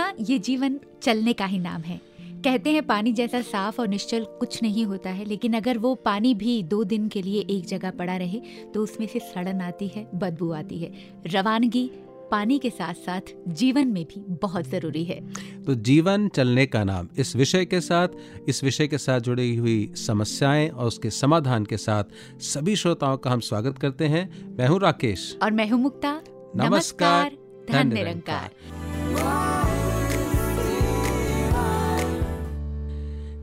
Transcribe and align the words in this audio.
हाँ 0.00 0.12
ये 0.20 0.38
जीवन 0.38 0.78
चलने 1.02 1.32
का 1.32 1.44
ही 1.44 1.58
नाम 1.58 1.80
है। 1.82 2.00
कहते 2.44 2.70
हैं 2.70 2.82
पानी 2.82 3.12
जैसा 3.12 3.40
साफ़ 3.42 3.80
और 3.80 3.88
निश्चल 3.88 4.24
कुछ 4.38 4.62
नहीं 4.62 4.84
होता 4.84 5.10
है 5.10 5.24
लेकिन 5.24 5.54
अगर 5.54 5.78
वो 5.78 5.94
पानी 5.94 6.32
भी 6.34 6.62
दो 6.62 6.82
दिन 6.84 7.08
के 7.08 7.22
लिए 7.22 7.40
एक 7.50 7.66
जगह 7.66 7.90
पड़ा 7.90 8.16
रहे 8.16 8.40
तो 8.74 8.82
उसमें 8.82 9.06
से 9.06 9.18
सड़न 9.18 9.60
आती 9.60 9.88
है 9.88 10.06
बदबू 10.14 10.50
आती 10.52 10.78
है। 10.78 10.92
रवानगी 11.26 11.90
पानी 12.30 12.58
के 12.58 12.70
साथ 12.70 12.94
साथ 12.96 13.34
जीवन 13.50 13.88
में 13.88 14.04
भी 14.04 14.20
बहुत 14.42 14.68
ज़रूरी 14.68 15.04
है। 15.04 15.20
तो 15.64 15.74
जीवन 15.74 16.28
चलने 16.28 16.66
का 16.66 16.84
नाम 16.84 17.08
इस 17.18 17.36
विषय 17.36 17.64
के 17.64 17.80
साथ 17.80 18.08
इस 18.48 18.64
विषय 18.64 18.88
के 18.88 18.98
साथ 18.98 19.20
जुड़ी 19.20 19.54
हुई 19.56 19.92
समस्याएँ 19.98 20.68
और 20.68 20.86
उसके 20.86 21.10
समाधान 21.10 21.64
के 21.64 21.76
साथ 21.76 22.40
सभी 22.44 22.76
श्रोताओं 22.76 23.16
का 23.16 23.30
हम 23.30 23.40
स्वागत 23.40 23.78
करते 23.78 24.06
हैं। 24.06 24.28
मैं 24.58 24.68
हूँ 24.68 24.80
राकेश। 24.80 25.36
और 25.42 25.50
मैं 25.50 25.68
हूँ 25.70 25.80
मुक्ता। 25.80 26.20
नमस्कार 26.56 27.36
धन 27.70 27.92
निरंकार। 27.94 29.49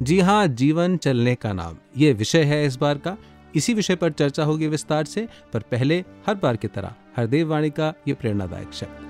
जी 0.01 0.19
हाँ 0.19 0.47
जीवन 0.47 0.97
चलने 0.97 1.35
का 1.35 1.53
नाम। 1.53 1.75
ये 1.97 2.13
विषय 2.13 2.43
है 2.43 2.65
इस 2.65 2.75
बार 2.75 2.97
का। 2.97 3.17
इसी 3.55 3.73
विषय 3.73 3.95
पर 3.95 4.11
चर्चा 4.11 4.43
होगी 4.43 4.67
विस्तार 4.67 5.05
से, 5.05 5.27
पर 5.53 5.59
पहले 5.59 6.03
हर 6.27 6.35
बार 6.35 6.55
की 6.55 6.67
तरह 6.67 6.91
हरदेव 7.17 7.49
वाणी 7.49 7.69
का 7.69 7.93
ये 8.07 8.13
प्रेरणादायक 8.13 8.73
शब्द। 8.73 9.07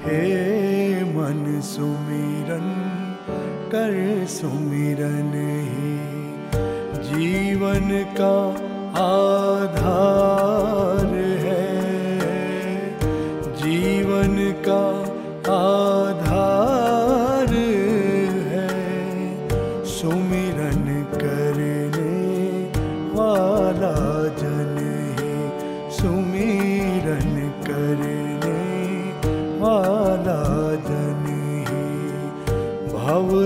हे 0.05 1.03
मन 1.03 1.61
सुमिरन, 1.61 2.69
कर 3.71 4.25
सुमिरन 4.27 5.31
ही। 5.69 6.23
जीवन 7.09 8.03
का 8.19 8.49
आधार 8.99 10.82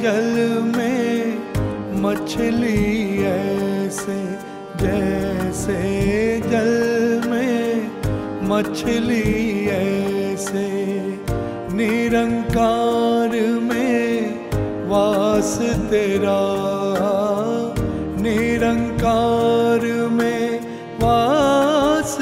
जल 0.03 0.61
में 0.75 1.37
मछली 2.01 3.23
ऐसे, 3.23 4.23
जैसे 4.77 5.77
जल 6.45 7.29
में 7.29 7.91
मछली 8.49 9.67
ऐसे। 9.67 10.67
निरंकार 11.73 13.29
में 13.61 14.35
वास 14.89 15.59
तेरा, 15.61 16.41
निरंकार 18.21 19.81
में 20.09 20.59
वास 20.99 22.17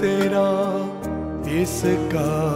तेरा। 0.00 0.50
इसका 1.62 2.49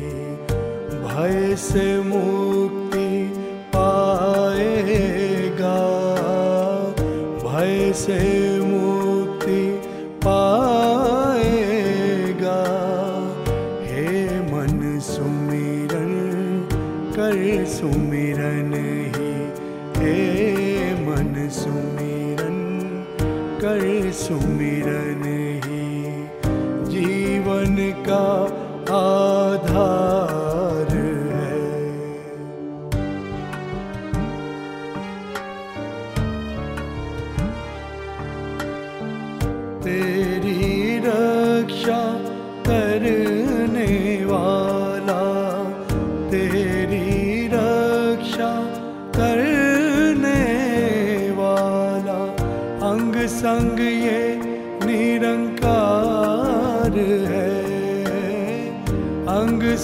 भय 1.04 1.56
से 1.56 1.88
मुक्ति 2.02 2.63
भय 8.08 8.43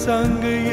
संग 0.09 0.68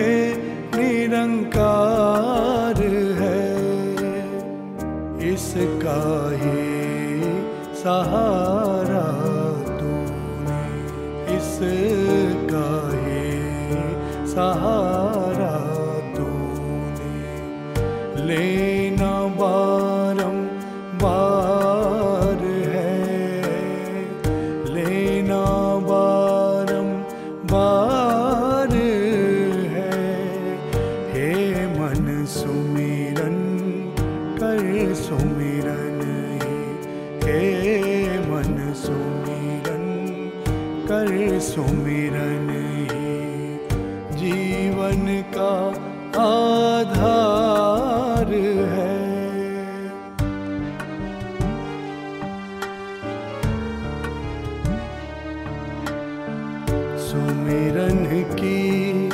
सुमिरन 57.16 58.22
की 58.34 59.08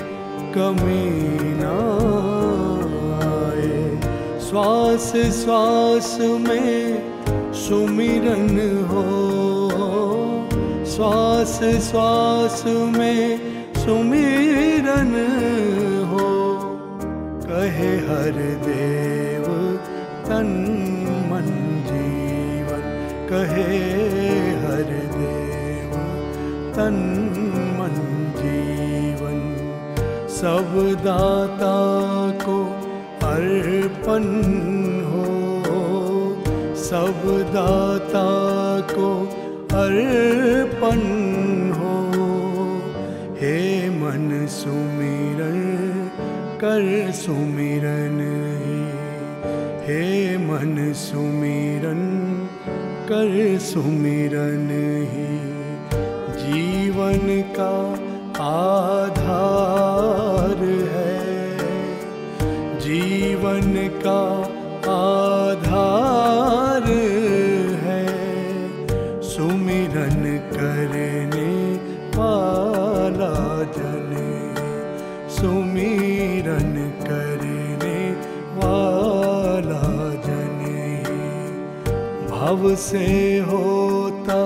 कमी 0.54 1.28
ना 1.62 1.74
आए। 3.28 4.00
श्वास 4.40 5.12
श्वास 5.44 6.18
में 6.20 7.12
सुमिरन 7.52 8.58
हो। 8.90 9.04
श्वास 10.86 11.60
श्वास 11.90 12.64
में 12.66 13.40
सुमिरन 13.74 15.14
हो। 16.10 16.58
कहे 17.46 17.96
हर 17.96 18.58
देव 18.66 19.44
तन 20.26 20.50
मन 21.30 21.48
जीवन। 21.86 22.82
कहे 23.30 23.78
हर 24.64 24.90
देव 25.18 25.92
तन 26.72 27.31
सब 30.42 30.96
दाता 31.04 31.74
को 32.44 32.64
अर्पण 33.26 34.24
हो। 35.04 35.24
सब 36.76 37.22
दाता 37.54 38.26
को 38.94 39.26
अर्पण 39.76 41.00
हो। 41.72 42.12
हे 43.40 43.90
मन 43.90 44.46
सुमिरन, 44.50 45.60
कर 46.56 47.12
सुमिरन 47.12 48.20
ही। 48.64 48.82
हे 49.86 50.36
मन 50.38 50.92
सुमिरन, 50.92 52.02
कर 53.12 53.58
सुमिरन 53.58 54.68
ही। 55.12 55.52
जीवन 56.42 57.42
का 57.60 57.98
आधार 58.44 59.01
का 64.04 64.22
आधार 64.92 66.86
है, 67.82 68.06
सुमिरन 69.22 70.24
करने 70.52 71.50
वाला 72.16 73.34
जन 73.76 74.10
सुमिरन 75.36 76.74
करने 77.04 78.00
वाला 78.58 79.82
जन 80.26 80.60
भव 82.30 82.74
से 82.78 83.06
होता 83.50 84.42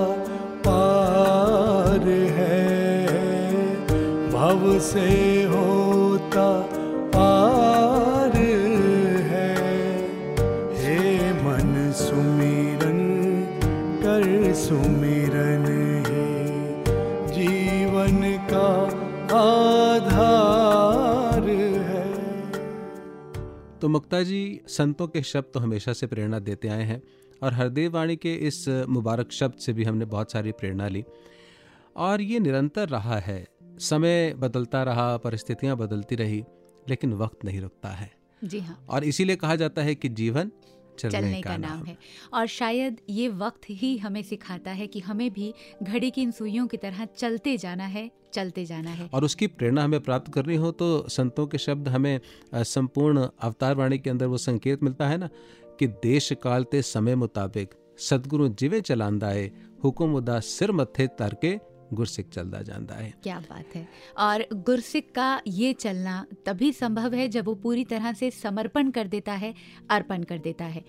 पार 0.67 2.09
है, 2.39 2.63
भव 4.33 4.79
से 4.83 5.09
तो 23.87 23.91
मुक्ता 23.91 24.23
जी 24.23 24.61
संतों 24.69 25.07
के 25.09 25.23
शब्द 25.23 25.47
तो 25.55 25.61
हमेशा 25.61 25.93
से 25.93 26.07
प्रेरणा 26.07 26.39
देते 26.39 26.69
आए 26.69 26.83
हैं 26.83 27.03
और 27.43 27.53
हरदेव 27.53 27.93
वाणी 27.93 28.17
के 28.17 28.35
इस 28.35 28.69
मुबारक 28.69 29.33
शब्द 29.33 29.55
से 29.55 29.73
भी 29.73 29.85
हमने 29.85 30.05
बहुत 30.05 30.33
सारी 30.33 30.53
प्रेरणा 30.53 30.89
ली। 30.89 31.05
और 31.97 32.21
ये 32.21 32.39
निरंतर 32.39 32.89
रहा 32.89 33.19
है। 33.19 33.49
समय 33.79 34.35
बदलता 34.35 34.83
रहा 34.83 35.17
परिस्थितियाँ 35.17 35.77
बदलती 35.77 36.15
रही 36.15 36.45
लेकिन 36.89 37.13
वक्त 37.13 37.45
नहीं 37.45 37.61
रुकता 37.61 37.89
है। 37.89 38.11
जी 38.45 38.61
हाँ। 38.61 38.87
और 38.89 39.05
इसीलिए 39.05 39.37
कहा 39.37 39.57
जाता 39.57 39.83
है 39.83 39.95
कि 39.95 40.09
जीवन 40.09 40.51
चलने, 40.99 41.19
चलने 41.19 41.41
का 41.41 41.51
का 41.51 41.57
नाम 41.57 41.85
है। 41.85 41.97
और 42.35 42.47
शायद 42.49 43.01
ये 43.11 43.29
वक्त 43.41 43.71
ही 43.71 43.97
हमें 43.99 44.23
सिखाता 44.25 44.71
है 44.73 44.87
कि 44.87 45.01
हमें 45.01 45.31
भी 45.33 45.53
घड़ी 45.83 46.11
की 46.11 46.23
इन 46.23 46.31
सुइयों 46.33 46.67
की 46.67 46.77
तरह 46.77 47.05
चलते 47.17 47.57
जाना 47.57 47.87
है 47.87 48.11
चलते 48.35 48.65
जाना 48.67 48.91
है। 48.91 49.09
और 49.15 49.25
उसकी 49.25 49.47
प्रेरणा 49.49 49.85
हमें 49.85 50.01
प्राप्त 50.01 50.33
करनी 50.33 50.57
हो 50.57 50.71
तो 50.73 50.89
संतों 51.11 51.47
के 51.47 51.59
शब्द 51.59 51.89
हमें 51.89 52.21
संपूर्ण 52.55 53.29
अवतार 53.41 53.75
वाणी 53.75 53.99
के 53.99 54.11
अंदर 54.11 54.27
वो 54.27 54.39
संकेत 54.41 54.83
मिलता 54.83 55.09
है 55.09 55.17
ना 55.19 55.29
कि 55.79 55.87
देश 56.03 56.33
काल 56.43 56.65
ते 56.65 56.83
समय 56.85 57.15
मुताबिक 57.17 57.75
सदगुरु 58.01 58.49
जिवे 58.61 58.81
चलांदाए 58.83 59.51
हुकुम 59.85 60.15
उदा 60.17 60.39
सिर 60.47 60.73
मत्थे 60.73 61.07
तर 61.19 61.35
के 61.45 61.53
गुरसिक 61.95 62.29
चलदा 62.29 62.61
ਜਾਂਦਾ 62.63 62.95
है। 62.95 63.13
क्या 63.23 63.39
बात 63.41 63.75
है। 63.77 63.87
और 64.19 64.45
गुरसिक 64.55 65.15
का 65.15 65.41
ये 65.47 65.73
चलना 65.73 66.27
तभी 66.47 66.73
संभव 66.73 67.15
है 67.15 67.29
जब 67.29 67.45
वो 67.45 67.55
पूरी 67.55 67.85
तरह 67.85 68.13
से 68.13 68.31
समर्पण 68.31 68.91
कर 68.91 69.07
देता 69.07 69.33
है, 69.33 69.55
अर्पण 69.91 70.23
कर 70.23 70.39
देता 70.39 70.65
है। 70.65 70.85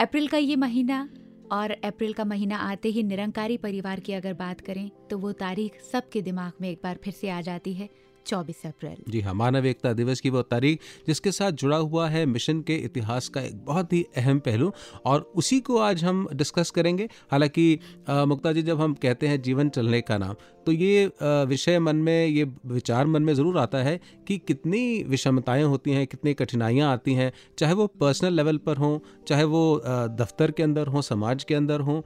अप्रैल 0.00 0.28
का 0.28 0.38
ये 0.38 0.56
महीना 0.56 1.08
और 1.52 1.70
अप्रैल 1.84 2.12
का 2.12 2.24
महीना 2.24 2.56
आते 2.56 2.88
ही 2.88 3.02
निरंकारी 3.02 3.56
परिवार 3.56 4.00
की 4.00 4.12
अगर 4.12 4.34
बात 4.34 4.60
करें 4.60 4.90
तो 5.10 5.18
वो 5.18 5.32
तारीख 5.32 5.80
सबके 5.92 6.22
दिमाग 6.22 6.52
में 6.60 6.68
एक 6.70 6.80
बार 6.82 6.98
फिर 7.04 7.12
से 7.12 7.30
आ 7.30 7.40
जाती 7.40 7.74
है। 7.74 7.88
24 8.26 8.64
अप्रैल। 8.66 8.96
जी 9.08 9.20
हाँ 9.20 9.34
मानव 9.34 9.66
एकता 9.66 9.92
दिवस 9.92 10.20
की 10.20 10.30
वो 10.30 10.42
तारीख 10.44 10.80
जिसके 11.06 11.32
साथ 11.32 11.52
जुड़ा 11.54 11.76
हुआ 11.76 12.08
है 12.08 12.24
मिशन 12.26 12.60
के 12.62 12.76
इतिहास 12.84 13.28
का 13.28 13.40
एक 13.40 13.64
बहुत 13.64 13.92
ही 13.92 14.04
अहम 14.16 14.38
पहलू 14.40 14.72
और 15.04 15.20
उसी 15.36 15.60
को 15.60 15.78
आज 15.80 16.04
हम 16.04 16.26
डिस्कस 16.34 16.70
करेंगे। 16.70 17.08
हालाँकि 17.30 17.78
मुक्ता 18.08 18.52
जी 18.52 18.62
जब 18.62 18.80
हम 18.80 18.94
कहते 19.02 19.28
हैं 19.28 19.40
जीवन 19.42 19.68
चलने 19.70 20.00
का 20.00 20.18
नाम 20.18 20.34
तो 20.66 20.72
ये 20.72 21.10
विषय 21.20 21.78
मन 21.78 21.96
में 21.96 22.26
ये 22.26 22.44
विचार 22.66 23.06
मन 23.06 23.22
में 23.22 23.32
ज़रूर 23.34 23.58
आता 23.58 23.78
है 23.78 23.98
कि 24.28 24.36
कितनी 24.38 24.82
विषमताएँ 25.08 25.62
होती 25.64 25.90
हैं 25.92 26.06
कितनी 26.06 26.34
कठिनाइयाँ 26.34 26.92
आती 26.92 27.14
हैं 27.14 27.32
चाहे 27.58 27.74
वो 27.74 27.86
पर्सनल 28.00 28.32
लेवल 28.32 28.56
पर 28.66 28.76
हों 28.76 28.98
चाहे 29.28 29.44
वो 29.46 29.62
दफ्तर 30.20 30.50
के 30.50 30.62
अंदर 30.62 30.86
हों 30.86 31.00
समाज 31.02 31.44
के 31.44 31.54
अंदर 31.54 31.80
हों 31.80 32.00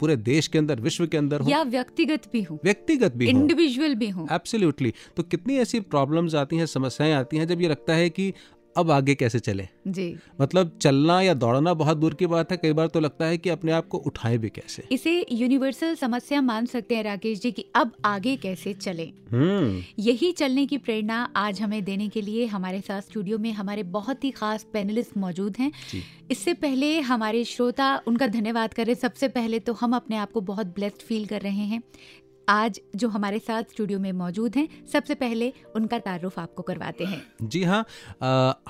पूरे 0.00 0.16
देश 0.18 0.48
के 0.48 0.58
अंदर 0.58 0.80
विश्व 0.80 1.06
के 1.06 1.16
अंदर 1.16 1.40
हों। 1.40 1.50
या 1.50 1.62
व्यक्तिगत 1.64 2.22
भी 2.32 2.42
हूँ। 2.42 2.58
व्यक्तिगत 2.64 3.14
भी 3.16 3.28
इंडिविजुअल 3.28 3.94
भी 3.94 4.08
हूँ। 4.08 4.26
एब्सोल्युटली 4.32 4.92
तो 5.20 5.24
कितनी 5.24 5.56
ऐसी 5.58 5.80
प्रॉब्लम्स 5.80 6.34
आती 6.34 6.56
हैं 6.56 6.66
समस्याएँ 6.66 7.12
आती 7.12 7.36
हैं 7.36 7.48
जब 7.48 7.60
ये 7.60 7.68
लगता 7.68 7.94
है 7.94 8.10
कि 8.10 8.32
अब 8.76 8.90
आगे 8.90 9.14
कैसे 9.14 9.38
चले? 9.38 9.68
जी। 9.88 10.16
मतलब 10.40 10.78
चलना 10.82 11.22
या 11.22 11.34
दौड़ना 11.34 11.74
बहुत 11.74 11.96
दूर 11.96 12.14
की 12.14 12.26
बात 12.26 12.50
है 12.50 12.56
कई 12.56 12.72
बार 12.72 12.86
तो 12.86 13.00
लगता 13.00 13.24
है 13.24 13.38
कि 13.38 13.50
अपने 13.50 13.72
आप 13.72 13.88
को 13.88 13.98
उठाएँ 13.98 14.38
भी 14.38 14.48
कैसे? 14.48 14.84
इसे 14.92 15.26
यूनिवर्सल 15.32 15.94
समस्या 15.94 16.40
मान 16.40 16.66
सकते 16.66 16.96
हैं 16.96 17.02
राकेश 17.02 17.40
जी 17.40 17.52
कि 17.52 17.64
अब 17.74 17.92
आगे 18.04 18.36
कैसे 18.36 18.74
चले। 18.74 19.12
हम्म। 19.32 19.82
यही 19.98 20.32
चलने 20.32 20.66
की 20.66 20.78
प्रेरणा 20.78 21.32
आज 21.36 21.60
हमें 21.60 21.84
देने 21.84 22.08
के 22.08 22.20
लिए 22.20 22.46
हमारे 22.46 22.80
साथ 22.80 23.00
स्टूडियो 23.00 23.38
में 23.38 23.52
हमारे 23.52 23.82
बहुत 23.82 24.24
ही 24.24 24.30
खास 24.30 24.66
पैनलिस्ट 24.72 25.16
मौजूद 25.16 25.56
हैं। 25.58 25.72
इससे 26.30 26.54
पहले 26.54 27.00
हमारे 27.00 27.44
श्रोता 27.44 28.02
उनका 28.06 28.26
धन्यवाद 28.26 28.74
करें। 28.74 28.94
सबसे 28.94 29.28
पहले 29.28 29.58
तो 29.58 29.72
हम 29.72 29.96
अपने 29.96 30.16
आप 30.16 30.32
को 30.32 30.40
बहुत 30.40 30.66
ब्लेस्ड 30.66 31.02
फील 31.02 31.26
कर 31.26 31.40
रहे 31.40 31.66
हैं। 31.66 31.82
आज 32.50 32.80
जो 32.96 33.08
हमारे 33.08 33.38
साथ 33.38 33.62
स्टूडियो 33.62 33.98
में 33.98 34.10
मौजूद 34.12 34.56
हैं 34.56 34.68
सबसे 34.86 35.14
पहले 35.14 35.52
उनका 35.76 35.98
तारुफ 35.98 36.38
आपको 36.38 36.62
करवाते 36.62 37.04
हैं। 37.04 37.22
जी 37.42 37.62
हाँ 37.64 37.84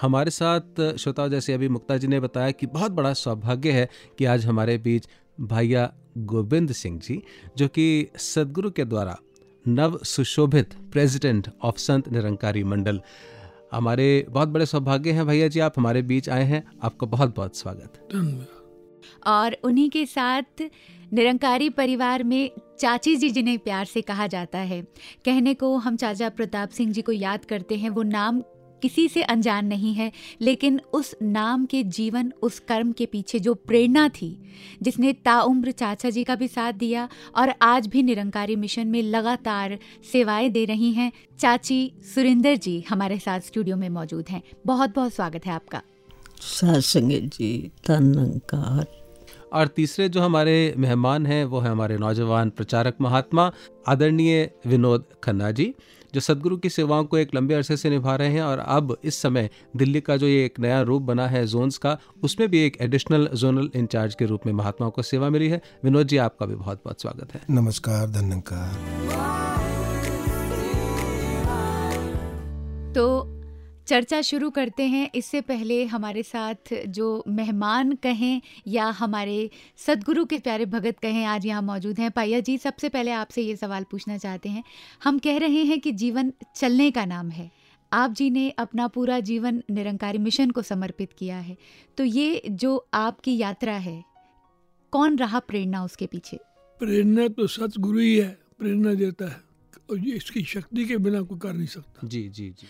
हमारे 0.00 0.30
साथ 0.30 0.96
श्रोताओं 0.96 1.28
जैसे 1.28 1.52
अभी 1.52 1.68
मुक्ता 1.68 1.96
जी 1.96 2.06
ने 2.06 2.20
बताया 2.20 2.50
कि 2.50 2.66
बहुत 2.66 2.92
बड़ा 2.92 3.12
सौभाग्य 3.12 3.72
है 3.72 3.88
कि 4.18 4.24
आज 4.24 4.46
हमारे 4.46 4.76
बीच 4.78 5.08
भैया 5.40 5.92
गोविंद 6.18 6.72
सिंह 6.72 6.98
जी 6.98 7.22
जो 7.58 7.68
कि 7.68 8.06
सदगुरु 8.18 8.70
के 8.70 8.84
द्वारा 8.84 9.16
नव 9.64 9.98
सुशोभित 10.04 10.74
प्रेसिडेंट 10.92 11.50
ऑफ़ 11.62 11.78
संत 11.78 12.08
निरंकारी 12.08 12.64
मंडल। 12.64 13.00
हमारे 13.72 14.26
बहुत 14.30 14.48
बड़े 14.48 14.66
सौभाग्य 14.66 15.12
हैं 15.12 15.26
भैया 15.26 15.48
जी 15.48 15.60
आप 15.60 15.78
हमारे 15.78 16.02
बीच 16.02 16.28
आए 16.28 16.44
हैं। 16.44 16.64
आपका 16.82 17.06
बहुत 17.06 17.36
बहुत 17.36 17.56
स्वागत। 17.56 18.08
धन्यवाद। 18.12 18.59
और 19.26 19.56
उन्हीं 19.64 19.90
के 19.90 20.06
साथ 20.06 20.62
निरंकारी 21.12 21.70
परिवार 21.70 22.22
में 22.22 22.50
चाची 22.80 23.16
जी 23.16 23.30
जिन्हें 23.30 23.58
प्यार 23.58 23.84
से 23.84 24.00
कहा 24.00 24.26
जाता 24.26 24.58
है। 24.58 24.82
कहने 25.24 25.54
को 25.54 25.76
हम 25.76 25.96
चाचा 25.96 26.28
प्रताप 26.28 26.68
सिंह 26.68 26.92
जी 26.92 27.02
को 27.02 27.12
याद 27.12 27.44
करते 27.44 27.76
हैं, 27.76 27.90
वो 27.90 28.02
नाम 28.02 28.42
किसी 28.82 29.08
से 29.08 29.22
अनजान 29.22 29.66
नहीं 29.66 29.94
है, 29.94 30.12
लेकिन 30.40 30.80
उस 30.92 31.14
नाम 31.22 31.66
के 31.66 31.82
जीवन, 31.82 32.32
उस 32.42 32.58
कर्म 32.58 32.92
के 32.92 33.06
पीछे 33.06 33.38
जो 33.38 33.54
प्रेरणा 33.54 34.08
थी, 34.08 34.42
जिसने 34.82 35.12
ताउम्र 35.12 35.70
चाचा 35.70 36.10
जी 36.10 36.24
का 36.24 36.34
भी 36.34 36.48
साथ 36.48 36.72
दिया 36.72 37.08
और 37.36 37.54
आज 37.62 37.86
भी 37.86 38.02
निरंकारी 38.02 38.56
मिशन 38.56 38.86
में 38.86 39.02
लगातार 39.02 39.78
सेवाएँ 40.12 40.50
दे 40.50 40.64
रही 40.64 40.92
हैं, 40.92 41.12
चाची 41.38 41.92
सुरिंदर 42.14 42.56
जी 42.56 42.84
हमारे 42.88 43.18
साथ 43.18 43.40
स्टूडियो 43.40 43.76
में 43.76 43.88
मौजूद 43.88 44.28
हैं। 44.28 44.42
बहुत 44.66 44.94
बहुत 44.94 45.14
स्वागत 45.14 45.46
है 45.46 45.52
आपका। 45.52 45.82
सत्संग 46.40 47.12
जी 47.28 47.70
धनकार। 47.88 48.86
और 49.52 49.66
तीसरे 49.66 50.08
जो 50.08 50.20
हमारे 50.20 50.74
मेहमान 50.78 51.26
हैं 51.26 51.44
वो 51.44 51.60
है 51.60 51.70
हमारे 51.70 51.96
नौजवान 51.98 52.50
प्रचारक 52.50 52.96
महात्मा 53.00 53.50
आदरणीय 53.88 54.50
विनोद 54.66 55.04
खन्ना 55.24 55.50
जी 55.50 55.74
जो 56.14 56.20
सदगुरु 56.20 56.56
की 56.56 56.70
सेवाओं 56.70 57.04
को 57.04 57.18
एक 57.18 57.34
लंबे 57.34 57.54
अरसे 57.54 57.76
से 57.76 57.90
निभा 57.90 58.14
रहे 58.16 58.28
हैं 58.28 58.42
और 58.42 58.58
अब 58.58 58.96
इस 59.04 59.14
समय 59.14 59.50
दिल्ली 59.76 60.00
का 60.00 60.16
जो 60.16 60.26
ये 60.26 60.44
एक 60.44 60.60
नया 60.60 60.80
रूप 60.82 61.02
बना 61.02 61.26
है 61.26 61.46
जोन्स 61.46 61.78
का 61.78 61.96
उसमें 62.22 62.48
भी 62.50 62.60
एक 62.60 62.76
एडिशनल 62.80 63.28
जोनल 63.34 63.70
इंचार्ज 63.74 64.14
के 64.14 64.26
रूप 64.26 64.46
में 64.46 64.52
महात्माओं 64.52 64.90
को 64.90 65.02
सेवा 65.02 65.30
मिली 65.30 65.48
है। 65.48 65.60
विनोद 65.84 66.06
जी 66.06 66.16
आपका 66.16 66.46
भी 66.46 66.54
बहुत 66.54 66.80
बहुत 66.84 67.02
स्वागत 67.02 67.34
है। 67.34 67.40
नमस्कार 67.50 68.06
धन्यकार 68.10 68.74
तो 72.94 73.39
चर्चा 73.90 74.20
शुरू 74.20 74.50
करते 74.50 74.82
हैं। 74.82 75.10
इससे 75.14 75.40
पहले 75.40 75.84
हमारे 75.84 76.22
साथ 76.22 76.54
जो 76.88 77.24
मेहमान 77.28 77.92
कहें 77.92 78.42
या 78.66 78.84
हमारे 78.84 79.50
सदगुरु 79.76 80.24
के 80.24 80.38
प्यारे 80.38 80.66
भगत 80.66 80.98
कहें, 80.98 81.24
आज 81.24 81.46
यहाँ 81.46 81.62
मौजूद 81.62 81.98
हैं। 81.98 82.10
पाइया 82.10 82.40
जी, 82.40 82.58
सबसे 82.58 82.88
पहले 82.88 83.10
आपसे 83.10 83.42
ये 83.42 83.56
सवाल 83.56 83.84
पूछना 83.90 84.18
चाहते 84.18 84.48
हैं। 84.48 84.64
हम 85.04 85.18
कह 85.18 85.38
रहे 85.38 85.64
हैं 85.64 85.80
कि 85.80 85.92
जीवन 85.92 86.32
चलने 86.56 86.90
का 86.90 87.04
नाम 87.04 87.30
है। 87.30 87.50
आप 87.92 88.10
जी 88.10 88.30
ने 88.30 88.50
अपना 88.50 88.88
पूरा 88.88 89.20
जीवन 89.20 89.62
निरंकारी 89.70 90.18
मिशन 90.18 90.50
को 90.50 90.62
समर्पित 90.62 91.12
किया 91.12 91.36
है। 91.36 91.56
तो 91.96 92.04
ये 92.04 92.42
जो 92.50 92.88
आपकी 92.94 93.36
यात्रा 93.36 93.72
है, 93.72 94.04
कौन 94.92 95.16
रहा 95.16 95.38
प्रेरणा 95.38 95.84
उसके 95.84 96.06
पीछे? 96.06 96.36
प्रेरणा 96.78 97.28
तो 97.28 97.46
सतगुरु 97.46 97.98
ही 97.98 98.16
है। 98.16 98.38
प्रेरणा 98.58 98.94
देता 98.94 99.28
है। 99.28 99.49
और 99.90 99.98
ये 99.98 100.16
इसकी 100.16 100.44
शक्ति 100.44 100.84
के 100.84 100.98
बिना 100.98 101.22
कोई 101.22 101.38
कर 101.38 101.52
नहीं 101.52 101.66
सकता। 101.66 102.06
जी 102.06 102.28
जी 102.28 102.50
जी। 102.50 102.66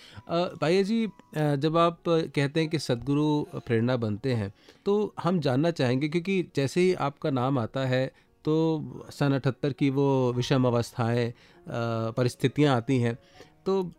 भाइया 0.57 0.83
जी 0.83 1.07
जब 1.37 1.77
आप 1.77 2.03
कहते 2.09 2.61
हैं 2.61 2.69
कि 2.69 2.79
सदगुरु 2.79 3.47
प्रेरणा 3.57 3.99
बनते 3.99 4.35
हैं 4.35 4.53
तो 4.87 5.15
हम 5.23 5.41
जानना 5.41 5.71
चाहेंगे 5.73 6.09
क्योंकि 6.09 6.45
जैसे 6.57 6.81
ही 6.81 6.93
आपका 7.03 7.31
नाम 7.31 7.59
आता 7.59 7.87
है 7.87 8.07
तो 8.45 9.07
सन 9.13 9.33
अठहत्तर 9.33 9.73
की 9.73 9.91
वो 9.91 10.33
विषम 10.37 10.67
अवस्थाएँ 10.67 11.33
परिस्थितियाँ 11.67 12.77
आती 12.77 12.99
हैं। 12.99 13.19
तो 13.67 13.91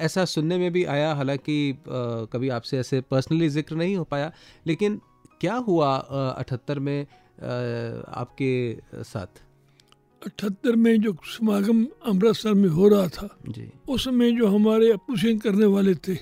ऐसा 0.00 0.24
सुनने 0.24 0.58
में 0.58 0.72
भी 0.72 0.84
आया, 0.86 1.14
हालाँकि 1.14 1.78
कभी 2.32 2.48
आपसे 2.48 2.78
ऐसे 2.78 3.00
पर्सनली 3.00 3.48
ज़िक्र 3.48 3.76
नहीं 3.76 3.96
हो 3.96 4.04
पाया, 4.04 4.32
लेकिन 4.66 5.00
क्या 5.40 5.54
हुआ 5.54 5.94
अठहत्तर 5.96 6.78
में 6.78 7.02
आपके 7.02 9.04
साथ? 9.04 9.42
अठहत्तर 10.26 10.76
में 10.76 11.00
जो 11.00 11.16
समागम 11.24 11.86
अमृतसर 12.06 12.54
में 12.54 12.68
हो 12.68 12.88
रहा 12.88 13.08
था 13.08 13.38
जी। 13.48 13.70
उस 13.88 14.04
समय 14.04 14.32
जो 14.32 14.46
हमारे 14.46 14.92
अपोजिशन 14.92 15.38
करने 15.38 15.66
वाले 15.66 15.94
थे 15.94 16.14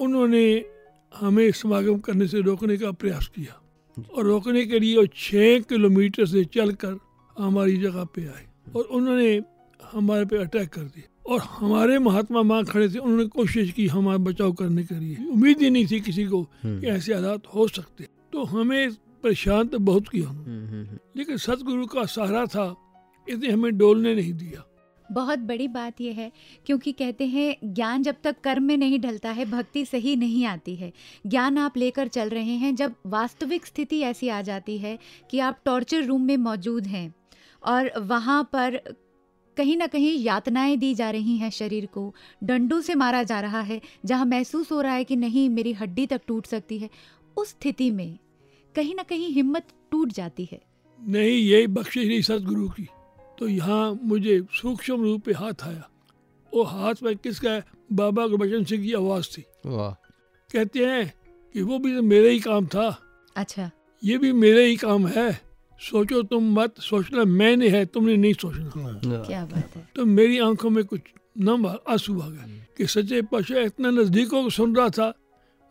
उन्होंने 0.00 0.64
हमें 1.16 1.52
समागम 1.52 1.98
करने 1.98 2.28
से 2.28 2.40
रोकने 2.40 2.76
का 2.76 2.90
प्रयास 2.90 3.26
किया 3.26 3.62
और 4.14 4.24
रोकने 4.24 4.66
के 4.66 4.78
लिए 4.78 4.96
वो 4.96 5.06
छः 5.06 5.60
किलोमीटर 5.60 6.26
से 6.26 6.44
चलकर 6.44 6.98
हमारी 7.38 7.76
जगह 7.76 8.04
पे 8.04 8.22
आए 8.26 8.46
और 8.76 8.82
उन्होंने 8.82 9.42
हमारे 9.92 10.24
पे 10.24 10.36
अटैक 10.36 10.68
कर 10.68 10.80
दिया 10.80 11.34
और 11.34 11.40
हमारे 11.40 11.98
महात्मा 11.98 12.42
माँ 12.42 12.64
खड़े 12.64 12.88
थे 12.88 12.98
उन्होंने 12.98 13.24
कोशिश 13.24 13.72
की 13.72 13.86
हमारा 13.86 14.18
बचाव 14.18 14.52
करने 14.52 14.82
के 14.82 15.00
लिए। 15.00 15.16
उम्मीद 15.30 15.62
ही 15.62 15.70
नहीं 15.70 15.86
थी 15.90 16.00
किसी 16.00 16.24
को 16.24 16.42
कि 16.66 16.86
ऐसे 16.86 17.14
हालात 17.14 17.42
हो 17.54 17.68
सकते। 17.68 18.04
तो 18.32 18.44
हमें 18.44 18.90
परेशान 18.92 19.66
तो 19.66 19.78
बहुत 19.78 20.08
किया। 20.08 20.28
हम्म, 20.28 20.66
हम्म, 20.66 20.86
हम्म। 20.86 20.98
लेकिन 21.16 21.36
सतगुरु 21.36 21.86
का 21.86 22.04
सहारा 22.04 22.46
था 22.46 22.87
इसने 23.28 23.48
हमें 23.48 23.76
डोलने 23.78 24.14
नहीं 24.14 24.32
दिया। 24.32 24.64
बहुत 25.12 25.38
बड़ी 25.38 25.66
बात 25.68 26.00
यह 26.00 26.14
है 26.14 26.30
क्योंकि 26.66 26.92
कहते 26.92 27.26
हैं 27.26 27.56
ज्ञान 27.64 28.02
जब 28.02 28.16
तक 28.24 28.40
कर्म 28.44 28.62
में 28.62 28.76
नहीं 28.76 28.98
ढलता 29.00 29.30
है 29.30 29.44
भक्ति 29.44 29.84
सही 29.84 30.14
नहीं 30.16 30.44
आती 30.46 30.74
है। 30.76 30.92
ज्ञान 31.26 31.58
आप 31.58 31.76
लेकर 31.76 32.08
चल 32.08 32.28
रहे 32.28 32.54
हैं 32.54 32.74
जब 32.76 32.94
वास्तविक 33.06 33.66
स्थिति 33.66 34.00
ऐसी 34.00 34.28
आ 34.28 34.40
जाती 34.42 34.78
है 34.78 34.98
कि 35.30 35.38
आप 35.38 35.60
टॉर्चर 35.64 36.04
रूम 36.04 36.22
में 36.22 36.36
मौजूद 36.36 36.86
हैं 36.86 37.12
और 37.62 37.90
वहाँ 37.98 38.42
पर 38.52 38.80
कहीं 39.56 39.76
ना 39.76 39.86
कहीं 39.86 40.12
यातनाएँ 40.18 40.76
दी 40.76 40.94
जा 40.94 41.10
रही 41.10 41.36
हैं 41.36 41.50
शरीर 41.50 41.86
को 41.86 42.14
डंडों 42.44 42.80
से 42.80 42.94
मारा 42.94 43.22
जा 43.22 43.40
रहा 43.40 43.60
है 43.60 43.80
जहाँ 44.04 44.24
महसूस 44.26 44.72
हो 44.72 44.80
रहा 44.80 44.92
है 44.92 45.04
कि 45.04 45.16
नहीं 45.16 45.48
मेरी 45.50 45.72
हड्डी 45.72 46.06
तक 46.06 46.20
टूट 46.26 46.46
सकती 46.46 46.78
है 46.78 46.90
उस 47.36 47.48
स्थिति 47.48 47.90
में 47.90 48.18
कहीं 48.74 48.94
ना 48.94 49.02
कहीं 49.02 49.32
हिम्मत 49.32 49.72
टूट 49.90 50.12
जाती 50.12 50.48
है। 50.52 50.60
नहीं 51.00 51.36
यही 51.38 51.66
बख्शिश 51.66 52.06
रही 52.08 52.22
सतगुरु 52.22 52.68
की। 52.68 52.86
तो 53.38 53.48
यहाँ 53.48 53.98
मुझे 54.02 54.42
सूक्ष्म 54.52 55.02
रूप 55.02 55.24
पे 55.24 55.32
हाथ 55.32 55.62
आया। 55.62 55.88
वो 56.54 56.62
हाथ 56.62 56.94
में 57.02 57.16
किसका 57.16 57.50
है? 57.50 57.64
बाबा 57.92 58.26
गुरबचन 58.26 58.64
सिंह 58.64 58.82
की 58.84 58.92
आवाज़ 58.92 59.26
थी। 59.38 59.44
वाह। 59.66 59.92
कहते 60.52 60.86
हैं 60.86 61.14
कि 61.54 61.62
वो 61.62 61.78
भी 61.78 61.96
तो 61.96 62.02
मेरा 62.02 62.28
ही 62.28 62.40
काम 62.40 62.66
था। 62.66 62.98
अच्छा। 63.36 63.70
ये 64.04 64.18
भी 64.18 64.32
मेरा 64.32 64.60
ही 64.60 64.76
काम 64.76 65.06
है। 65.06 65.40
सोचो 65.80 66.22
तुम 66.22 66.60
मत 66.60 66.78
सोचना 66.80 67.24
मैंने 67.24 67.68
है 67.68 67.86
तुमने 67.86 68.16
नहीं 68.16 68.34
सोचना। 68.34 68.70
क्या 69.22 69.44
बात 69.44 69.76
है। 69.76 69.88
तो 69.96 70.04
मेरी 70.04 70.38
आँखों 70.38 70.70
में 70.70 70.84
कुछ 70.84 71.00
नम 71.38 71.66
आँसू 71.66 72.20
आ 72.20 72.28
गए 72.28 72.66
कि 72.76 72.86
सच्चे 72.86 73.22
पाशाह 73.22 73.58
इतना 73.58 73.90
नज़दीकों 73.90 74.42
को 74.42 74.50
सुन 74.50 74.76
रहा 74.76 74.88
था। 74.88 75.12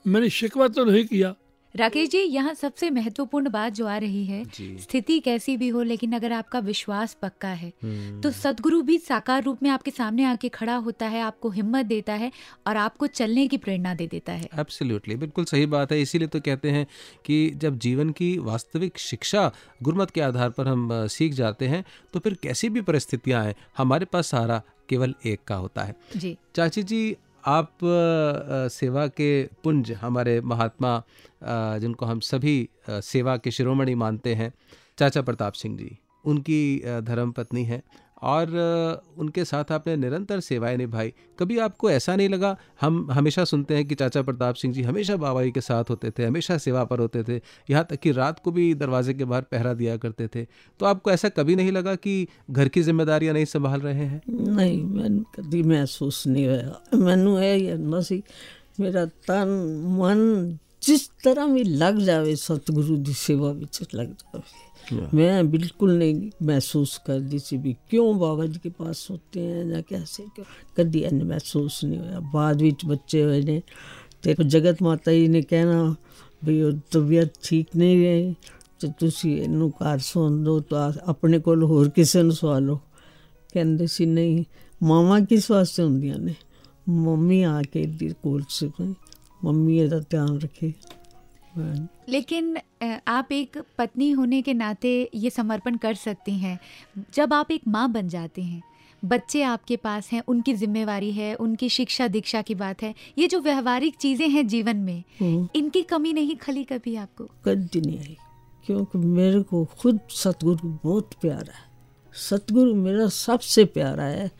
मैंने 0.07 0.29
शिकवा 0.29 0.67
तो 0.67 0.85
नहीं 0.85 1.05
किया। 1.05 1.35
राकेश 1.77 2.09
जी 2.09 2.19
यहाँ 2.19 2.53
सबसे 2.53 2.89
महत्वपूर्ण 2.89 3.49
बात 3.49 3.73
जो 3.73 3.85
आ 3.87 3.97
रही 3.97 4.25
है 4.25 4.43
स्थिति 4.81 5.19
कैसी 5.19 5.55
भी 5.57 5.67
हो 5.67 5.81
लेकिन 5.83 6.13
अगर 6.13 6.31
आपका 6.31 6.59
विश्वास 6.59 7.13
पक्का 7.21 7.47
है 7.49 7.71
हम्म। 7.83 8.21
तो 8.21 8.31
सदगुरु 8.31 8.81
भी 8.81 8.97
साकार 8.97 9.43
रूप 9.43 9.63
में 9.63 9.69
आपके 9.69 9.91
सामने 9.91 10.23
आके 10.23 10.49
खड़ा 10.49 10.75
होता 10.77 11.07
है 11.07 11.21
आपको 11.21 11.49
हिम्मत 11.49 11.85
देता 11.85 12.13
है 12.13 12.31
और 12.67 12.77
आपको 12.77 13.07
चलने 13.09 13.47
की 13.47 13.57
प्रेरणा 13.57 13.93
दे 13.93 14.07
देता 14.07 14.33
है। 14.33 14.49
एब्सोल्युटली 14.59 15.15
बिल्कुल 15.15 15.45
सही 15.45 15.65
बात 15.65 15.91
है। 15.91 16.01
इसीलिए 16.01 16.27
तो 16.27 16.39
कहते 16.39 16.71
हैं 16.71 16.85
कि 17.25 17.49
जब 17.55 17.77
जीवन 17.79 18.09
की 18.11 18.37
वास्तविक 18.39 18.97
शिक्षा 18.99 19.51
गुरमत 19.83 20.11
के 20.11 20.21
आधार 20.21 20.49
पर 20.49 20.67
हम 20.67 20.89
सीख 21.09 21.33
जाते 21.33 21.67
हैं 21.67 21.83
तो 22.13 22.19
फिर 22.19 22.37
कैसी 22.43 22.69
भी 22.69 22.81
परिस्थितियाँ 22.81 23.43
आए 23.43 23.55
हमारे 23.77 24.05
पास 24.05 24.27
सहारा 24.27 24.61
केवल 24.89 25.13
एक 25.25 25.39
का 25.47 25.55
होता 25.55 25.83
है। 25.83 25.95
जी। 26.15 26.37
चाची 26.55 26.83
जी 26.83 27.15
आप 27.47 27.77
सेवा 28.71 29.05
के 29.09 29.29
पुंज 29.63 29.91
हमारे 29.91 30.39
महात्मा 30.41 31.01
जिनको 31.79 32.05
हम 32.05 32.19
सभी 32.19 32.57
सेवा 32.89 33.35
के 33.37 33.51
शिरोमणि 33.51 33.95
मानते 33.95 34.33
हैं, 34.35 34.51
चाचा 34.99 35.21
प्रताप 35.21 35.53
सिंह 35.53 35.77
जी, 35.77 35.97
उनकी 36.25 36.81
धर्म 37.01 37.31
पत्नी 37.31 37.63
है। 37.63 37.81
और 38.21 39.03
उनके 39.17 39.45
साथ 39.45 39.71
आपने 39.71 39.95
निरंतर 39.95 40.39
सेवाएँ 40.39 40.77
निभाई। 40.77 41.13
कभी 41.39 41.57
आपको 41.57 41.91
ऐसा 41.91 42.15
नहीं 42.15 42.29
लगा? 42.29 42.57
हम 42.81 43.07
हमेशा 43.11 43.45
सुनते 43.45 43.75
हैं 43.75 43.85
कि 43.87 43.95
चाचा 43.95 44.21
प्रताप 44.21 44.55
सिंह 44.55 44.73
जी 44.73 44.81
हमेशा 44.81 45.15
बाबा 45.15 45.43
जी 45.43 45.51
के 45.51 45.61
साथ 45.61 45.83
होते 45.89 46.11
थे, 46.11 46.25
हमेशा 46.25 46.57
सेवा 46.57 46.83
पर 46.83 46.99
होते 46.99 47.23
थे, 47.23 47.41
यहाँ 47.69 47.87
तक 47.89 47.95
कि 47.95 48.11
रात 48.11 48.39
को 48.39 48.51
भी 48.51 48.73
दरवाजे 48.73 49.13
के 49.13 49.25
बाहर 49.25 49.41
पहरा 49.41 49.73
दिया 49.73 49.97
करते 49.97 50.27
थे। 50.27 50.45
तो 50.79 50.85
आपको 50.85 51.11
ऐसा 51.11 51.29
कभी 51.29 51.55
नहीं 51.55 51.71
लगा 51.71 51.95
कि 51.95 52.27
घर 52.51 52.67
की 52.67 52.83
जिम्मेदारियाँ 52.83 53.33
नहीं 53.33 53.45
संभाल 53.45 53.81
रहे 53.81 54.05
हैं? 54.05 54.21
नहीं 54.29 54.83
मैंने 54.83 55.19
कभी 55.19 55.63
महसूस 55.63 56.27
नहीं 56.27 56.47
हुआ 56.47 56.81
मैनू 56.93 57.37
मेरा 58.79 59.05
तन, 59.05 59.47
मन 59.99 60.57
ਜਿਸ 60.87 61.11
ਤਰ੍ਹਾਂ 61.23 61.47
ਵੀ 61.47 61.63
ਲੱਗ 61.63 61.93
ਜਾਵੇ 61.93 62.35
ਸਤਿਗੁਰੂ 62.35 62.95
ਦੀ 62.97 63.13
ਸੇਵਾ 63.17 63.51
ਵਿੱਚ 63.51 63.83
ਲੱਗ 63.95 64.07
ਜਾਵੇ। 64.07 65.07
ਮੈਂ 65.13 65.43
ਬਿਲਕੁਲ 65.43 65.97
ਨਹੀਂ 65.97 66.31
ਮਹਿਸੂਸ 66.43 67.01
ਕਰਦੀ 67.05 67.39
ਸੀ 67.39 67.57
ਵੀ 67.57 67.75
ਕਿਉਂ 67.89 68.13
ਬਾਬਾ 68.13 68.45
ਜੀ 68.45 68.59
ਕੇ 68.63 68.69
ਪਾਸ 68.69 69.11
ਹੁੰਦੇ 69.11 69.53
ਆ 69.53 69.63
ਜਾਂ 69.63 69.81
ਕਿਵੇਂ 69.81 70.27
ਕਿਉਂ 70.35 70.45
ਕਦੀ 70.75 71.03
ਐਨ 71.03 71.23
ਮਹਿਸੂਸ 71.23 71.83
ਨਹੀਂ 71.83 71.99
ਹੋਇਆ। 71.99 72.19
ਬਾਅਦ 72.19 72.61
ਵਿੱਚ 72.61 72.85
ਬੱਚੇ 72.85 73.23
ਹੋਏ 73.23 73.41
ਨੇ 73.41 73.61
ਤੇ 74.21 74.35
ਜਗਤ 74.47 74.83
ਮਾਤਾ 74.83 75.11
ਜੀ 75.11 75.27
ਨੇ 75.27 75.41
ਕਹਿਣਾ 75.41 75.95
ਵੀ 76.45 76.61
ਉਹ 76.61 76.71
ਤਬੀਅਤ 76.91 77.31
ਠੀਕ 77.43 77.67
ਨਹੀਂ 77.77 78.05
ਰਹੀ 78.05 78.35
ਤੇ 78.79 78.87
ਤੁਸੀਂ 78.99 79.41
ਇਹਨੂੰ 79.41 79.69
ਘਰ 79.69 79.97
ਸੌਣ 79.97 80.43
ਦੋ 80.43 80.59
ਤਾਂ 80.59 80.93
ਆਪਣੇ 81.05 81.39
ਕੋਲ 81.39 81.63
ਹੋਰ 81.63 81.89
ਕਿਸੇ 81.89 82.23
ਨੂੰ 82.23 82.31
ਸਵਾਲੋ 82.31 82.79
ਕਹਿੰਦੇ 83.53 83.87
ਸੀ 83.87 84.05
ਨਹੀਂ 84.05 84.43
ਮਾਵਾ 84.83 85.19
ਕਿਸ 85.19 85.51
ਵਾਸਤੇ 85.51 85.83
ਹੁੰਦੀਆਂ 85.83 86.19
ਨੇ? 86.19 86.35
ਮੰਮੀ 86.89 87.43
ਆ 87.43 87.61
ਕੇ 87.61 87.85
ਦੀ 87.85 88.13
ਕੋਲ 88.23 88.43
ਸੀ। 88.49 88.71
ਮੰਮੀ 89.46 89.78
ਇਹਦਾ 89.78 89.98
ਧਿਆਨ 90.10 90.38
ਰੱਖੇ 90.40 90.72
ਮੈਂ 91.58 91.74
लेकिन 92.08 92.46
अ, 92.54 92.86
आप 93.08 93.32
एक 93.32 93.56
पत्नी 93.78 94.06
होने 94.12 94.38
के 94.42 94.52
नाते 94.54 94.92
ये 95.16 95.30
समर्पण 95.32 95.74
कर 95.78 95.94
सकती 96.00 96.34
हैं 96.38 96.54
जब 97.14 97.34
आप 97.34 97.50
एक 97.52 97.66
माँ 97.68 97.82
बन 97.92 98.08
जाते 98.08 98.42
हैं 98.42 98.62
बच्चे 99.02 99.42
आपके 99.44 99.76
पास 99.78 100.08
हैं 100.12 100.22
उनकी 100.28 100.54
जिम्मेवारी 100.54 101.10
है 101.12 101.28
उनकी 101.40 101.68
शिक्षा 101.70 102.06
दीक्षा 102.08 102.42
की 102.42 102.54
बात 102.56 102.82
है 102.82 102.90
ये 103.18 103.26
जो 103.28 103.40
व्यवहारिक 103.42 103.96
चीज़ें 103.96 104.28
हैं 104.30 104.46
जीवन 104.48 104.76
में 104.86 104.98
हूँ 105.20 105.48
इनकी 105.56 105.82
कमी 105.92 106.12
नहीं 106.12 106.36
खली 106.38 106.64
कभी 106.66 106.94
आपको 106.96 107.24
कभी 107.44 107.80
नहीं 107.82 107.98
आई 108.00 108.16
क्योंकि 108.64 108.98
मेरे 109.12 109.42
को 109.52 109.64
खुद 109.78 109.98
सतगुरु 110.16 110.68
बहुत 110.84 111.14
प्यारा 111.22 111.54
है 111.54 111.64
सतगुरु 112.14 112.74
मेरा 112.82 113.08
सबसे 113.16 113.64
प्यारा 113.76 114.04
है 114.12 114.30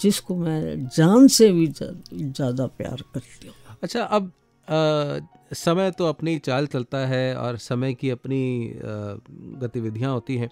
जिसको 0.00 0.36
मैं 0.38 0.60
जान 0.96 1.28
से 1.36 1.50
भी 1.52 1.66
ज़्यादा 1.76 2.66
प्यार 2.78 3.02
करती 3.14 3.46
हूँ 3.48 3.54
अच्छा 3.82 4.02
अब 4.12 4.32
आ, 4.69 5.19
समय 5.53 5.91
तो 5.91 6.05
अपनी 6.05 6.37
चाल 6.39 6.67
चलता 6.67 6.97
है 6.97 7.35
और 7.35 7.57
समय 7.57 7.93
की 7.93 8.09
अपनी 8.09 8.73
गतिविधियाँ 9.61 10.13
होती 10.13 10.37
हैं। 10.37 10.49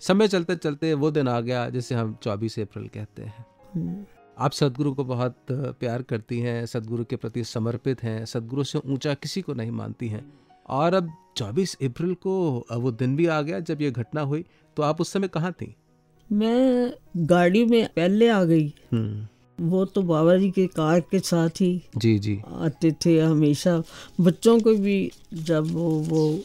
समय 0.00 0.28
चलते 0.28 0.56
चलते 0.56 0.94
वो 0.94 1.10
दिन 1.10 1.28
आ 1.28 1.40
गया 1.40 1.68
जिसे 1.70 1.94
हम 1.94 2.16
24 2.22 2.58
अप्रैल 2.58 2.88
कहते 2.88 3.22
हैं। 3.22 3.46
हम्म। 3.74 4.04
आप 4.38 4.52
सदगुरु 4.52 4.94
को 4.94 5.04
बहुत 5.04 5.36
प्यार 5.52 6.02
करती 6.02 6.40
हैं 6.40 6.66
सदगुरु 6.66 7.04
के 7.04 7.16
प्रति 7.16 7.44
समर्पित 7.44 8.02
हैं 8.02 8.24
सदगुरु 8.26 8.64
से 8.64 8.78
ऊँचा 8.78 9.14
किसी 9.14 9.42
को 9.42 9.54
नहीं 9.54 9.70
मानती 9.70 10.08
हैं। 10.08 10.32
और 10.68 10.94
अब 10.94 11.12
24 11.36 11.76
अप्रैल 11.82 12.14
को 12.14 12.64
वो 12.72 12.90
दिन 12.90 13.16
भी 13.16 13.26
आ 13.26 13.42
गया 13.42 13.60
जब 13.60 13.82
ये 13.82 13.90
घटना 13.90 14.20
हुई 14.20 14.44
तो 14.76 14.82
आप 14.82 15.00
उस 15.00 15.12
समय 15.12 15.28
कहाँ 15.28 15.52
थी? 15.52 15.74
मैं 16.32 16.92
गाड़ी 17.16 17.64
में 17.64 17.88
पहले 17.96 18.28
आ 18.28 18.44
गई। 18.44 18.74
हम्म। 18.92 19.26
वो 19.60 19.84
तो 19.84 20.02
बाबा 20.02 20.36
जी 20.36 20.50
के 20.50 20.66
कार 20.66 21.00
के 21.00 21.18
साथ 21.18 21.48
ही 21.48 21.82
जी 21.96 22.18
जी। 22.18 22.40
आते 22.52 22.92
थे 22.92 23.20
हमेशा। 23.20 23.82
बच्चों 24.20 24.60
को 24.60 24.74
भी 24.74 25.10
जब 25.34 25.70
वो 25.72 25.90
वो 25.90 26.40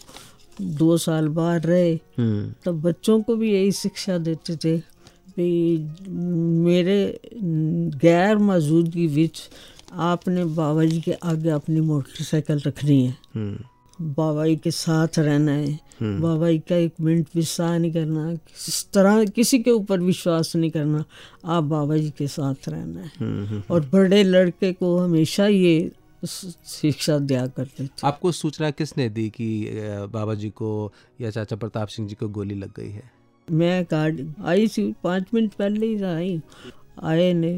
दो 0.61 0.97
साल 0.97 1.27
बाहर 1.27 1.61
रहे 1.61 1.93
हम्म। 1.93 2.53
तब 2.65 2.81
बच्चों 2.81 3.21
को 3.21 3.35
भी 3.35 3.53
यही 3.53 3.71
शिक्षा 3.71 4.17
देते 4.17 4.55
थे 4.55 4.77
भी 5.37 5.77
मेरे 6.63 7.19
गैर 8.01 8.37
मौजूदगी 8.37 9.07
विच 9.07 9.41
आपने 9.93 10.45
बाबा 10.45 10.85
जी 10.85 11.01
के 11.01 11.13
आगे 11.13 11.49
अपनी 11.49 11.79
मोटरसाइकिल 11.79 12.61
रखनी 12.67 13.05
है। 13.05 13.17
बाबा 14.01 14.45
जी 14.47 14.55
के 14.55 14.71
साथ 14.71 15.19
रहना 15.19 15.51
है। 15.51 15.79
हम्म। 15.99 16.21
बाबा 16.21 16.49
जी 16.51 16.59
का 16.59 16.75
एक 16.75 16.93
मिनट 17.01 17.27
विश्वास 17.35 17.79
नहीं 17.81 17.91
करना 17.93 18.33
किस 18.35 18.91
तरह 18.93 19.25
किसी 19.25 19.59
के 19.59 19.71
ऊपर 19.71 19.99
विश्वास 19.99 20.55
नहीं 20.55 20.71
करना 20.71 21.03
आप 21.45 21.63
बाबा 21.63 21.97
जी 21.97 22.09
के 22.09 22.27
साथ 22.27 22.69
रहना 22.69 23.01
है। 23.01 23.11
हम्म, 23.19 23.45
हम्म, 23.45 23.63
और 23.71 23.89
बड़े 23.93 24.23
लड़के 24.23 24.73
को 24.73 24.97
हमेशा 24.97 25.47
ये 25.47 25.91
शिक्षा 26.65 27.17
दिया 27.19 27.47
करते 27.47 27.85
थे। 27.85 27.89
आपको 28.03 28.31
सूचना 28.31 28.71
किसने 28.71 29.09
दी 29.09 29.29
कि 29.29 29.67
बाबा 30.13 30.33
जी 30.33 30.49
को 30.49 30.93
या 31.21 31.29
चाचा 31.29 31.55
प्रताप 31.55 31.87
सिंह 31.87 32.07
जी 32.07 32.15
को 32.15 32.27
गोली 32.29 32.55
लग 32.55 32.71
गई 32.75 32.89
है? 32.89 33.11
मैं 33.51 33.85
कार्ड 33.85 34.33
आई 34.45 34.67
थी 34.67 34.93
पाँच 35.03 35.27
मिनट 35.33 35.53
पहले 35.53 35.85
ही 35.85 36.03
आई। 36.03 36.41
आए 37.03 37.33
ने 37.33 37.53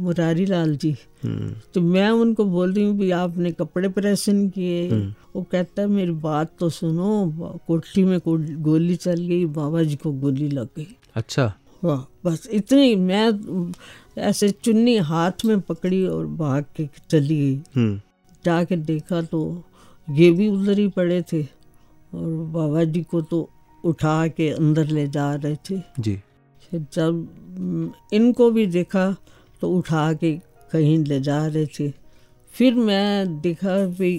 मुरारी 0.00 0.44
लाल 0.46 0.76
जी। 0.76 0.90
हम्म। 1.24 1.54
तो 1.74 1.80
मैं 1.80 2.08
उनको 2.10 2.44
बोल 2.44 2.72
रही 2.72 2.84
हूँ 2.84 2.96
भी 2.98 3.10
आपने 3.10 3.52
कपड़े 3.52 3.88
प्रेस 3.88 4.28
नहीं 4.28 4.48
किए। 4.48 4.88
हम्म। 4.90 5.14
वो 5.36 5.42
कहता 5.42 5.82
है 5.82 5.88
मेरी 5.88 6.10
बात 6.10 6.52
तो 6.58 6.68
सुनो 6.70 7.58
कोठी 7.66 8.04
में 8.04 8.18
को 8.20 8.36
गोली 8.62 8.96
चल 8.96 9.20
गई 9.20 9.44
बाबा 9.46 9.82
जी 9.82 9.96
को 9.96 10.12
गोली 10.12 10.48
लग 10.48 10.68
गई। 10.76 10.86
अच्छा। 11.14 11.52
वाह 11.84 12.02
बस 12.24 12.48
इतनी 12.52 12.94
मैं 12.96 13.72
ऐसे 14.18 14.50
चुन्नी 14.50 14.96
हाथ 14.96 15.44
में 15.44 15.60
पकड़ी 15.60 16.06
और 16.06 16.26
भाग 16.26 16.64
के 16.76 16.88
चली 17.10 17.38
गई। 17.40 17.56
हम्म। 17.76 18.00
जाके 18.44 18.76
देखा 18.76 19.22
तो 19.22 19.62
ये 20.10 20.30
भी 20.30 20.48
उधर 20.48 20.78
ही 20.78 20.88
पड़े 20.88 21.22
थे 21.32 21.42
और 21.42 22.28
बाबा 22.52 22.84
जी 22.84 23.02
को 23.02 23.22
तो 23.22 23.48
उठा 23.84 24.26
के 24.28 24.48
अंदर 24.50 24.86
ले 24.86 25.06
जा 25.08 25.34
रहे 25.34 25.56
थे। 25.70 25.82
जी। 25.98 26.18
फिर 26.70 26.86
जब 26.92 27.92
इनको 28.12 28.50
भी 28.50 28.66
देखा 28.68 29.10
तो 29.62 29.70
उठा 29.70 30.12
के 30.12 30.32
कहीं 30.72 30.98
ले 31.04 31.20
जा 31.20 31.46
रहे 31.46 31.66
थे। 31.68 31.90
फिर 32.54 32.74
मैं 32.74 33.40
देखा 33.40 33.76
भी 33.98 34.14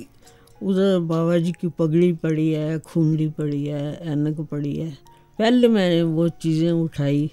उधर 0.64 1.00
बाबा 1.00 1.38
जी 1.38 1.52
की 1.52 1.68
पगड़ी 1.80 2.12
पड़ी 2.14 2.50
है 2.52 2.78
खूंडी 2.80 3.28
पड़ी 3.30 3.66
है 3.66 3.94
ऐनक 4.12 4.40
पड़ी 4.52 4.76
है। 4.76 4.90
पहले 5.40 5.68
मैंने 5.68 6.02
वो 6.04 6.28
चीज़ें 6.42 6.72
उठाई। 6.72 7.30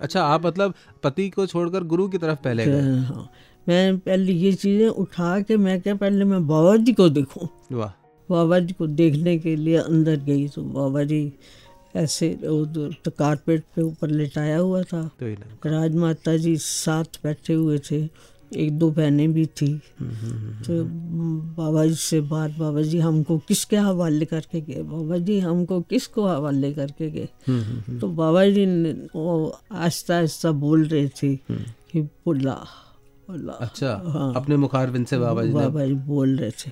अच्छा 0.00 0.22
आप 0.22 0.46
मतलब 0.46 0.74
पति 1.04 1.28
को 1.30 1.46
छोड़कर 1.46 1.84
गुरु 1.84 2.08
की 2.08 2.18
तरफ़ 2.18 2.38
पहले 2.44 2.66
गए? 2.66 2.80
हाँ। 2.80 3.30
मैं 3.68 3.98
पहले 3.98 4.32
ये 4.32 4.52
चीज़ें 4.52 4.88
उठा 4.88 5.40
के 5.40 5.56
मैं 5.56 5.80
क्या 5.80 5.94
पहले 5.94 6.24
मैं 6.24 6.46
बाबा 6.46 6.76
जी 6.76 6.92
को 6.92 7.08
देखूँ। 7.08 7.48
वाह। 7.72 7.92
बाबा 8.28 8.58
जी 8.58 8.74
को 8.74 8.86
देखने 8.86 9.36
के 9.38 9.54
लिए 9.56 9.76
अंदर 9.76 10.16
गई 10.18 10.46
तो 10.48 10.62
बाबा 10.62 11.02
जी 11.02 11.22
ऐसे 11.96 12.38
तो 12.44 13.10
कारपेट 13.10 13.62
पे 13.76 13.82
ऊपर 13.82 14.10
लेटाया 14.10 14.58
हुआ 14.58 14.82
था। 14.82 15.10
राजमाता 15.66 16.36
जी 16.36 16.56
साथ 16.56 17.04
बैठे 17.24 17.54
हुए 17.54 17.78
थे। 17.78 18.08
एक 18.56 18.78
दो 18.78 18.90
बहनें 18.90 19.32
भी 19.32 19.46
थी। 19.46 19.80
हम्म, 20.00 20.10
हम्म, 20.10 20.32
हम्म, 20.32 20.62
तो 20.62 20.84
बाबा 21.62 21.86
जी 21.86 21.94
से 21.94 22.20
बात 22.20 22.50
बाबा 22.50 22.82
जी 22.82 22.98
हमको 22.98 23.38
किसके 23.38 23.76
हवाले 23.76 24.24
करके 24.24 24.60
गए? 24.60 24.82
बाबा 24.82 25.16
जी 25.18 25.38
हमको 25.40 25.80
किसको 25.80 26.26
हवाले 26.26 26.72
करके 26.72 27.10
गए? 27.10 27.28
तो 27.98 28.08
बाबा 28.08 28.46
जी 28.46 28.66
ने 28.66 28.92
वो 28.92 29.60
आहिस्ता 29.72 30.16
आहिस्ता 30.16 30.50
बोल 30.50 30.84
रहे 30.84 31.08
थे 31.08 31.36
कि 31.92 32.00
बुला 32.02 32.66
अच्छा 33.28 33.92
हाँ, 34.06 34.32
अपने 34.36 34.56
मुखारबिन 34.56 35.04
से 35.04 35.18
बाबा 35.18 35.42
जी 35.42 35.52
बाबा 35.52 35.84
जी 35.86 35.94
बोल 36.08 36.36
रहे 36.38 36.50
थे। 36.50 36.70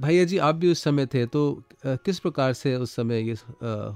भैया 0.00 0.24
जी 0.24 0.38
आप 0.48 0.54
भी 0.54 0.70
उस 0.72 0.82
समय 0.84 1.06
थे 1.14 1.24
तो 1.26 1.42
किस 1.86 2.18
प्रकार 2.18 2.52
से 2.52 2.74
उस 2.76 2.94
समय 2.96 3.28
ये 3.28 3.34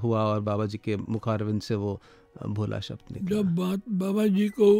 हुआ 0.02 0.22
और 0.24 0.40
बाबा 0.48 0.66
जी 0.66 0.78
के 0.84 0.96
मुखारबिन 0.96 1.58
से 1.66 1.74
वो 1.74 2.00
भोला 2.46 2.80
शब्द 2.80 3.12
निकला? 3.12 3.36
जब 3.36 3.54
बात 3.56 3.80
बाबा 4.02 4.26
जी 4.26 4.48
को 4.48 4.70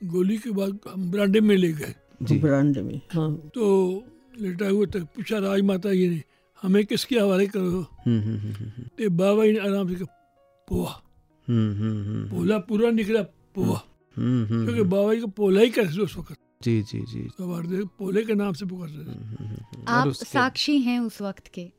गोली 0.00 0.36
के 0.38 0.50
बाद 0.50 0.78
हम 0.88 1.10
बरांडे 1.10 1.40
में 1.40 1.56
ले 1.56 1.72
गए। 1.72 1.94
बरांडे 2.38 2.82
में 2.82 3.00
हाँ। 3.12 3.30
तो 3.54 3.64
लेटा 4.40 4.68
हुए 4.68 4.86
तक 4.86 5.02
पूछा 5.16 5.38
राज 5.38 5.60
माता 5.70 5.92
जी 5.94 6.08
ने 6.08 6.22
हमें 6.62 6.84
किसके 6.86 7.18
हवाले 7.18 7.46
करो 7.46 7.80
हम्म, 8.06 8.20
हम्म, 8.22 8.38
हम्म, 8.38 8.82
तो 8.98 9.10
बाबा 9.16 9.44
जी 9.44 9.52
ने 9.52 9.58
आराम 9.68 9.88
से 9.88 9.94
कहा 9.94 10.16
पोहा। 10.68 11.00
पोला 11.48 12.58
पूरा 12.68 12.90
निकला 12.90 13.22
पोहा। 13.54 13.80
क्योंकि 14.18 14.82
बाबा 14.82 15.14
जी 15.14 15.20
को 15.20 15.26
पोला 15.26 15.60
ही 15.60 15.70
कैसे 15.70 16.00
उस 16.00 16.16
वक्त? 16.16 16.34
जी 16.62 16.82
जी 16.82 17.00
जी। 17.00 17.22
तो 17.38 17.86
पोले 17.86 18.22
के 18.24 18.34
नाम 18.34 18.52
से 18.52 18.66
पुकारते 18.66 19.04
थे 19.04 19.84
आप 19.88 20.08
साक्षी 20.08 20.78
हैं 20.78 20.98
उस 21.00 21.22
वक्त 21.22 21.46
के। 21.48 21.70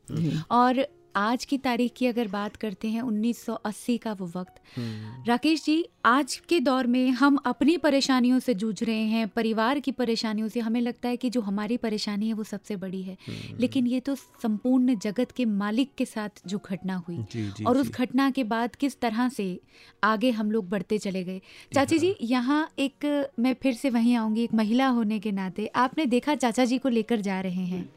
और 0.50 0.86
आज 1.16 1.44
की 1.44 1.58
तारीख 1.58 1.92
की 1.96 2.06
अगर 2.06 2.28
बात 2.28 2.56
करते 2.56 2.88
हैं 2.88 3.02
1980 3.02 3.98
का 3.98 4.12
वो 4.12 4.32
वक्त। 4.36 4.78
हम्म। 4.78 5.24
राकेश 5.24 5.64
जी 5.64 5.88
आज 6.04 6.36
के 6.48 6.60
दौर 6.60 6.86
में 6.86 7.10
हम 7.10 7.36
अपनी 7.36 7.76
परेशानियों 7.76 8.38
से 8.38 8.54
जूझ 8.54 8.82
रहे 8.82 9.02
हैं 9.02 9.28
परिवार 9.28 9.80
की 9.80 9.92
परेशानियों 9.92 10.48
से। 10.48 10.60
हमें 10.60 10.80
लगता 10.80 11.08
है 11.08 11.16
कि 11.16 11.30
जो 11.30 11.40
हमारी 11.40 11.76
परेशानी 11.76 12.28
है 12.28 12.34
वो 12.34 12.44
सबसे 12.44 12.76
बड़ी 12.76 13.02
है। 13.02 13.16
हम्म। 13.26 13.58
लेकिन 13.60 13.86
ये 13.86 14.00
तो 14.00 14.14
संपूर्ण 14.14 14.98
जगत 14.98 15.30
के 15.30 15.44
मालिक 15.44 15.90
के 15.98 16.04
साथ 16.04 16.28
जो 16.46 16.58
घटना 16.58 16.96
हुई 16.96 17.16
जी, 17.16 17.48
जी, 17.48 17.64
और 17.64 17.78
उस 17.78 17.90
घटना 17.90 18.30
के 18.30 18.44
बाद 18.44 18.76
किस 18.76 19.00
तरह 19.00 19.28
से 19.28 19.60
आगे 20.04 20.30
हम 20.30 20.50
लोग 20.50 20.68
बढ़ते 20.68 20.98
चले 20.98 21.24
गए। 21.24 21.40
चाची 21.74 21.98
जी। 21.98 22.16
यहाँ 22.20 22.70
एक 22.78 23.28
मैं 23.38 23.56
फिर 23.62 23.74
से 23.74 23.90
वहीं 23.90 24.16
आऊँगी 24.16 24.44
एक 24.44 24.54
महिला 24.54 24.88
होने 24.88 25.18
के 25.18 25.32
नाते। 25.32 25.66
आपने 25.66 26.06
देखा 26.06 26.34
चाचा 26.34 26.64
जी 26.64 26.78
को 26.78 26.88
लेकर 26.88 27.20
जा 27.20 27.40
रहे 27.40 27.64
हैं। 27.64 27.92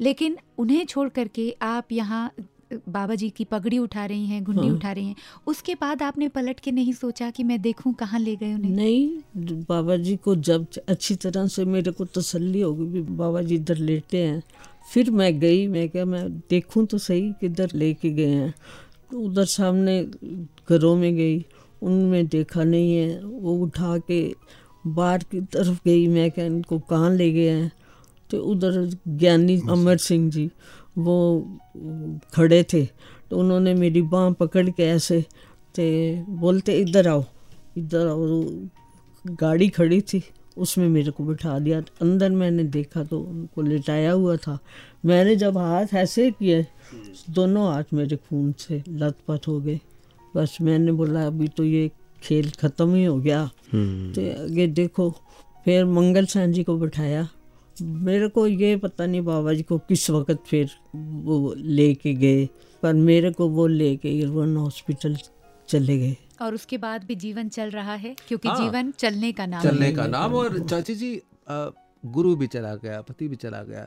लेकिन 0.00 0.36
उन्हें 0.58 0.84
छोड़ 0.86 1.08
करके 1.08 1.54
आप 1.62 1.92
यहाँ 1.92 2.30
बाबा 2.72 3.14
जी 3.14 3.28
की 3.30 3.44
पगड़ी 3.44 3.78
उठा 3.78 4.04
रही 4.06 4.26
हैं 4.26 4.42
घुंडी 4.44 4.66
हाँ। 4.66 4.74
उठा 4.76 4.92
रही 4.92 5.06
हैं। 5.06 5.16
उसके 5.46 5.74
बाद 5.74 6.02
आपने 6.02 6.28
पलट 6.28 6.60
के 6.60 6.70
नहीं 6.70 6.92
सोचा 6.92 7.30
कि 7.30 7.44
मैं 7.44 7.60
देखूँ 7.62 7.92
कहाँ 7.94 8.20
ले 8.20 8.34
गए 8.36 8.54
उन्हें? 8.54 8.70
नहीं 8.70 9.64
बाबा 9.68 9.96
जी 9.96 10.16
को 10.16 10.34
जब 10.36 10.66
अच्छी 10.88 11.14
तरह 11.14 11.46
से 11.46 11.64
मेरे 11.64 11.92
को 11.92 12.04
तसल्ली 12.04 12.60
हो 12.60 12.72
गई 12.74 13.00
बाबा 13.16 13.42
जी 13.42 13.54
इधर 13.54 13.76
लेटे 13.76 14.24
हैं। 14.24 14.42
फिर 14.92 15.10
मैं 15.10 15.38
गई 15.40 15.66
मैं 15.66 15.88
क्या 15.88 16.04
मैं 16.04 16.28
देखूँ 16.50 16.86
तो 16.86 16.98
सही 16.98 17.30
किधर 17.40 17.70
लेके 17.74 18.10
गए 18.10 18.26
हैं? 18.26 18.54
तो 19.10 19.20
उधर 19.20 19.44
सामने 19.44 20.02
घरों 20.68 20.94
में 20.96 21.14
गई 21.16 21.44
उनमें 21.82 22.26
देखा 22.26 22.64
नहीं 22.64 22.94
है। 22.96 23.24
वो 23.24 23.54
उठा 23.62 23.96
के 23.98 24.20
बाहर 24.86 25.24
की 25.30 25.40
तरफ़ 25.40 25.78
गई 25.84 26.06
मैं 26.08 26.30
क्या 26.30 26.44
इनको 26.44 26.78
कहाँ 26.78 27.10
ले 27.10 27.32
गए 27.32 27.48
हैं? 27.48 27.72
तो 28.30 28.42
उधर 28.42 28.84
ज्ञानी 29.08 29.60
अमर 29.70 29.96
सिंह 29.98 30.30
जी 30.30 30.50
वो 30.98 31.16
खड़े 32.34 32.62
थे 32.72 32.84
तो 33.30 33.38
उन्होंने 33.38 33.74
मेरी 33.74 34.02
बाँ 34.04 34.30
पकड़ 34.40 34.68
के 34.70 34.82
ऐसे 34.84 35.24
ते 35.74 35.86
बोलते 36.40 36.78
इधर 36.80 37.08
आओ 37.08 37.24
इधर 37.78 38.06
आओ। 38.06 38.42
गाड़ी 39.24 39.68
खड़ी 39.68 40.00
थी 40.00 40.22
उसमें 40.56 40.88
मेरे 40.88 41.10
को 41.10 41.24
बिठा 41.24 41.58
दिया। 41.58 41.80
अंदर 42.02 42.30
मैंने 42.30 42.64
देखा 42.64 43.02
तो 43.04 43.18
उनको 43.20 43.62
लिटाया 43.62 44.12
हुआ 44.12 44.36
था। 44.36 44.58
मैंने 45.04 45.34
जब 45.36 45.58
हाथ 45.58 45.94
ऐसे 45.94 46.30
किए 46.30 46.64
दोनों 47.30 47.66
हाथ 47.66 47.92
मेरे 47.94 48.16
खून 48.18 48.52
से 48.58 48.82
लथपथ 48.88 49.48
हो 49.48 49.58
गए। 49.60 49.80
बस 50.36 50.56
मैंने 50.60 50.92
बोला 50.92 51.26
अभी 51.26 51.48
तो 51.48 51.64
ये 51.64 51.90
खेल 52.22 52.50
ख़त्म 52.50 52.94
ही 52.94 53.04
हो 53.04 53.16
गया। 53.18 53.40
हम्म। 53.72 54.12
तो 54.12 54.22
आगे 54.44 54.66
देखो 54.66 55.10
फिर 55.64 55.84
मंगल 55.84 56.26
सैन 56.26 56.52
जी 56.52 56.64
को 56.64 56.76
बिठाया। 56.76 57.28
मेरे 57.82 58.28
को 58.28 58.46
ये 58.46 58.76
पता 58.76 59.06
नहीं 59.06 59.20
बाबा 59.24 59.52
जी 59.52 59.62
को 59.62 59.78
किस 59.78 60.08
वक्त 60.10 60.38
फिर 60.46 60.70
वो 60.94 61.54
लेके 61.56 62.14
गए 62.14 62.46
पर 62.82 62.94
मेरे 62.94 63.30
को 63.32 63.48
वो 63.48 63.66
लेके 63.66 64.18
इरवन 64.18 64.56
हॉस्पिटल 64.56 65.16
चले 65.68 65.98
गए। 65.98 66.16
और 66.42 66.54
उसके 66.54 66.78
बाद 66.78 67.04
भी 67.04 67.14
जीवन 67.14 67.48
चल 67.48 67.70
रहा 67.70 67.94
है 67.94 68.14
क्योंकि 68.28 68.48
हाँ, 68.48 68.56
जीवन 68.56 68.90
चलने 68.98 69.32
का 69.32 69.46
नाम 69.46 69.62
चलने 69.62 69.92
का 69.92 70.06
नाम 70.06 70.34
और 70.34 70.58
चाची 70.58 70.94
जी 70.94 71.20
गुरु 71.48 72.34
भी 72.36 72.46
चला 72.46 72.74
गया 72.74 73.00
पति 73.02 73.28
भी 73.28 73.36
चला 73.36 73.62
गया 73.62 73.86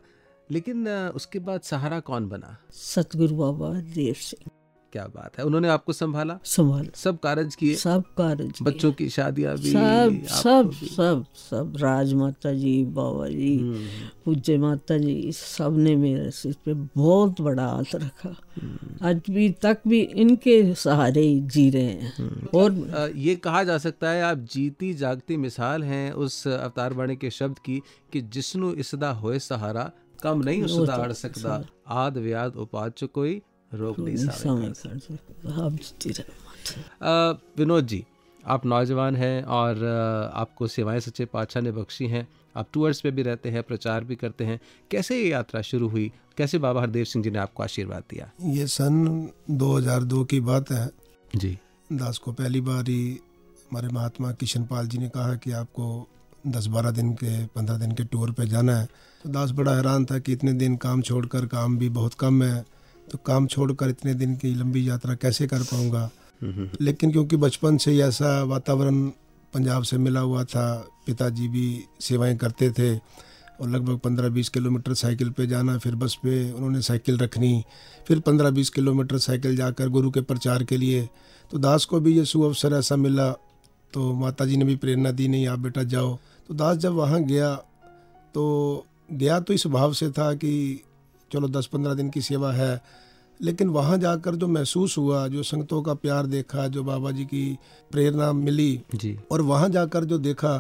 लेकिन 0.52 0.88
उसके 1.16 1.40
बाद 1.40 1.62
सहारा 1.62 2.00
कौन 2.00 2.28
बना? 2.30 2.58
सतगुरु 2.74 3.36
बाबा 3.36 3.74
देव 3.96 4.14
सिंह। 4.14 4.50
क्या 4.94 5.04
बात 5.06 5.38
है? 5.38 5.44
उन्होंने 5.46 5.68
आपको 5.70 5.94
संभाला? 5.94 6.38
संभाल। 6.46 6.88
सब 6.96 7.20
कारज 7.20 7.56
किए? 7.56 7.76
सब 7.76 8.04
कार्य 8.18 8.44
किए। 8.44 8.66
बच्चों 8.66 8.92
की 8.92 9.10
शादियाँ 9.10 9.56
भी 9.58 9.72
सब 9.72 10.22
सब 10.28 10.70
भी। 10.70 10.88
सब 10.88 11.26
सब 11.50 11.74
राज 11.78 12.14
माता 12.14 12.54
जी 12.54 12.84
बाबा 12.86 13.28
जी 13.28 13.58
हम्म, 13.58 13.86
पूज्य 14.26 14.58
माता 14.58 14.98
जी 14.98 15.32
सबने 15.32 15.96
मेरे 15.96 16.32
सिर 16.32 16.56
पे 16.66 16.74
बहुत 16.74 17.42
बड़ा 17.42 17.66
हाथ 17.66 17.96
रखा। 17.96 18.36
हम्म। 18.56 19.08
आज 19.08 19.22
भी 19.30 19.50
तक 19.62 19.82
भी 19.88 20.02
इनके 20.02 20.74
सहारे 20.76 21.24
जी 21.54 21.70
रहे 21.70 21.84
हैं। 21.84 22.14
हम्म। 22.18 22.58
और 22.60 23.12
ये 23.16 23.36
कहा 23.36 23.64
जा 23.64 23.78
सकता 23.78 24.10
है 24.10 24.24
आप 24.24 24.38
जीती 24.52 24.94
जागती 24.94 25.38
मिसाल 25.38 25.84
हैं 25.84 26.12
उस 26.12 26.48
अवतार 26.48 26.94
बाणी 26.94 27.16
के 27.16 27.30
शब्द 27.32 27.60
की 27.60 27.82
कि 28.14 28.22
जिसनु 28.34 28.74
इसदा 28.76 29.12
होए 29.12 29.40
सहारा 29.40 29.92
कम 30.24 30.42
नहीं 30.44 30.64
उसदा 30.64 30.94
अड़ 30.94 31.12
सकदा। 31.14 31.64
आद 31.88 32.18
व्याद 32.18 32.56
उपाद 32.56 32.94
च 32.98 33.04
कोई 33.14 33.42
अ, 37.02 37.40
विनोद 37.58 37.88
जी 37.88 38.06
आप 38.48 38.66
नौजवान 38.66 39.16
हैं 39.16 39.44
और 39.44 39.86
आपको 40.34 40.68
सेवाएँ 40.68 41.00
सच्चे 41.00 41.26
पातशाह 41.26 41.64
ने 41.64 41.72
बख्शी 41.72 42.08
हैं। 42.08 42.28
आप 42.56 42.68
टूर्स 42.74 43.02
पे 43.02 43.12
भी 43.12 43.22
रहते 43.22 43.50
हैं 43.50 43.64
प्रचार 43.64 44.04
भी 44.04 44.16
करते 44.16 44.44
हैं। 44.46 44.60
कैसे 44.92 45.24
ये 45.24 45.30
यात्रा 45.30 45.62
शुरू 45.62 45.88
हुई? 45.88 46.12
कैसे 46.38 46.58
बाबा 46.58 46.82
हरदेव 46.82 47.06
सिंह 47.06 47.24
जी 47.24 47.32
ने 47.32 47.40
आपको 47.40 47.64
आशीर्वाद 47.64 48.04
दिया? 48.10 48.32
ये 48.44 48.68
सन 48.68 49.30
2002 49.52 50.24
की 50.24 50.40
बात 50.40 50.72
है। 50.72 50.92
जी। 51.36 51.60
दास 51.94 52.18
को 52.18 52.32
पहली 52.32 52.62
बार 52.62 52.84
ही 52.84 53.20
हमारे 53.72 53.88
महात्मा 53.88 54.32
किशन 54.32 54.64
पाल 54.64 54.88
जी 54.88 54.98
ने 54.98 55.10
कहा 55.10 55.36
कि 55.36 55.52
आपको 55.52 56.08
10-12 56.48 56.92
दिन 56.92 57.14
के 57.14 57.46
15 57.46 57.78
दिन 57.78 57.92
के 57.92 58.04
टूर 58.04 58.32
पे 58.32 58.46
जाना 58.46 58.78
है। 58.78 58.86
तो 59.24 59.30
दास 59.30 59.52
बड़ा 59.52 59.76
हैरान 59.76 60.06
था 60.06 60.20
कि 60.20 60.34
इतने 60.34 60.54
दिन 60.54 60.76
काम 60.76 61.02
छोड़कर 61.02 61.46
काम 61.46 61.78
भी 61.78 61.90
बहुत 61.90 62.14
कम 62.14 62.44
है। 62.44 62.66
तो 63.12 63.18
काम 63.18 63.48
छोड़कर 63.48 63.90
इतने 63.90 64.14
दिन 64.14 64.36
की 64.36 64.54
लंबी 64.56 64.88
यात्रा 64.90 65.16
कैसे 65.16 65.48
कर 65.48 65.64
पाऊँगा? 65.64 66.10
लेकिन 66.82 67.12
क्योंकि 67.12 67.38
बचपन 67.38 67.78
से 67.78 67.92
ही 67.92 68.02
ऐसा 68.02 68.44
वातावरण 68.44 69.08
पंजाब 69.54 69.84
से 69.84 69.98
मिला 69.98 70.20
हुआ 70.20 70.44
था 70.44 70.66
पिताजी 71.06 71.48
भी 71.48 71.84
सेवाएँ 72.02 72.38
करते 72.38 72.70
थे 72.72 72.96
और 73.62 73.70
लगभग 73.70 73.98
पंद्रह 73.98 74.30
बीस 74.30 74.50
किलोमीटर 74.50 74.94
साइकिल 74.94 75.30
पे 75.30 75.48
जाना 75.48 75.78
फिर 75.78 75.96
बस 75.96 76.16
पे 76.16 76.52
उन्होंने 76.52 76.82
साइकिल 76.82 77.18
रखनी 77.18 77.64
फिर 78.08 78.20
पंद्रह 78.20 78.50
बीस 78.50 78.70
किलोमीटर 78.70 79.18
साइकिल 79.18 79.56
जाकर 79.56 79.90
गुरु 79.90 80.12
के 80.12 80.22
प्रचार 80.22 80.64
के 80.64 80.78
लिए। 80.78 81.10
तो 81.52 81.58
दास 81.58 81.86
को 81.86 82.00
भी 82.00 82.16
ये 82.18 82.26
सुअवसर 82.26 82.74
ऐसा 82.74 82.96
मिला 82.96 83.32
तो 83.94 84.14
माता 84.14 84.46
जी 84.46 84.58
ने 84.58 84.66
भी 84.66 84.76
प्रेरणा 84.76 85.12
दी 85.12 85.28
नहीं 85.28 85.48
आप 85.48 85.60
बेटा 85.60 85.84
जाओ। 85.84 86.18
तो 86.48 86.54
दास 86.54 86.78
जब 86.78 86.94
वहाँ 86.94 87.24
गया 87.24 87.56
तो 88.36 88.86
गया 89.12 89.40
तो 89.40 89.54
इस 89.54 89.68
भाव 89.68 89.94
से 89.94 90.10
था 90.12 90.34
कि 90.34 90.84
चलो 91.32 91.48
दस 91.48 91.66
पंद्रह 91.66 91.94
दिन 91.94 92.10
की 92.10 92.22
सेवा 92.22 92.52
है। 92.52 92.82
लेकिन 93.42 93.70
वहाँ 93.70 93.98
जाकर 93.98 94.36
जो 94.36 94.48
महसूस 94.48 94.98
हुआ 94.98 95.28
जो 95.28 95.44
संगतों 95.44 95.82
का 95.82 95.94
प्यार 95.94 96.26
देखा 96.26 96.68
जो 96.68 96.84
बाबा 96.84 97.12
जी 97.12 97.26
की 97.26 97.58
प्रेरणा 97.92 98.34
मिली 98.34 98.82
जी। 98.96 99.18
और 99.32 99.42
वहाँ 99.42 99.70
जाकर 99.70 100.06
जो 100.06 100.18
देखा 100.18 100.58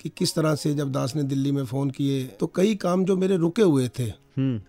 कि 0.00 0.08
किस 0.08 0.34
तरह 0.34 0.54
से 0.54 0.74
जब 0.74 0.92
दास 0.92 1.16
ने 1.16 1.22
दिल्ली 1.22 1.52
में 1.52 1.64
फ़ोन 1.64 1.90
किए 1.90 2.24
तो 2.24 2.46
कई 2.46 2.74
काम 2.74 3.04
जो 3.04 3.16
मेरे 3.16 3.36
रुके 3.36 3.62
हुए 3.62 3.88
थे। 3.88 4.04
हम्म। 4.04 4.60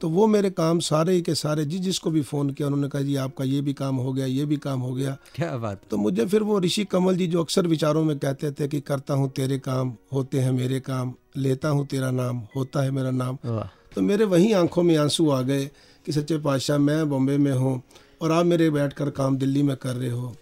तो 0.00 0.08
वो 0.08 0.26
मेरे 0.26 0.50
काम 0.50 0.78
सारे 0.78 1.20
के 1.20 1.34
सारे 1.34 1.64
जिस 1.64 1.80
जिसको 1.80 2.10
भी 2.10 2.22
फ़ोन 2.22 2.50
किया 2.50 2.68
उन्होंने 2.68 2.88
कहा 2.88 3.02
जी 3.02 3.16
आपका 3.16 3.44
ये 3.44 3.60
भी 3.60 3.72
काम 3.72 3.96
हो 3.96 4.12
गया 4.12 4.26
ये 4.26 4.44
भी 4.44 4.56
काम 4.56 4.80
हो 4.80 4.94
गया। 4.94 5.16
क्या 5.34 5.56
बात। 5.56 5.80
तो 5.90 5.96
मुझे 5.96 6.26
फिर 6.26 6.42
वो 6.42 6.58
ऋषि 6.60 6.84
कमल 6.84 7.16
जी 7.16 7.26
जो 7.26 7.42
अक्सर 7.42 7.66
विचारों 7.66 8.04
में 8.04 8.18
कहते 8.18 8.52
थे 8.52 8.68
कि 8.68 8.80
करता 8.80 9.14
हूँ 9.14 9.30
तेरे 9.30 9.58
काम 9.58 9.94
होते 10.12 10.40
हैं 10.40 10.52
मेरे 10.52 10.80
काम 10.80 11.14
लेता 11.36 11.68
हूँ 11.68 11.86
तेरा 11.86 12.10
नाम 12.10 12.42
होता 12.56 12.82
है 12.82 12.90
मेरा 12.90 13.10
नाम। 13.10 13.38
वाह। 13.44 13.75
तो 13.96 14.02
मेरे 14.02 14.24
वहीं 14.24 14.54
आँखों 14.54 14.82
में 14.82 14.96
आँसू 14.96 15.30
आ 15.30 15.42
गए 15.42 15.70
कि 16.06 16.12
सच्चे 16.12 16.38
पातशाह 16.38 16.78
मैं 16.78 17.08
बॉम्बे 17.10 17.38
में 17.38 17.52
हूँ 17.52 17.82
और 18.22 18.32
आप 18.32 18.46
मेरे 18.46 18.70
बैठ 18.70 18.92
कर 18.92 19.10
काम 19.10 19.36
दिल्ली 19.36 19.62
में 19.62 19.76
कर 19.76 19.94
रहे 19.96 20.10
हो। 20.10 20.36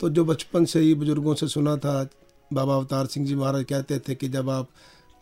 तो 0.00 0.10
जो 0.10 0.24
बचपन 0.24 0.64
से 0.64 0.80
ही 0.80 0.94
बुज़ुर्गों 0.94 1.34
से 1.34 1.48
सुना 1.48 1.76
था 1.76 2.08
बाबा 2.52 2.74
अवतार 2.76 3.06
सिंह 3.06 3.26
जी 3.26 3.34
महाराज 3.34 3.64
कहते 3.64 3.98
थे 3.98 4.14
कि 4.14 4.28
जब 4.28 4.50
आप 4.50 4.68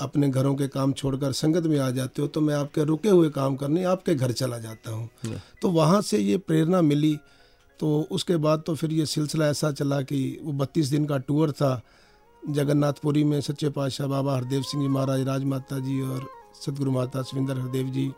अपने 0.01 0.29
घरों 0.29 0.55
के 0.55 0.69
काम 0.69 0.93
छोड़कर 0.93 1.33
संगत 1.33 1.63
में 1.63 1.79
आ 1.79 1.91
जाते 1.91 2.23
हो 2.23 2.29
तो 2.29 2.41
मैं 2.41 2.55
आपके 2.55 2.85
रुके 2.85 3.09
हुए 3.09 3.31
काम 3.31 3.57
करने 3.57 3.85
आपके 3.85 4.15
घर 4.15 4.33
चला 4.33 4.59
जाता 4.59 4.91
हूँ। 4.91 5.09
तो 5.63 5.71
वहाँ 5.71 6.03
से 6.03 6.19
ये 6.19 6.39
प्रेरणा 6.39 6.83
मिली। 6.83 7.17
तो 7.81 8.09
उसके 8.11 8.37
बाद 8.37 8.63
तो 8.67 8.75
फिर 8.75 8.93
ये 8.93 9.07
सिलसिला 9.07 9.47
ऐसा 9.47 9.73
चला 9.73 10.03
कि 10.03 10.41
वो 10.43 10.53
बत्तीस 10.53 10.87
दिन 10.87 11.05
का 11.05 11.19
टूर 11.19 11.53
था 11.53 11.81
जगन्नाथपुरी 12.51 13.25
में 13.25 13.41
सच्चे 13.41 13.69
पातशाह 13.69 14.07
बाबा 14.07 14.37
हरदेव 14.37 14.63
सिंह 14.63 14.83
जी 14.83 14.89
महाराज 14.89 15.27
राजमाता 15.27 15.79
जी 15.79 16.01
और 16.01 16.27
सदगुरु 16.61 16.91
माता 16.93 17.23
सुविंदर 17.23 17.59
हरदेव 17.59 17.87
जी 17.89 18.11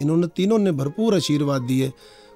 इन्होंने 0.00 0.26
तीनों 0.26 0.58
ने 0.58 0.72
भरपूर 0.72 1.14
आशीर्वाद 1.14 1.62
दिए। 1.62 1.92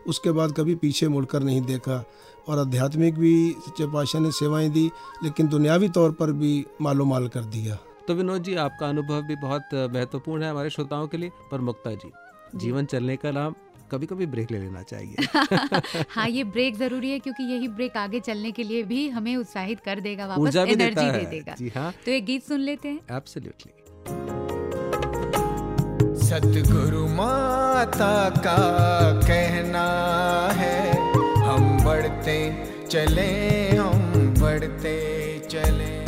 उसके 0.08 0.30
बाद 0.32 0.52
कभी 0.52 0.74
पीछे 0.74 1.08
मुड़कर 1.08 1.42
नहीं 1.42 1.60
देखा। 1.62 2.04
और 2.48 2.58
आध्यात्मिक 2.58 3.14
भी 3.14 3.32
सच्चे 3.66 3.86
पातशाह 3.86 4.22
ने 4.22 4.30
सेवाएँ 4.32 4.68
दी 4.70 4.90
लेकिन 5.24 5.48
दुनियावी 5.48 5.88
तौर 5.88 6.12
पर 6.12 6.32
भी 6.32 6.52
मालो 6.80 7.04
माल 7.04 7.28
कर 7.28 7.44
दिया। 7.46 7.78
तो 8.08 8.14
विनोद 8.14 8.42
जी 8.42 8.54
आपका 8.56 8.88
अनुभव 8.88 9.22
भी 9.22 9.36
बहुत 9.36 9.74
महत्वपूर्ण 9.74 10.42
है 10.42 10.50
हमारे 10.50 10.70
श्रोताओं 10.70 11.06
के 11.08 11.16
लिए। 11.16 11.30
पर 11.50 11.60
मुक्ता 11.60 11.94
जी 11.94 12.10
जीवन 12.56 12.84
चलने 12.84 13.16
का 13.16 13.30
नाम 13.30 13.54
कभी 13.90 14.06
कभी 14.06 14.26
ब्रेक 14.26 14.50
ले 14.50 14.58
लेना 14.58 14.82
चाहिए। 14.82 16.04
हाँ 16.10 16.28
ये 16.28 16.44
ब्रेक 16.46 16.76
ज़रूरी 16.76 17.10
है 17.10 17.18
क्योंकि 17.18 17.44
यही 17.44 17.68
ब्रेक 17.68 17.96
आगे 17.96 18.20
चलने 18.20 18.50
के 18.52 18.62
लिए 18.62 18.82
भी 18.82 19.08
हमें 19.08 19.34
उत्साहित 19.36 19.80
कर 19.80 20.00
देगा 20.00 20.26
वापस 20.26 20.56
एनर्जी 20.56 21.10
दे 21.10 21.24
देगा। 21.30 21.54
जी 21.58 21.68
हाँ। 21.68 21.92
तो 22.04 22.10
एक 22.10 22.24
गीत 22.24 22.44
सुन 22.44 22.60
लेते 22.60 22.88
हैं। 22.88 23.16
एब्सोल्युटली 23.16 23.79
सतगुरु 26.30 27.06
माता 27.08 28.12
का 28.30 28.58
कहना 29.26 29.86
है 30.54 30.76
हम 31.42 31.64
बढ़ते 31.84 32.36
चले 32.90 33.30
हम 33.76 34.34
बढ़ते 34.40 34.94
चले। 35.50 35.99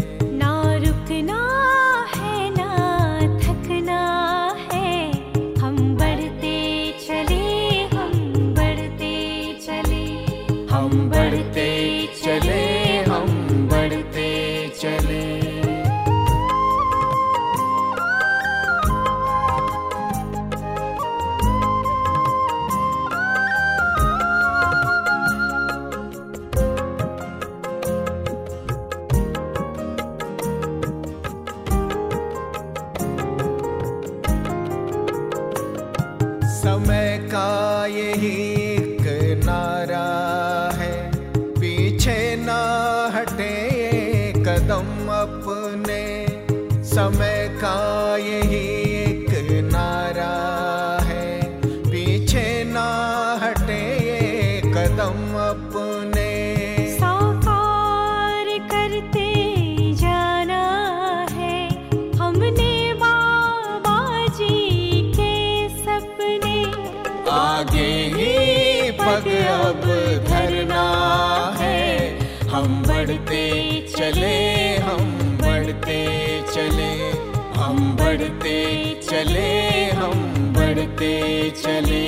चले, 81.53 82.07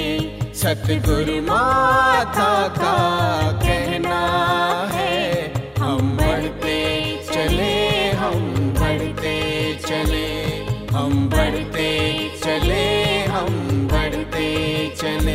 सतगुरु 0.54 1.40
माता 1.42 2.52
का 2.78 2.96
कहना 3.62 4.20
है, 4.92 5.18
हम 5.78 6.16
बढ़ते 6.16 6.78
चले, 7.32 7.74
हम 8.22 8.40
बढ़ते 8.78 9.36
चले, 9.86 10.26
हम 10.94 11.28
बढ़ते 11.28 11.90
चले, 12.44 12.84
हम 13.34 13.88
बढ़ते 13.92 14.48
चले। 14.96 15.33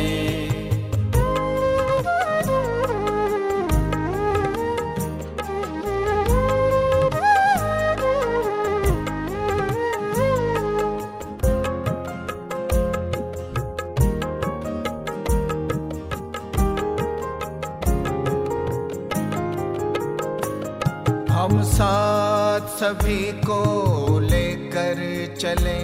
सभी 22.90 23.32
को 23.32 24.18
लेकर 24.20 24.98
चले। 25.38 25.78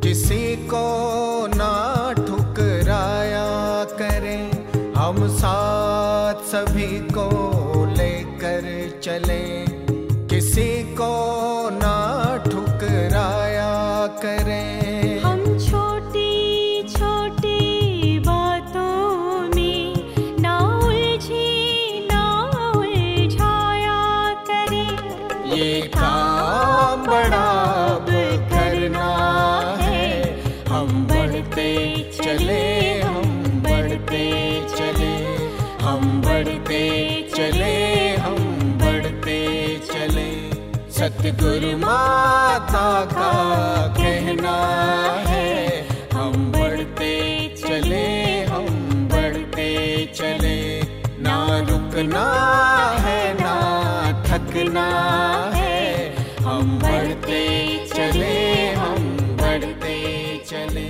किसी 0.00 0.56
को 0.56 1.27
माता 42.58 43.04
का 43.04 43.32
कहना 43.94 44.54
है, 45.26 45.88
हम 46.14 46.32
बढ़ते 46.52 47.12
चले, 47.56 48.40
हम 48.44 48.66
बढ़ते 49.08 49.68
चले। 50.14 50.58
ना 51.22 51.36
रुकना 51.68 52.24
है, 52.98 53.22
ना 53.34 53.54
थकना 54.22 54.88
है, 55.54 56.16
हम 56.38 56.78
बढ़ते 56.78 57.46
चले, 57.86 58.34
हम 58.74 59.06
बढ़ते 59.36 59.96
चले। 60.46 60.88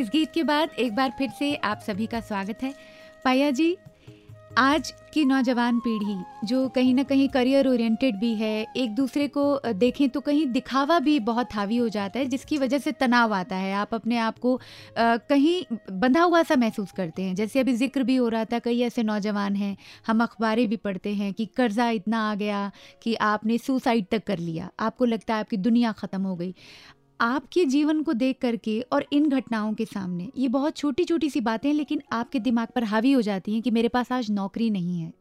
इस 0.00 0.08
गीत 0.08 0.32
के 0.34 0.42
बाद 0.42 0.70
एक 0.78 0.94
बार 0.96 1.12
फिर 1.18 1.30
से 1.38 1.54
आप 1.64 1.80
सभी 1.86 2.06
का 2.06 2.20
स्वागत 2.20 2.62
है। 2.62 2.74
पाया 3.24 3.50
जी 3.50 3.76
आज 4.58 4.92
की 5.12 5.24
नौजवान 5.24 5.78
पीढ़ी, 5.80 6.16
जो 6.46 6.68
कहीं 6.68 6.92
ना 6.94 7.02
कहीं 7.02 7.28
करियर 7.28 7.68
ओरिएंटेड 7.68 8.16
भी 8.16 8.34
है, 8.34 8.66
एक 8.76 8.94
दूसरे 8.94 9.26
को 9.28 9.72
देखें 9.74 10.08
तो 10.08 10.20
कहीं 10.20 10.46
दिखावा 10.46 10.98
भी 10.98 11.18
बहुत 11.20 11.54
हावी 11.54 11.76
हो 11.76 11.88
जाता 11.88 12.18
है, 12.18 12.26
जिसकी 12.26 12.58
वजह 12.58 12.78
से 12.78 12.92
तनाव 12.92 13.34
आता 13.34 13.56
है। 13.56 13.72
आप 13.74 13.94
अपने 13.94 14.18
आप 14.18 14.38
को 14.38 14.58
कहीं 14.98 15.62
बंधा 15.92 16.22
हुआ 16.22 16.42
सा 16.42 16.56
महसूस 16.56 16.92
करते 16.92 17.22
हैं। 17.22 17.34
जैसे 17.34 17.60
अभी 17.60 17.74
ज़िक्र 17.74 18.02
भी 18.02 18.16
हो 18.16 18.28
रहा 18.28 18.44
था, 18.44 18.58
कई 18.58 18.80
ऐसे 18.80 19.02
नौजवान 19.02 19.56
हैं, 19.56 19.76
हम 20.06 20.22
अखबारें 20.22 20.66
भी 20.68 20.76
पढ़ते 20.78 21.14
हैं 21.14 21.32
कि 21.34 21.46
कर्जा 21.56 21.88
इतना 21.90 22.30
आ 22.30 22.34
गया 22.34 22.70
कि 23.02 23.14
आपने 23.14 23.58
सुसाइड 23.58 24.06
तक 24.10 24.24
कर 24.26 24.38
लिया। 24.38 24.70
आपको 24.80 25.04
लगता 25.04 25.34
है 25.34 25.40
आपकी 25.40 25.56
दुनिया 25.58 25.92
ख़त्म 25.94 26.22
हो 26.22 26.36
गई। 26.36 26.54
आपके 27.20 27.64
जीवन 27.64 28.02
को 28.02 28.12
देख 28.12 28.38
करके 28.40 28.80
और 28.92 29.06
इन 29.12 29.28
घटनाओं 29.28 29.74
के 29.74 29.84
सामने 29.84 30.32
ये 30.36 30.48
बहुत 30.48 30.76
छोटी 30.76 31.04
छोटी 31.04 31.30
सी 31.30 31.40
बातें 31.40 31.68
हैं 31.68 31.76
लेकिन 31.76 32.02
आपके 32.12 32.38
दिमाग 32.38 32.68
पर 32.74 32.84
हावी 32.84 33.12
हो 33.12 33.22
जाती 33.22 33.52
हैं 33.52 33.62
कि 33.62 33.70
मेरे 33.70 33.88
पास 33.88 34.12
आज 34.12 34.30
नौकरी 34.30 34.70
नहीं 34.70 35.00
है 35.00 35.12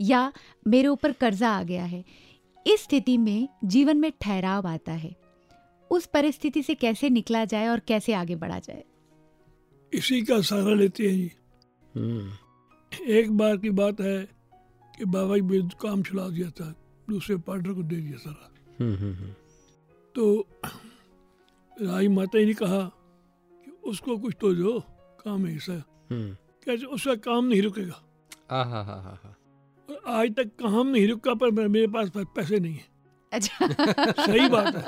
या 0.00 0.32
मेरे 0.66 0.88
ऊपर 0.88 1.12
कर्जा 1.12 1.50
आ 1.50 1.62
गया 1.62 1.84
है। 1.84 2.04
इस 2.66 2.80
स्थिति 2.80 3.18
में 3.18 3.48
जीवन 3.64 3.96
में 3.96 4.12
ठहराव 4.20 4.66
आता 4.66 4.92
है। 4.92 5.16
उस 5.90 6.06
परिस्थिति 6.06 6.62
से 6.62 6.74
कैसे 6.74 7.10
निकला 7.10 7.44
जाए 7.44 7.68
और 7.68 7.80
कैसे 7.80 8.12
आगे 8.12 8.36
बढ़ा 8.36 8.58
जाए? 8.58 8.84
इसी 9.92 10.22
का 10.22 10.40
सहारा 10.40 10.74
लेते 10.74 11.04
हैं 11.04 11.16
जी। 11.16 11.32
हम्म, 11.96 12.30
एक 13.04 13.30
बार 13.30 13.56
की 13.56 13.70
बात 13.70 14.00
है 14.00 14.28
कि 14.98 15.04
बाबा 15.04 15.34
जी 15.34 15.42
मेरे 15.42 15.68
काम 15.80 16.02
छुड़ा 16.02 16.28
दिया 16.28 16.50
था 16.50 16.74
दूसरे 17.10 17.36
पार्टनर 17.36 17.72
को 17.72 17.82
दे 17.82 17.96
दिया 17.96 18.18
सारा 18.18 18.50
हम्म, 18.84 18.96
हम्म, 18.96 19.28
तो 20.14 20.46
राई 21.80 22.08
माता 22.08 22.38
ने 22.38 22.54
कहा 22.54 22.80
कि 23.64 23.70
उसको 23.84 24.18
कुछ 24.18 24.34
तो 24.40 24.54
दो 24.54 24.80
काम 25.24 25.46
है 25.46 25.56
ऐसा। 25.56 25.72
हम्म, 26.10 26.36
कैसे 26.64 26.86
उसका 26.86 27.14
काम 27.14 27.44
नहीं 27.44 27.62
रुकेगा? 27.62 28.02
आहा, 28.50 28.82
हा, 28.82 29.00
हा, 29.00 29.20
हा। 29.24 29.36
और 29.90 30.02
आज 30.06 30.34
तक 30.34 30.46
काम 30.46 30.86
नहीं 30.86 31.08
रुका 31.08 31.34
पर 31.34 31.68
मेरे 31.68 31.86
पास 31.86 32.10
पैसे 32.16 32.58
नहीं 32.58 32.74
है। 32.74 32.84
अच्छा। 33.32 33.66
सही 34.26 34.48
बात 34.48 34.76
है। 34.76 34.82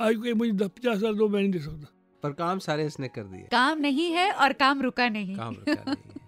आज 0.00 0.16
कोई 0.16 0.32
मुझे 0.32 0.52
दस 0.52 0.68
पचास 0.68 0.96
हज़ार 0.96 1.14
दो 1.14 1.28
मैं 1.28 1.40
नहीं 1.42 1.52
दे 1.52 1.58
सकता। 1.58 1.96
पर 2.22 2.32
काम 2.32 2.58
सारे 2.58 2.86
इसने 2.86 3.08
कर 3.08 3.22
दिए। 3.22 3.40
काम 3.40 3.78
नहीं 3.78 4.12
है 4.12 4.32
और 4.32 4.52
काम 4.52 4.82
रुका 4.82 5.08
नहीं। 5.08 5.36
काम 5.36 5.54
रुका 5.54 5.84
नहीं। 5.88 6.19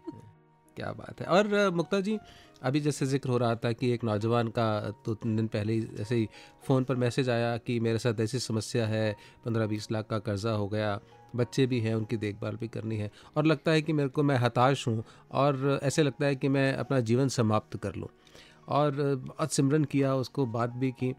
क्या 0.77 0.93
बात 0.93 1.21
है। 1.21 1.27
और 1.29 1.71
मुक्ता 1.75 2.01
जी, 2.01 2.19
अभी 2.63 2.81
जैसे 2.81 3.07
ज़िक्र 3.07 3.31
हो 3.31 3.39
रहा 3.39 3.55
था 3.55 3.73
कि 3.73 3.91
एक 3.93 4.05
नौजवान 4.05 4.49
का 4.49 4.67
दो 5.07 5.15
तीन 5.15 5.37
दिन 5.37 5.47
पहले 5.47 5.73
ही 5.73 5.87
ऐसे 6.01 6.15
ही 6.15 6.29
फ़ोन 6.67 6.85
पर 6.85 6.97
मैसेज 6.97 7.31
आया 7.31 7.57
कि 7.57 7.79
मेरे 7.81 7.99
साथ 7.99 8.21
ऐसी 8.21 8.39
समस्या 8.39 8.87
है, 8.87 9.17
पंद्रह 9.45 9.67
बीस 9.67 9.91
लाख 9.93 10.07
का 10.07 10.19
कर्जा 10.21 10.51
हो 10.53 10.69
गया, 10.69 10.99
बच्चे 11.37 11.67
भी 11.67 11.81
हैं, 11.81 11.95
उनकी 11.95 12.17
देखभाल 12.17 12.57
भी 12.57 12.69
करनी 12.69 12.97
है 12.97 13.11
और 13.37 13.47
लगता 13.47 13.71
है 13.71 13.83
कि 13.83 13.93
मेरे 13.93 14.09
को 14.09 14.23
मैं 14.23 14.37
हताश 14.37 14.87
हूँ 14.89 15.03
और 15.33 15.79
ऐसे 15.83 16.03
लगता 16.03 16.27
है 16.27 16.37
कि 16.37 16.49
मैं 16.49 16.73
अपना 16.75 17.01
जीवन 17.03 17.29
समाप्त 17.31 17.77
कर 17.77 17.95
लूँ। 17.95 18.09
और 18.69 18.91
बहुत 19.19 19.53
सिमरन 19.53 19.85
किया, 19.85 20.15
उसको 20.15 20.47
बात 20.49 20.71
भी 20.73 20.91
की 20.93 21.15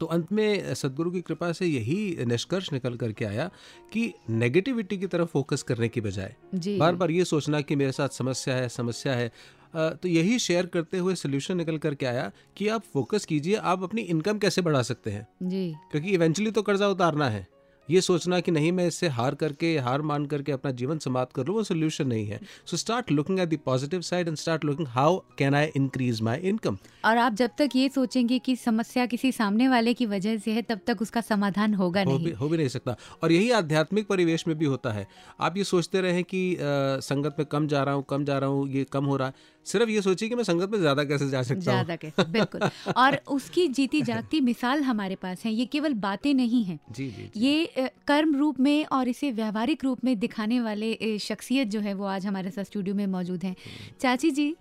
तो 0.00 0.06
अंत 0.06 0.32
में 0.32 0.74
सदगुरु 0.74 1.10
की 1.10 1.20
कृपा 1.20 1.52
से 1.52 1.66
यही 1.66 2.24
निष्कर्ष 2.26 2.72
निकल 2.72 2.96
करके 2.96 3.24
आया 3.24 3.50
कि 3.92 4.12
नेगेटिविटी 4.30 4.98
की 4.98 5.06
तरफ़ 5.06 5.28
फोकस 5.28 5.62
करने 5.62 5.88
की 5.88 6.00
बजाय 6.00 6.34
बार 6.78 6.94
बार 6.94 7.10
ये 7.10 7.24
सोचना 7.24 7.60
कि 7.60 7.76
मेरे 7.76 7.92
साथ 7.92 8.08
समस्या 8.08 8.54
है 8.54 8.68
समस्या 8.68 9.14
है 9.14 9.32
तो 9.76 10.08
यही 10.08 10.38
शेयर 10.38 10.66
करते 10.66 10.98
हुए 10.98 11.14
सोल्यूशन 11.14 11.56
निकल 11.56 11.78
करके 11.78 12.06
आया 12.06 12.30
कि 12.56 12.68
आप 12.68 12.82
फोकस 12.92 13.24
कीजिए 13.24 13.56
आप 13.56 13.82
अपनी 13.82 14.02
इनकम 14.02 14.38
कैसे 14.38 14.62
बढ़ा 14.62 14.82
सकते 14.82 15.10
हैं। 15.10 15.26
जी। 15.42 15.74
क्योंकि 15.90 16.10
इवेंचुअली 16.10 16.50
तो 16.50 16.62
कर्जा 16.62 16.88
उतारना 16.88 17.28
है। 17.28 17.46
ये 17.88 18.00
सोचना 18.00 18.38
कि 18.40 18.50
नहीं 18.50 18.70
मैं 18.72 18.86
इससे 18.86 19.08
हार 19.08 19.34
करके 19.34 19.76
हार 19.78 20.02
मान 20.02 20.26
करके 20.26 20.52
अपना 20.52 20.70
जीवन 20.72 20.98
समाप्त 20.98 21.34
कर 21.34 21.46
लूँ 21.46 21.54
वो 21.56 21.62
सोल्यूशन 21.62 22.06
नहीं 22.06 22.26
है। 22.26 22.40
So 22.66 22.76
start 22.76 23.10
looking 23.12 23.40
at 23.40 23.48
the 23.48 23.58
positive 23.64 24.00
side 24.00 24.28
and 24.28 24.36
start 24.36 24.64
looking 24.64 24.88
how 24.88 25.18
can 25.38 25.54
I 25.54 25.70
increase 25.76 26.22
my 26.22 26.38
income 26.44 26.78
और 27.04 27.18
आप 27.18 27.34
जब 27.34 27.50
तक 27.58 27.76
ये 27.76 27.88
सोचेंगे 27.88 28.38
कि 28.38 28.56
समस्या 28.56 29.06
किसी 29.06 29.32
सामने 29.32 29.68
वाले 29.68 29.94
की 29.94 30.06
वजह 30.06 30.38
से 30.38 30.52
है 30.52 30.62
तब 30.62 30.80
तक 30.86 31.02
उसका 31.02 31.20
समाधान 31.20 31.74
होगा 31.74 32.02
हो 32.02 32.10
नहीं। 32.10 32.24
भी 32.24 32.30
हो 32.30 32.48
भी 32.48 32.56
नहीं 32.56 32.68
सकता। 32.68 32.96
और 33.22 33.32
यही 33.32 33.50
आध्यात्मिक 33.50 34.06
परिवेश 34.06 34.46
में 34.48 34.56
भी 34.58 34.64
होता 34.64 34.92
है। 34.92 35.06
आप 35.40 35.56
ये 35.56 35.64
सोचते 35.64 36.00
रहे 36.00 36.22
कि 36.22 36.54
अ, 36.54 36.60
संगत 37.00 37.36
में 37.38 37.46
कम 37.46 37.66
जा 37.66 37.82
रहा 37.82 37.94
हूँ 37.94 38.04
कम 38.10 38.24
जा 38.24 38.38
रहा 38.38 38.48
हूँ 38.50 38.68
ये 38.68 38.84
कम 38.84 39.04
हो 39.04 39.16
रहा 39.16 39.28
है। 39.28 39.34
सिर्फ़ 39.66 39.90
ये 39.90 40.02
सोचिए 40.02 40.28
कि 40.28 40.34
मैं 40.34 40.44
संगत 40.44 40.70
में 40.70 40.78
ज़्यादा 40.78 41.04
कैसे 41.04 41.28
जा 41.28 41.42
सकता 41.42 41.54
हूँ। 41.54 41.62
ज़्यादा 41.62 41.96
कैसे 41.96 42.24
बिल्कुल। 42.32 42.68
और 42.96 43.18
उसकी 43.28 43.66
जीती 43.70 44.02
जागती 44.10 44.40
मिसाल 44.42 44.82
हमारे 44.82 45.14
पास 45.16 45.44
है 45.44 45.52
ये 45.52 45.64
केवल 45.66 45.94
बातें 46.00 46.32
नहीं 46.34 46.62
हैं। 46.64 46.78
जी 46.90 47.08
जी 47.10 47.30
जी। 47.34 47.40
ये 47.40 47.90
कर्म 48.06 48.36
रूप 48.36 48.60
में 48.60 48.84
और 48.86 49.08
इसे 49.08 49.30
व्यवहारिक 49.32 49.84
रूप 49.84 50.04
में 50.04 50.18
दिखाने 50.18 50.60
वाले 50.60 51.18
शख्सियत 51.20 51.68
जो 51.68 51.80
है 51.80 51.94
वो 51.94 52.04
आज 52.06 52.26
हमारे 52.26 52.50
साथ 52.50 52.64
स्टूडियो 52.64 52.94
में 52.94 53.06
मौजूद 53.08 53.44
हैं। 53.44 53.56
चाची 54.00 54.30
जी 54.30 54.54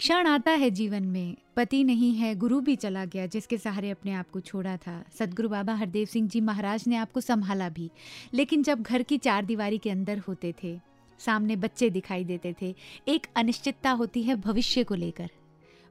क्षण 0.00 0.26
आता 0.26 0.50
है 0.52 0.70
जीवन 0.70 1.04
में 1.04 1.36
पति 1.56 1.82
नहीं 1.84 2.12
है 2.14 2.34
गुरु 2.34 2.60
भी 2.60 2.74
चला 2.76 3.04
गया 3.04 3.26
जिसके 3.26 3.56
सहारे 3.58 3.90
अपने 3.90 4.12
आप 4.14 4.30
को 4.30 4.40
छोड़ा 4.40 4.76
था। 4.76 5.02
सदगुरु 5.18 5.48
बाबा 5.48 5.74
हरदेव 5.74 6.06
सिंह 6.06 6.28
जी 6.28 6.40
महाराज 6.40 6.84
ने 6.88 6.96
आपको 6.96 7.20
संभाला 7.20 7.68
भी 7.68 7.90
लेकिन 8.34 8.62
जब 8.62 8.82
घर 8.82 9.02
की 9.02 9.18
चार 9.18 9.44
दीवारी 9.44 9.78
के 9.78 9.90
अंदर 9.90 10.18
होते 10.18 10.54
थे 10.62 10.78
सामने 11.18 11.56
बच्चे 11.56 11.90
दिखाई 11.90 12.24
देते 12.24 12.54
थे। 12.62 12.74
एक 13.08 13.26
अनिश्चितता 13.36 13.90
होती 13.90 14.22
है 14.22 14.36
भविष्य 14.36 14.84
को 14.84 14.94
लेकर। 14.94 15.30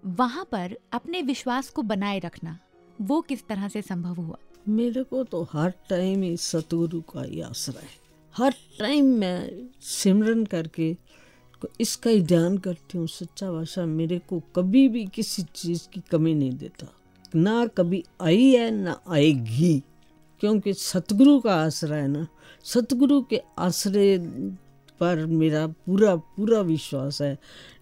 वहाँ 0.05 0.47
पर 0.51 0.77
अपने 0.91 1.21
विश्वास 1.21 1.69
को 1.69 1.81
बनाए 1.81 2.19
रखना, 2.19 2.59
वो 3.01 3.21
किस 3.21 3.47
तरह 3.47 3.67
से 3.67 3.81
संभव 3.81 4.13
हुआ? 4.13 4.37
मेरे 4.67 5.03
को 5.03 5.23
तो 5.23 5.47
हर 5.53 5.73
टाइम 5.89 6.23
ही 6.23 6.37
सतगुरु 6.37 7.01
का 7.01 7.23
ही 7.23 7.41
आसरा 7.41 7.79
है। 7.79 8.07
हर 8.35 8.53
टाइम 8.79 9.05
मैं 9.05 9.69
सिमरन 9.81 10.45
करके 10.45 10.95
इसका 11.81 12.09
ही 12.09 12.21
ध्यान 12.21 12.57
करती 12.57 12.97
हूँ। 12.97 13.07
सच्चा 13.07 13.51
भाषा 13.51 13.85
मेरे 13.85 14.19
को 14.19 14.39
कभी 14.55 14.89
भी 14.89 15.05
किसी 15.05 15.43
चीज़ 15.43 15.87
की 15.93 16.01
कमी 16.11 16.33
नहीं 16.33 16.51
देता। 16.51 16.93
ना 17.35 17.67
कभी 17.67 18.03
आई 18.21 18.51
है, 18.51 18.71
ना 18.71 19.01
आएगी। 19.09 19.83
क्योंकि 20.39 20.73
सतगुरु 20.73 21.39
का 21.39 21.55
आसरा 21.55 21.95
है 21.95 22.07
ना। 22.07 22.27
सतगुरु 22.63 23.21
के 23.21 23.41
आसरे 23.59 24.17
पर 24.99 25.25
मेरा 25.25 25.67
पूरा 25.67 26.15
पूरा 26.15 26.61
विश्वास 26.61 27.21
है। 27.21 27.37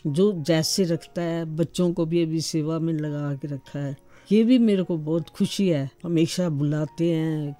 जो 0.08 0.43
जैसे 0.43 0.84
रखता 0.84 1.21
है, 1.21 1.45
बच्चों 1.45 1.93
को 1.93 2.06
भी 2.06 2.23
अभी 2.23 2.41
सेवा 2.41 2.80
में 2.80 2.93
लगा 2.93 3.36
के 3.36 3.47
रखा 3.47 3.80
है। 3.80 3.97
ये 4.32 4.43
भी 4.43 4.58
मेरे 4.58 4.84
को 4.84 4.97
बहुत 4.97 5.30
खुशी 5.30 5.69
है। 5.69 5.89
हमेशा 6.04 6.49
बुलाते 6.49 7.12
हैं, 7.12 7.56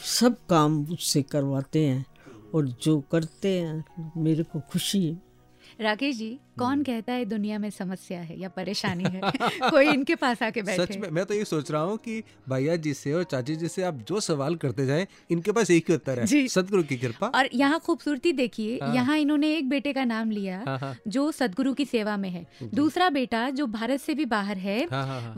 सब 0.00 0.46
काम 0.46 0.84
उससे 0.84 1.22
करवाते 1.22 1.86
हैं 1.86 2.06
और 2.54 2.68
जो 2.68 3.00
करते 3.00 3.48
हैं, 3.48 3.84
मेरे 4.16 4.42
को 4.42 4.60
खुशी 4.60 5.06
है। 5.06 5.22
राकेश 5.80 6.16
जी 6.16 6.38
कौन 6.58 6.82
कहता 6.82 7.12
है 7.12 7.24
दुनिया 7.24 7.58
में 7.58 7.68
समस्या 7.70 8.20
है 8.20 8.38
या 8.40 8.48
परेशानी 8.48 9.04
है? 9.04 9.20
कोई 9.70 9.88
इनके 9.88 10.14
पास 10.14 10.42
आके 10.42 10.62
बैठे 10.62 10.86
सच 10.86 10.96
में 10.96 11.08
मैं 11.10 11.24
तो 11.24 11.34
ये 11.34 11.44
सोच 11.44 11.70
रहा 11.70 11.82
हूँ 11.82 11.96
कि 11.98 12.22
भैया 12.48 12.76
जी 12.76 12.94
से 12.94 13.12
और 13.12 13.24
चाची 13.24 13.56
जी 13.56 13.68
से 13.68 13.82
आप 13.82 13.94
जो 14.08 14.20
सवाल 14.20 14.56
करते 14.56 14.86
जाएँ 14.86 15.06
इनके 15.30 15.52
पास 15.52 15.70
एक 15.70 15.90
ही 15.90 15.94
उत्तर 15.94 16.20
है। 16.20 16.46
सदगुरु 16.48 16.82
की 16.82 16.96
कृपा। 16.96 17.26
और 17.28 17.48
यहाँ 17.54 17.78
खूबसूरती 17.80 18.32
देखिए 18.32 18.78
हाँ। 18.82 18.94
यहाँ 18.94 19.16
इन्होंने 19.18 19.54
एक 19.56 19.68
बेटे 19.68 19.92
का 19.92 20.04
नाम 20.04 20.30
लिया 20.30 20.62
हाँ, 20.66 20.78
हाँ। 20.78 20.94
जो 21.08 21.30
सदगुरु 21.32 21.72
की 21.74 21.84
सेवा 21.84 22.16
में 22.16 22.28
है। 22.30 22.46
दूसरा 22.74 23.08
बेटा 23.10 23.48
जो 23.50 23.66
भारत 23.68 24.00
से 24.00 24.14
भी 24.14 24.24
बाहर 24.26 24.56
है 24.58 24.86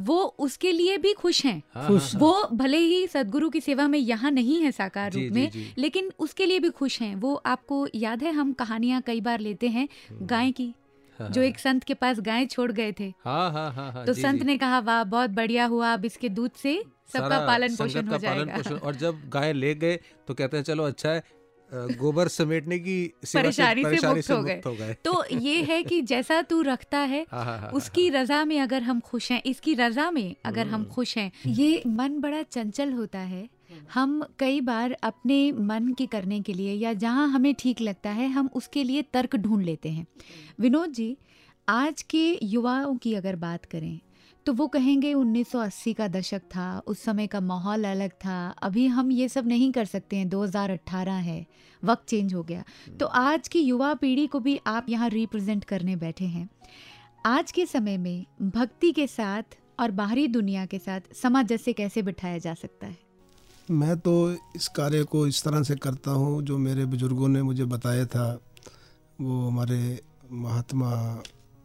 वो 0.01 0.23
उसके 0.39 0.73
लिए 0.73 0.97
भी 0.99 1.13
खुश 1.13 1.45
हैं। 1.45 1.63
हाँ, 1.75 1.89
वो 2.17 2.49
भले 2.53 2.79
ही 2.79 3.07
सदगुरु 3.07 3.51
की 3.51 3.61
सेवा 3.61 3.89
में 3.89 3.99
यहाँ 3.99 4.31
नहीं 4.31 4.61
है 4.63 4.71
साकार 4.73 5.13
रूप 5.13 5.33
में 5.33 5.75
लेकिन 5.79 6.11
उसके 6.19 6.47
लिए 6.47 6.59
भी 6.61 6.71
खुश 6.71 7.01
हैं। 7.03 7.15
वो 7.17 7.35
आपको 7.47 7.87
याद 7.95 8.23
है 8.23 8.33
हम 8.33 8.53
कहानियाँ 8.53 9.01
कई 9.03 9.21
बार 9.21 9.41
लेते 9.41 9.69
हैं 9.69 9.89
गाय 10.23 10.51
की। 10.51 10.73
हाँ, 11.21 11.29
जो 11.31 11.43
एक 11.43 11.59
संत 11.59 11.85
के 11.85 11.95
पास 11.95 12.21
गाय 12.21 12.47
छोड़ 12.47 12.71
गए 12.73 12.93
थे। 13.01 13.13
हाँ 13.25 13.51
हाँ 13.53 13.71
हाँ 13.73 13.91
हाँ 13.93 14.05
तो 14.07 14.13
जी, 14.13 14.23
संत 14.23 14.39
जी। 14.39 14.45
ने 14.45 14.57
कहा 14.59 14.79
वाह 14.81 15.03
बहुत 15.05 15.31
बढ़िया 15.31 15.65
हुआ 15.67 15.93
अब 15.93 16.05
इसके 16.05 16.29
दूध 16.29 16.53
से 16.53 16.83
सबका 17.13 17.47
पालन 17.47 17.77
पोषण 17.77 18.07
हो 18.09 18.19
जाएगा। 18.19 18.57
पोषण। 18.57 18.75
और 18.75 18.95
जब 18.95 19.21
गाय 19.29 19.53
ले 19.53 19.75
गए 19.75 19.99
तो 20.29 20.35
कहते 20.35 20.57
हैं 20.57 20.65
चलो 20.65 20.85
अच्छा 20.85 21.11
है 21.11 21.23
गोबर 21.73 22.29
समेटने 22.29 22.79
की 22.79 22.97
परेशानी 23.35 23.83
से 23.83 23.89
परेशानी 23.89 24.15
मुक्त 24.15 24.67
हो 24.67 24.73
गए। 24.75 24.95
तो 25.05 25.25
ये 25.33 25.63
है 25.63 25.83
कि 25.83 26.01
जैसा 26.03 26.41
तू 26.43 26.61
रखता 26.63 26.99
है 26.99 27.27
हाँ, 27.33 27.45
हाँ, 27.45 27.59
हाँ, 27.59 27.71
उसकी 27.71 28.09
रजा 28.11 28.45
में 28.45 28.59
अगर 28.61 28.83
हम 28.83 29.01
खुश 29.01 29.31
हैं 29.33 29.43
इसकी 29.47 29.75
रजा 29.75 30.11
में 30.11 30.35
अगर 30.45 30.67
हम 30.67 30.75
हम्म। 30.75 30.85
खुश 30.85 31.17
हैं 31.19 31.31
ये 31.47 31.83
मन 31.87 32.21
बड़ा 32.21 32.43
चंचल 32.43 32.93
होता 32.93 33.19
है। 33.19 33.49
हम 33.93 34.23
कई 34.39 34.61
बार 34.61 34.93
अपने 34.93 35.41
मन 35.53 35.93
के 35.99 36.07
करने 36.07 36.41
के 36.41 36.53
लिए 36.53 36.75
या 36.75 36.93
जहाँ 36.93 37.29
हमें 37.29 37.55
ठीक 37.55 37.81
लगता 37.81 38.11
है 38.11 38.29
हम 38.29 38.51
उसके 38.55 38.85
लिए 38.85 39.03
तर्क 39.03 39.37
ढूंढ 39.37 39.65
लेते 39.65 39.89
हैं। 39.89 40.07
विनोद 40.61 40.93
जी 40.93 41.17
आज 41.69 42.03
के 42.03 42.39
युवाओं 42.43 42.97
की 42.97 43.15
अगर 43.15 43.37
बात 43.37 43.65
करें 43.65 44.01
तो 44.47 44.53
वो 44.53 44.67
कहेंगे 44.67 45.13
1980 45.15 45.93
का 45.95 46.07
दशक 46.09 46.43
था 46.47 46.83
उस 46.87 47.03
समय 47.03 47.27
का 47.27 47.41
माहौल 47.41 47.85
अलग 47.85 48.11
था 48.11 48.49
अभी 48.63 48.87
हम 48.87 49.11
ये 49.13 49.29
सब 49.29 49.47
नहीं 49.47 49.71
कर 49.73 49.85
सकते 49.85 50.17
हैं 50.17 50.29
2018 50.29 51.21
है 51.21 51.47
वक्त 51.85 52.09
चेंज 52.09 52.35
हो 52.35 52.43
गया। 52.43 52.65
तो 53.01 53.07
आज 53.07 53.49
की 53.49 53.61
युवा 53.61 53.93
पीढ़ी 53.95 54.27
को 54.27 54.41
भी 54.41 54.59
आप 54.67 54.87
यहाँ 54.89 55.09
रिप्रेजेंट 55.09 55.65
करने 55.65 55.97
बैठे 55.97 56.25
हैं। 56.25 56.49
आज 57.27 57.53
के 57.53 57.67
समय 57.67 57.99
में 57.99 58.25
भक्ति 58.43 58.93
के 58.93 59.07
साथ 59.07 59.59
और 59.81 59.91
बाहरी 59.91 60.27
दुनिया 60.29 60.67
के 60.67 60.79
साथ 60.79 61.15
सामंजस्य 61.15 61.73
कैसे 61.73 62.03
बिठाया 62.03 62.39
जा 62.39 62.55
सकता 62.55 62.87
है? 62.87 63.10
मैं 63.71 63.97
तो 63.99 64.13
इस 64.57 64.67
कार्य 64.69 65.03
को 65.05 65.27
इस 65.27 65.43
तरह 65.43 65.63
से 65.63 65.75
करता 65.77 66.11
हूँ 66.11 66.43
जो 66.43 66.57
मेरे 66.59 66.85
बुज़ुर्गों 66.85 67.29
ने 67.29 67.43
मुझे 67.43 67.65
बताया 67.65 68.05
था। 68.07 68.27
वो 69.21 69.47
हमारे 69.49 70.01
महात्मा 70.33 70.91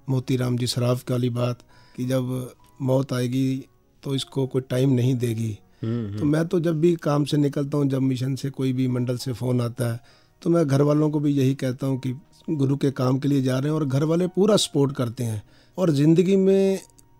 मोतीराम 0.08 0.58
जी 0.58 0.68
सराफ 0.68 1.12
वाली 1.12 1.30
बात 1.32 1.60
कि 1.96 2.06
जब 2.06 2.54
मौत 2.82 3.13
आएगी 3.13 3.65
तो 4.04 4.15
इसको 4.15 4.46
कोई 4.48 4.62
टाइम 4.62 4.89
नहीं 4.91 5.15
देगी। 5.15 5.58
हम्म, 5.84 6.18
तो 6.18 6.26
मैं 6.26 6.48
तो 6.48 6.60
जब 6.60 6.80
भी 6.82 6.96
काम 6.98 7.26
से 7.26 7.38
निकलता 7.38 7.78
हूँ 7.78 7.88
जब 7.89 8.02
मिशन 8.02 8.36
से 8.36 8.50
कोई 8.50 8.74
भी 8.74 8.88
मंडल 8.88 9.18
से 9.18 9.34
फ़ोन 9.34 9.62
आता 9.62 9.91
है 9.91 10.00
तो 10.41 10.50
मैं 10.50 10.65
घर 10.68 10.82
वालों 10.82 11.10
को 11.10 11.20
भी 11.20 11.32
यही 11.32 11.56
कहता 11.56 11.88
हूँ 11.88 12.00
कि 12.00 12.13
गुरु 12.50 12.76
के 12.78 12.91
काम 12.91 13.18
के 13.20 13.28
लिए 13.28 13.41
जा 13.41 13.58
रहे 13.60 13.72
हैं 13.72 13.76
और 13.76 13.86
घर 13.86 14.04
वाले 14.04 14.28
पूरा 14.28 14.56
सपोर्ट 14.58 14.96
करते 14.96 15.24
हैं। 15.24 15.41
और 15.78 15.91
ज़िंदगी 15.91 16.36
में 16.36 16.80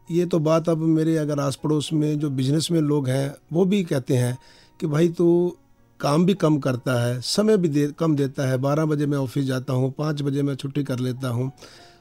ये 0.10 0.26
तो 0.26 0.39
बात 0.39 0.69
अब 0.69 0.78
मेरे 0.78 1.15
अगर 1.17 1.39
आस 1.39 1.56
पड़ोस 1.63 1.89
में 1.93 2.19
जो 2.19 2.30
बिज़नेस 2.32 2.67
में 2.71 2.80
लोग 2.82 3.08
हैं 3.10 3.36
वो 3.54 3.65
भी 3.65 3.84
कहते 3.84 4.17
हैं 4.17 4.38
कि 4.80 4.88
भाई 4.88 5.10
तू 5.10 5.58
काम 6.00 6.26
भी 6.26 6.34
कम 6.34 6.58
करता 6.60 7.00
है 7.04 7.20
समय 7.22 7.58
भी 7.58 7.70
दे 7.70 7.88
कम 8.00 8.16
देता 8.16 8.48
है। 8.48 8.58
बारह 8.58 8.86
बजे 8.86 9.06
मैं 9.06 9.18
ऑफ़िस 9.18 9.46
जाता 9.46 9.74
हूँ 9.74 9.94
पाँच 9.98 10.22
बजे 10.22 10.42
मैं 10.44 10.56
छुट्टी 10.56 10.84
कर 10.84 11.00
लेता 11.00 11.30
हूँ। 11.30 11.52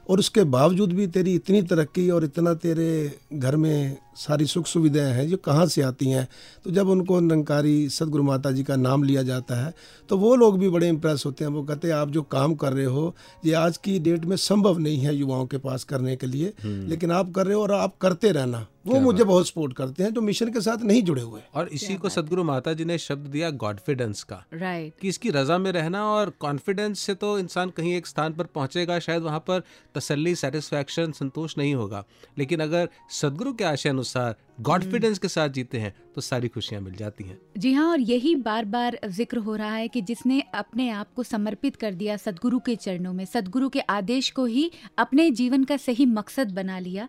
और 0.09 0.19
उसके 0.19 0.43
बावजूद 0.43 0.91
भी 0.93 1.05
तेरी 1.07 1.33
इतनी 1.35 1.61
तरक्की 1.61 2.09
और 2.09 2.23
इतना 2.23 2.53
तेरे 2.53 3.19
घर 3.33 3.55
में 3.55 3.97
सारी 4.17 4.45
सुख 4.45 4.65
सुविधाएँ 4.65 5.13
हैं 5.13 5.27
जो 5.27 5.37
कहाँ 5.37 5.65
से 5.65 5.81
आती 5.81 6.09
हैं? 6.09 6.27
तो 6.65 6.71
जब 6.71 6.89
उनको 6.89 7.19
निरंकारी 7.19 7.89
सदगुरु 7.89 8.23
माता 8.23 8.51
जी 8.51 8.63
का 8.63 8.75
नाम 8.75 9.03
लिया 9.03 9.23
जाता 9.23 9.55
है 9.55 9.73
तो 10.09 10.17
वो 10.17 10.35
लोग 10.35 10.59
भी 10.59 10.69
बड़े 10.69 10.89
इंप्रेस 10.89 11.23
होते 11.25 11.45
हैं। 11.45 11.51
वो 11.51 11.63
कहते 11.63 11.87
हैं 11.87 11.95
आप 11.95 12.09
जो 12.09 12.21
काम 12.21 12.55
कर 12.55 12.73
रहे 12.73 12.85
हो 12.85 13.15
ये 13.45 13.53
आज 13.53 13.77
की 13.77 13.97
डेट 13.99 14.25
में 14.25 14.37
संभव 14.37 14.79
नहीं 14.79 14.99
है 14.99 15.15
युवाओं 15.15 15.45
के 15.45 15.57
पास 15.57 15.83
करने 15.83 16.15
के 16.15 16.27
लिए। 16.27 16.53
लेकिन 16.65 17.11
आप 17.11 17.31
कर 17.31 17.45
रहे 17.45 17.55
हो 17.55 17.61
और 17.61 17.71
आप 17.71 17.97
करते 18.01 18.31
रहना। 18.31 18.65
वो 18.85 18.99
मुझे 18.99 19.23
बहुत 19.23 19.47
सपोर्ट 19.47 19.73
करते 19.73 20.03
हैं 20.03 20.13
जो 20.13 20.21
मिशन 20.21 20.49
के 20.49 20.61
साथ 20.61 20.83
नहीं 20.83 21.01
जुड़े 21.03 21.21
हुए 21.21 21.41
और 21.55 21.67
इसी 21.67 21.95
को 21.95 22.09
सदगुरु 22.09 22.43
माता 22.43 22.73
जी 22.73 22.85
ने 22.85 22.97
शब्द 22.97 23.27
दिया 23.27 23.49
कॉन्फिडेंस 23.57 24.23
का 24.23 24.43
राइट 24.53 24.93
कि 25.01 25.07
इसकी 25.07 25.29
रजा 25.29 25.57
में 25.57 25.71
रहना 25.71 26.03
और 26.05 26.29
कॉन्फिडेंस 26.39 26.99
से 26.99 27.13
तो 27.15 27.37
इंसान 27.39 27.69
कहीं 27.69 27.95
एक 27.95 28.07
स्थान 28.07 28.33
पर 28.33 28.45
पहुंचेगा 28.55 28.99
शायद 28.99 29.23
वहाँ 29.23 29.39
पर 29.39 29.63
तसल्ली 29.95 30.35
सेटिस्फैक्शन 30.35 31.11
संतोष 31.11 31.57
नहीं 31.57 31.73
होगा। 31.75 32.03
लेकिन 32.37 32.59
अगर 32.59 32.89
सदगुरु 33.11 33.53
के 33.53 33.63
आशय 33.63 33.89
अनुसार 33.89 34.35
कॉन्फिडेंस 34.63 35.19
के 35.19 35.27
साथ 35.27 35.49
जीते 35.49 35.77
हैं 35.77 35.93
तो 36.15 36.21
सारी 36.21 36.47
खुशियाँ 36.47 36.81
मिल 36.81 36.95
जाती 36.95 37.23
हैं। 37.23 37.37
जी 37.57 37.71
हाँ 37.73 37.89
और 37.89 37.99
यही 38.01 38.35
बार 38.35 38.65
बार 38.65 38.99
ज़िक्र 39.07 39.37
हो 39.37 39.55
रहा 39.55 39.73
है 39.75 39.87
कि 39.87 40.01
जिसने 40.01 40.41
अपने 40.55 40.89
आप 40.89 41.07
को 41.15 41.23
समर्पित 41.23 41.75
कर 41.75 41.93
दिया 41.93 42.17
सदगुरु 42.17 42.59
के 42.59 42.75
चरणों 42.75 43.13
में 43.13 43.25
सदगुरु 43.25 43.69
के 43.69 43.79
आदेश 43.79 44.29
को 44.29 44.45
ही 44.45 44.69
अपने 44.97 45.29
जीवन 45.31 45.63
का 45.63 45.77
सही 45.77 46.05
मकसद 46.05 46.51
बना 46.51 46.79
लिया। 46.79 47.07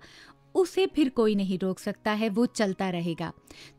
उसे 0.56 0.86
फिर 0.86 1.08
कोई 1.08 1.34
नहीं 1.34 1.58
रोक 1.58 1.78
सकता 1.78 2.12
है, 2.12 2.28
वो 2.28 2.46
चलता 2.46 2.90
रहेगा। 2.90 3.32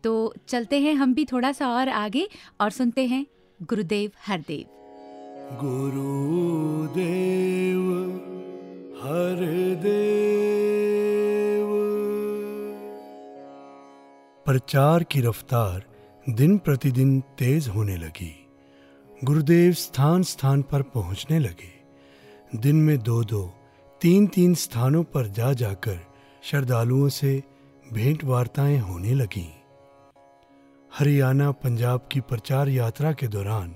तो 0.03 0.33
चलते 0.47 0.79
हैं 0.79 0.93
हम 0.93 1.13
भी 1.13 1.25
थोड़ा 1.25 1.51
सा 1.51 1.69
और 1.69 1.89
आगे 1.89 2.29
और 2.61 2.69
सुनते 2.69 3.05
हैं 3.05 3.27
गुरुदेव 3.63 4.11
हरदेव। 4.27 4.65
गुरुदेव 5.59 7.81
हरदेव। 9.03 11.67
प्रचार 14.45 15.03
की 15.03 15.21
रफ्तार 15.21 15.85
दिन 16.29 16.57
प्रतिदिन 16.57 17.21
तेज 17.21 17.67
होने 17.67 17.97
लगी। 17.97 18.47
गुरुदेव 19.23 19.73
स्थान 19.73 20.23
स्थान 20.23 20.61
पर 20.61 20.81
पहुँचने 20.81 21.39
लगे। 21.39 21.77
दिन 22.55 22.75
में 22.75 22.99
दो 22.99 23.23
दो, 23.23 23.53
तीन 24.01 24.27
तीन 24.27 24.55
स्थानों 24.55 25.03
पर 25.03 25.27
जा 25.27 25.53
जाकर 25.53 26.06
श्रद्धालुओं 26.47 27.07
से 27.10 27.31
भेंट 27.86 28.23
वार्ताएँ 28.23 28.77
होने 28.79 29.13
लगीं। 29.13 29.49
हरियाणा 30.91 31.49
पंजाब 31.53 32.07
की 32.12 32.19
प्रचार 32.19 32.69
यात्रा 32.69 33.12
के 33.12 33.27
दौरान 33.27 33.73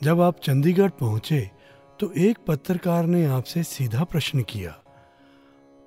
जब 0.00 0.20
आप 0.20 0.40
चंडीगढ़ 0.40 0.90
पहुँचे 0.90 1.40
तो 2.00 2.10
एक 2.18 2.38
पत्रकार 2.46 3.06
ने 3.06 3.24
आपसे 3.26 3.62
सीधा 3.62 4.04
प्रश्न 4.04 4.42
किया, 4.42 4.74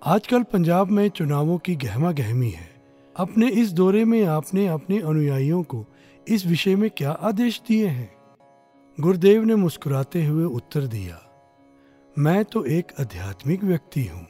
आजकल 0.01 0.43
पंजाब 0.43 0.91
में 0.91 1.07
चुनावों 1.09 1.57
की 1.57 1.75
गहमा 1.75 2.11
गहमी 2.11 2.49
है। 2.49 2.69
अपने 3.15 3.49
इस 3.53 3.71
दौरे 3.71 4.03
में 4.05 4.23
आपने 4.25 4.65
अपने 4.67 4.99
अनुयायियों 5.01 5.61
को 5.63 5.85
इस 6.27 6.45
विषय 6.45 6.75
में 6.75 6.89
क्या 6.89 7.11
आदेश 7.11 7.61
दिए 7.67 7.87
हैं? 7.87 8.09
गुरुदेव 8.97 9.43
ने 9.43 9.55
मुस्कुराते 9.55 10.25
हुए 10.25 10.45
उत्तर 10.45 10.87
दिया, 10.87 11.21
मैं 12.15 12.43
तो 12.45 12.63
एक 12.65 12.91
आध्यात्मिक 12.99 13.63
व्यक्ति 13.63 14.05
हूँ। 14.05 14.25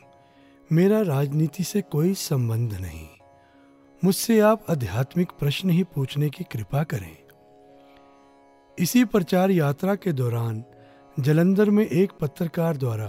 मेरा 0.69 1.01
राजनीति 1.01 1.63
से 1.63 1.81
कोई 1.81 2.13
संबंध 2.13 2.73
नहीं। 2.73 3.07
मुझसे 4.03 4.39
आप 4.39 4.65
आध्यात्मिक 4.69 5.31
प्रश्न 5.39 5.69
ही 5.69 5.83
पूछने 5.83 6.29
की 6.29 6.43
कृपा 6.43 6.83
करें। 6.83 7.15
इसी 8.77 9.03
प्रचार 9.05 9.51
यात्रा 9.51 9.95
के 9.95 10.13
दौरान, 10.13 10.63
जलंधर 11.19 11.69
में 11.69 11.85
एक 11.85 12.11
पत्रकार 12.11 12.77
द्वारा 12.77 13.07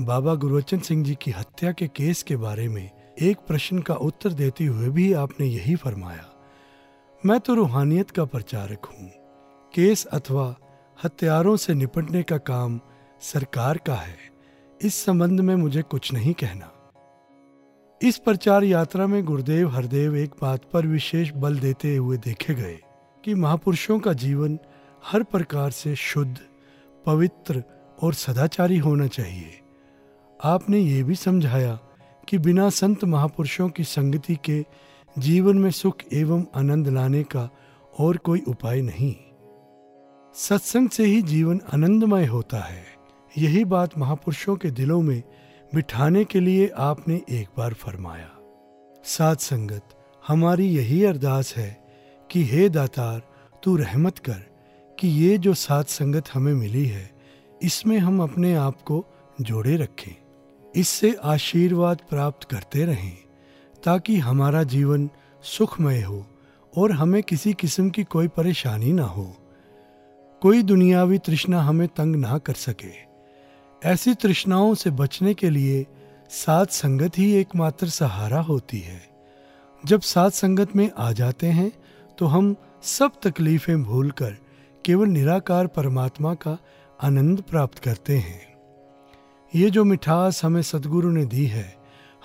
बाबा 0.00 0.34
गुरुवचन 0.34 0.78
सिंह 0.78 1.04
जी 1.04 1.14
की 1.14 1.30
हत्या 1.30 1.72
के 1.72 1.88
केस 1.88 2.22
के 2.22 2.36
बारे 2.36 2.68
में 2.68 2.90
एक 3.20 3.38
प्रश्न 3.38 3.78
का 3.78 3.94
उत्तर 3.94 4.32
देते 4.32 4.64
हुए 4.64 4.88
भी 4.88 5.12
आपने 5.12 5.46
यही 5.46 5.76
फरमाया, 5.76 6.26
मैं 7.22 7.40
तो 7.40 7.54
रूहानियत 7.54 8.10
का 8.10 8.24
प्रचारक 8.24 8.84
हूँ। 8.84 9.10
केस 9.74 10.06
अथवा 10.06 10.54
हत्यारों 11.04 11.56
से 11.56 11.74
निपटने 11.74 12.22
का 12.22 12.38
काम 12.38 12.80
सरकार 13.22 13.78
का 13.78 13.94
है। 13.94 14.29
इस 14.84 14.94
संबंध 15.04 15.40
में 15.40 15.56
मुझे 15.56 15.82
कुछ 15.82 16.12
नहीं 16.12 16.34
कहना। 16.34 16.92
इस 18.02 18.18
प्रचार 18.18 18.64
यात्रा 18.64 19.06
में 19.06 19.24
गुरुदेव 19.24 19.68
हरदेव 19.68 20.16
एक 20.16 20.30
बात 20.42 20.60
पर 20.72 20.86
विशेष 20.86 21.30
बल 21.30 21.58
देते 21.58 21.96
हुए 21.96 22.16
देखे 22.16 22.54
गए 22.54 22.78
कि 23.24 23.34
महापुरुषों 23.34 23.98
का 23.98 24.12
जीवन 24.12 24.58
हर 25.04 25.22
प्रकार 25.22 25.70
से 25.70 25.94
शुद्ध, 25.96 26.38
पवित्र 27.06 27.62
और 28.02 28.14
सदाचारी 28.14 28.78
होना 28.78 29.06
चाहिए। 29.06 29.60
आपने 30.44 30.78
ये 30.78 31.02
भी 31.02 31.14
समझाया 31.14 31.78
कि 32.28 32.38
बिना 32.38 32.70
संत 32.70 33.04
महापुरुषों 33.04 33.68
की 33.68 33.84
संगति 33.84 34.38
के 34.44 34.64
जीवन 35.18 35.58
में 35.58 35.70
सुख 35.70 35.96
एवं 36.12 36.44
आनंद 36.54 36.88
लाने 36.88 37.22
का 37.22 37.50
और 37.98 38.16
कोई 38.16 38.42
उपाय 38.48 38.80
नहीं। 38.80 39.16
सत्संग 40.34 40.88
से 40.88 41.04
ही 41.04 41.22
जीवन 41.22 41.60
आनंदमय 41.74 42.26
होता 42.26 42.58
है। 42.58 42.99
यही 43.38 43.64
बात 43.64 43.98
महापुरुषों 43.98 44.56
के 44.56 44.70
दिलों 44.70 45.02
में 45.02 45.22
बिठाने 45.74 46.24
के 46.24 46.40
लिए 46.40 46.70
आपने 46.76 47.22
एक 47.30 47.48
बार 47.58 47.74
फरमाया। 47.74 48.30
साथ 49.04 49.36
संगत, 49.36 49.82
हमारी 50.28 50.66
यही 50.66 51.04
अरदास 51.04 51.56
है 51.56 51.84
कि 52.30 52.44
हे 52.44 52.68
दातार, 52.68 53.22
तू 53.64 53.76
रहमत 53.76 54.18
कर 54.18 54.42
कि 54.98 55.08
ये 55.08 55.38
जो 55.38 55.54
सात 55.54 55.88
संगत 55.88 56.24
हमें 56.34 56.54
मिली 56.54 56.86
है, 56.86 57.10
इसमें 57.62 57.98
हम 57.98 58.22
अपने 58.22 58.54
आप 58.54 58.82
को 58.82 59.06
जोड़े 59.40 59.76
रखें। 59.76 60.16
इससे 60.76 61.16
आशीर्वाद 61.22 62.00
प्राप्त 62.10 62.50
करते 62.50 62.84
रहें, 62.84 63.18
ताकि 63.84 64.18
हमारा 64.18 64.62
जीवन 64.62 65.10
सुखमय 65.42 66.00
हो 66.00 66.26
और 66.76 66.92
हमें 66.92 67.22
किसी 67.22 67.52
किस्म 67.52 67.90
की 67.90 68.04
कोई 68.04 68.28
परेशानी 68.28 68.92
ना 68.92 69.04
हो। 69.04 69.36
कोई 70.42 70.62
दुनियावी 70.62 71.18
तृष्णा 71.18 71.60
हमें 71.62 71.88
तंग 71.88 72.16
ना 72.16 72.38
कर 72.38 72.52
सके। 72.52 73.09
ऐसी 73.82 74.14
तृष्णाओं 74.14 74.74
से 74.74 74.90
बचने 74.90 75.32
के 75.34 75.50
लिए 75.50 75.86
साथ 76.30 76.66
संगत 76.66 77.18
ही 77.18 77.32
एकमात्र 77.34 77.88
सहारा 77.88 78.40
होती 78.40 78.78
है। 78.78 79.00
जब 79.84 80.00
साथ 80.00 80.30
संगत 80.30 80.74
में 80.76 80.90
आ 80.98 81.10
जाते 81.12 81.46
हैं 81.46 81.70
तो 82.18 82.26
हम 82.26 82.54
सब 82.82 83.12
तकलीफें 83.22 83.82
भूलकर 83.82 84.36
केवल 84.84 85.08
निराकार 85.08 85.66
परमात्मा 85.66 86.34
का 86.34 86.56
आनंद 87.00 87.40
प्राप्त 87.40 87.78
करते 87.78 88.18
हैं। 88.18 88.40
ये 89.52 89.70
जो 89.70 89.84
मिठास 89.84 90.44
हमें 90.44 90.62
सदगुरु 90.62 91.10
ने 91.10 91.24
दी 91.24 91.46
है, 91.46 91.74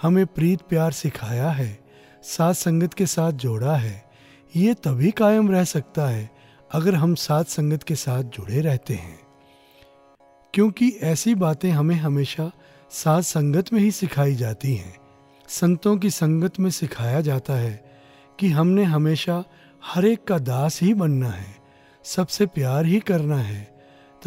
हमें 0.02 0.26
प्रीत 0.26 0.62
प्यार 0.62 0.92
सिखाया 0.92 1.50
है 1.50 1.78
साथ 2.24 2.54
संगत 2.54 2.94
के 2.94 3.06
साथ 3.06 3.32
जोड़ा 3.32 3.76
है, 3.76 4.04
ये 4.54 4.74
तभी 4.74 5.12
कायम 5.12 5.52
रह 5.52 5.64
सकता 5.64 6.08
है 6.08 6.30
अगर 6.72 6.96
हम 6.96 7.16
साथ 7.16 7.44
संगत 7.44 7.84
के 7.84 7.96
साथ 7.96 8.24
जुड़े 8.24 8.62
रहते 8.62 8.94
हैं। 8.94 9.25
क्योंकि 10.56 10.88
ऐसी 11.04 11.34
बातें 11.36 11.70
हमें 11.72 11.96
हमेशा 11.96 12.52
साथ 12.92 13.22
संगत 13.22 13.72
में 13.74 13.80
ही 13.82 13.92
सिखाई 13.92 14.36
जाती 14.36 14.76
हैं। 14.76 14.96
संतों 15.50 15.98
की 15.98 16.10
संगत 16.10 16.60
में 16.60 16.70
सिखाया 16.72 17.22
जाता 17.22 17.54
है 17.54 17.74
कि 18.40 18.50
हमने 18.50 18.84
हमेशा 18.84 19.44
हर 19.84 20.06
एक 20.06 20.24
का 20.24 20.38
दास 20.40 20.82
ही 20.82 20.94
बनना 20.94 21.30
है, 21.30 21.56
सबसे 22.06 22.46
प्यार 22.46 22.86
ही 22.86 23.00
करना 23.00 23.38
है, 23.38 23.64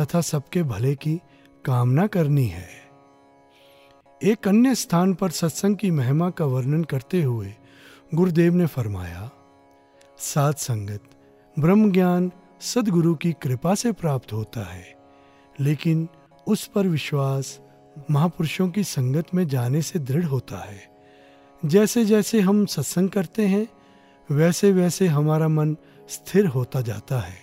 तथा 0.00 0.20
सबके 0.20 0.62
भले 0.62 0.94
की 0.94 1.16
कामना 1.64 2.06
करनी 2.06 2.46
है। 2.46 2.68
एक 4.20 4.48
अन्य 4.48 4.74
स्थान 4.74 5.14
पर 5.14 5.30
सत्संग 5.30 5.76
की 5.76 5.90
महिमा 5.90 6.30
का 6.30 6.44
वर्णन 6.44 6.84
करते 6.84 7.22
हुए 7.22 7.54
गुरुदेव 8.14 8.54
ने 8.54 8.66
फरमाया 8.66 9.30
सात 10.18 10.58
संगत 10.58 11.10
ब्रह्म 11.56 11.90
ज्ञान 11.92 12.30
सदगुरु 12.60 13.14
की 13.14 13.32
कृपा 13.32 13.74
से 13.74 13.92
प्राप्त 13.92 14.32
होता 14.32 14.64
है, 14.64 14.96
लेकिन 15.60 16.08
उस 16.48 16.66
पर 16.66 16.86
विश्वास 16.86 17.58
महापुरुषों 18.10 18.68
की 18.68 18.84
संगत 18.84 19.34
में 19.34 19.46
जाने 19.48 19.82
से 19.82 19.98
दृढ़ 19.98 20.24
होता 20.24 20.58
है। 20.58 20.80
जैसे 21.62 22.04
जैसे 22.04 22.40
हम 22.40 22.64
सत्संग 22.66 23.10
करते 23.10 23.46
हैं 23.46 23.66
वैसे 24.30 24.72
वैसे 24.72 25.06
हमारा 25.06 25.48
मन 25.48 25.76
स्थिर 26.08 26.46
होता 26.46 26.80
जाता 26.80 27.18
है, 27.20 27.36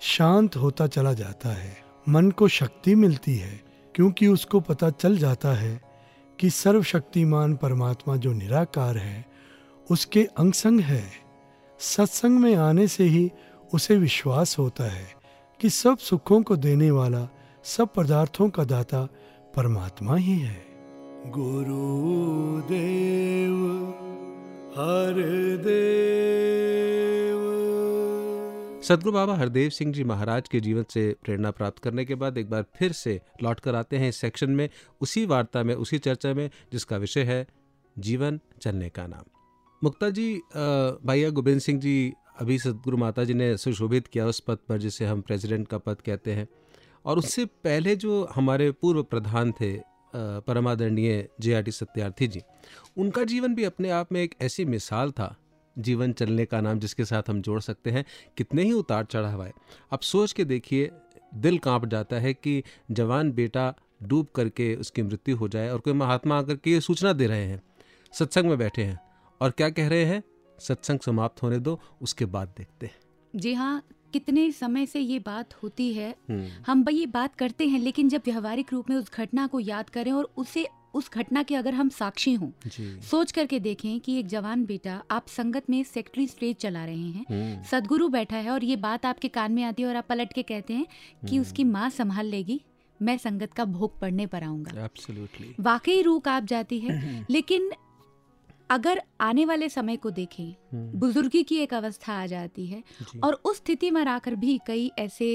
शांत 0.00 0.56
होता 0.56 0.86
चला 0.86 1.12
जाता 1.12 1.48
है। 1.48 1.76
मन 2.08 2.30
को 2.30 2.48
शक्ति 2.48 2.94
मिलती 2.94 3.36
है, 3.36 3.60
क्योंकि 3.94 4.26
उसको 4.26 4.60
पता 4.60 4.90
चल 4.90 5.18
जाता 5.18 5.52
है 5.52 5.80
कि 6.38 6.50
सर्वशक्तिमान 6.50 7.54
परमात्मा 7.56 8.16
जो 8.16 8.32
निराकार 8.32 8.96
है, 8.96 9.24
उसके 9.90 10.24
अंगसंग 10.38 10.80
है। 10.80 11.04
सत्संग 11.80 12.38
में 12.38 12.54
आने 12.56 12.88
से 12.88 13.04
ही 13.04 13.30
उसे 13.74 13.96
विश्वास 13.96 14.58
होता 14.58 14.84
है 14.84 15.06
कि 15.60 15.70
सब 15.70 15.98
सुखों 15.98 16.42
को 16.42 16.56
देने 16.56 16.90
वाला 16.90 17.28
सब 17.64 17.88
पदार्थों 17.88 18.48
का 18.50 18.64
दाता 18.64 18.98
परमात्मा 19.54 20.16
ही 20.16 20.38
है। 20.38 20.56
गुरुदेव 21.26 22.72
हर 24.70 25.20
देव 25.58 27.38
सदगुरु 28.82 29.12
बाबा 29.12 29.36
हरदेव 29.36 29.70
सिंह 29.70 29.92
जी 29.92 30.04
महाराज 30.04 30.48
के 30.48 30.60
जीवन 30.60 30.84
से 30.90 31.04
प्रेरणा 31.24 31.50
प्राप्त 31.50 31.78
करने 31.82 32.04
के 32.04 32.14
बाद 32.14 32.38
एक 32.38 32.50
बार 32.50 32.64
फिर 32.76 32.92
से 32.92 33.20
लौट 33.42 33.60
कर 33.60 33.74
आते 33.74 33.98
हैं 33.98 34.08
इस 34.08 34.16
सेक्शन 34.16 34.50
में 34.50 34.68
उसी 35.00 35.24
वार्ता 35.26 35.62
में 35.62 35.74
उसी 35.74 35.98
चर्चा 35.98 36.34
में 36.34 36.50
जिसका 36.72 36.96
विषय 36.96 37.22
है 37.22 37.46
जीवन 37.96 38.40
चलने 38.62 38.88
का 38.88 39.06
नाम। 39.06 39.24
मुक्ता 39.82 40.10
जी 40.10 40.34
भैया 40.56 41.30
गोविंद 41.30 41.60
सिंह 41.60 41.80
जी 41.80 42.12
अभी 42.40 42.58
सदगुरु 42.58 42.96
माता 42.96 43.24
जी 43.24 43.34
ने 43.34 43.56
सुशोभित 43.56 44.06
किया 44.06 44.26
उस 44.26 44.40
पद 44.40 44.58
पर 44.68 44.78
जिसे 44.78 45.04
हम 45.06 45.20
प्रेसिडेंट 45.20 45.68
का 45.68 45.78
पद 45.78 46.00
कहते 46.00 46.32
हैं। 46.32 46.46
और 47.04 47.18
उससे 47.18 47.44
पहले 47.44 47.96
जो 47.96 48.22
हमारे 48.34 48.70
पूर्व 48.72 49.02
प्रधान 49.02 49.52
थे 49.52 49.76
परमादरणीय 50.14 51.28
J 51.40 51.54
R 51.54 51.62
T 51.62 51.70
Satyarthi 51.70 52.26
ji, 52.26 52.40
उनका 52.96 53.24
जीवन 53.24 53.54
भी 53.54 53.64
अपने 53.64 53.90
आप 53.90 54.12
में 54.12 54.22
एक 54.22 54.34
ऐसी 54.42 54.64
मिसाल 54.64 55.10
था, 55.10 55.34
जीवन 55.76 56.12
चलने 56.12 56.44
का 56.46 56.60
नाम 56.60 56.78
जिसके 56.78 57.04
साथ 57.04 57.30
हम 57.30 57.40
जोड़ 57.42 57.60
सकते 57.60 57.90
हैं, 57.90 58.04
कितने 58.36 58.62
ही 58.62 58.72
उतार 58.72 59.04
चढ़ाव 59.04 59.42
आए। 59.42 59.52
अब 59.92 60.00
सोच 60.00 60.32
के 60.32 60.44
देखिए, 60.44 60.90
दिल 61.36 61.58
काँप 61.58 61.86
जाता 61.86 62.16
है 62.16 62.34
कि 62.34 62.62
जवान 62.90 63.32
बेटा 63.32 63.74
डूब 64.02 64.26
करके 64.34 64.74
उसकी 64.76 65.02
मृत्यु 65.02 65.36
हो 65.36 65.48
जाए 65.48 65.68
और 65.70 65.78
कोई 65.78 65.92
महात्मा 65.92 66.38
आकर 66.38 66.56
के 66.56 66.70
ये 66.70 66.80
सूचना 66.80 67.12
दे 67.12 67.26
रहे 67.26 67.44
हैं, 67.44 67.60
सत्संग 68.14 68.48
में 68.48 68.58
बैठे 68.58 68.82
हैं 68.82 68.98
और 69.40 69.50
क्या 69.50 69.70
कह 69.70 69.88
रहे 69.88 70.04
हैं? 70.04 70.22
सत्संग 70.58 70.98
समाप्त 70.98 71.42
होने 71.42 71.58
दो, 71.58 71.80
उसके 72.02 72.24
बाद 72.26 72.54
देखते 72.58 72.86
हैं। 72.86 72.94
जी 73.34 73.54
हाँ 73.54 73.82
कितने 74.14 74.50
समय 74.52 74.86
से 74.86 75.00
ये 75.00 75.18
बात 75.26 75.54
होती 75.62 75.92
है। 75.94 76.14
हम्म, 76.30 76.46
हम 76.66 76.82
भाई 76.84 76.94
ये 76.94 77.06
बात 77.14 77.34
करते 77.36 77.66
हैं 77.68 77.78
लेकिन 77.80 78.08
जब 78.08 78.22
व्यवहारिक 78.26 78.72
रूप 78.72 78.90
में 78.90 78.96
उस 78.96 79.10
घटना 79.16 79.46
को 79.46 79.60
याद 79.60 79.90
करें 79.90 80.10
और 80.12 80.30
उसे 80.36 80.66
उस 80.94 81.08
घटना 81.14 81.42
के 81.42 81.54
अगर 81.56 81.74
हम 81.74 81.88
साक्षी 81.88 82.32
हों 82.34 82.50
सोच 83.10 83.32
करके 83.32 83.58
देखें 83.60 83.98
कि 84.00 84.18
एक 84.18 84.26
जवान 84.28 84.64
बेटा 84.64 85.02
आप 85.10 85.26
संगत 85.28 85.70
में 85.70 85.82
सेक्रेटरी 85.84 86.26
स्टेज 86.26 86.56
चला 86.56 86.84
रहे 86.84 86.96
हैं। 86.96 87.24
हम्म, 87.30 87.62
सदगुरु 87.70 88.08
बैठा 88.08 88.36
है 88.36 88.50
और 88.50 88.64
ये 88.64 88.76
बात 88.84 89.06
आपके 89.06 89.28
कान 89.28 89.52
में 89.52 89.62
आती 89.64 89.82
है 89.82 89.88
और 89.88 89.96
आप 89.96 90.06
पलट 90.08 90.32
के 90.32 90.42
कहते 90.42 90.74
हैं 90.74 90.86
कि 91.28 91.38
उसकी 91.38 91.64
माँ 91.64 91.88
संभाल 91.90 92.26
लेगी 92.26 92.60
मैं 93.00 93.16
संगत 93.18 93.52
का 93.52 93.64
भोग 93.64 93.98
पड़ने 94.00 94.26
पर 94.26 94.42
आऊँगा। 94.42 94.72
वाकई 95.60 96.00
रूह 96.02 96.20
काँप 96.24 96.44
जाती 96.44 96.78
है 96.80 97.24
लेकिन 97.30 97.70
अगर 98.70 99.00
आने 99.20 99.44
वाले 99.44 99.68
समय 99.68 99.96
को 99.96 100.10
देखें 100.10 100.54
बुजुर्गी 101.00 101.42
की 101.42 101.56
एक 101.56 101.74
अवस्था 101.74 102.12
आ 102.12 102.26
जाती 102.26 102.66
है 102.66 102.82
और 103.24 103.34
उस 103.44 103.56
स्थिति 103.56 103.90
में 103.90 104.04
आकर 104.04 104.34
भी 104.34 104.58
कई 104.66 104.90
ऐसे 104.98 105.28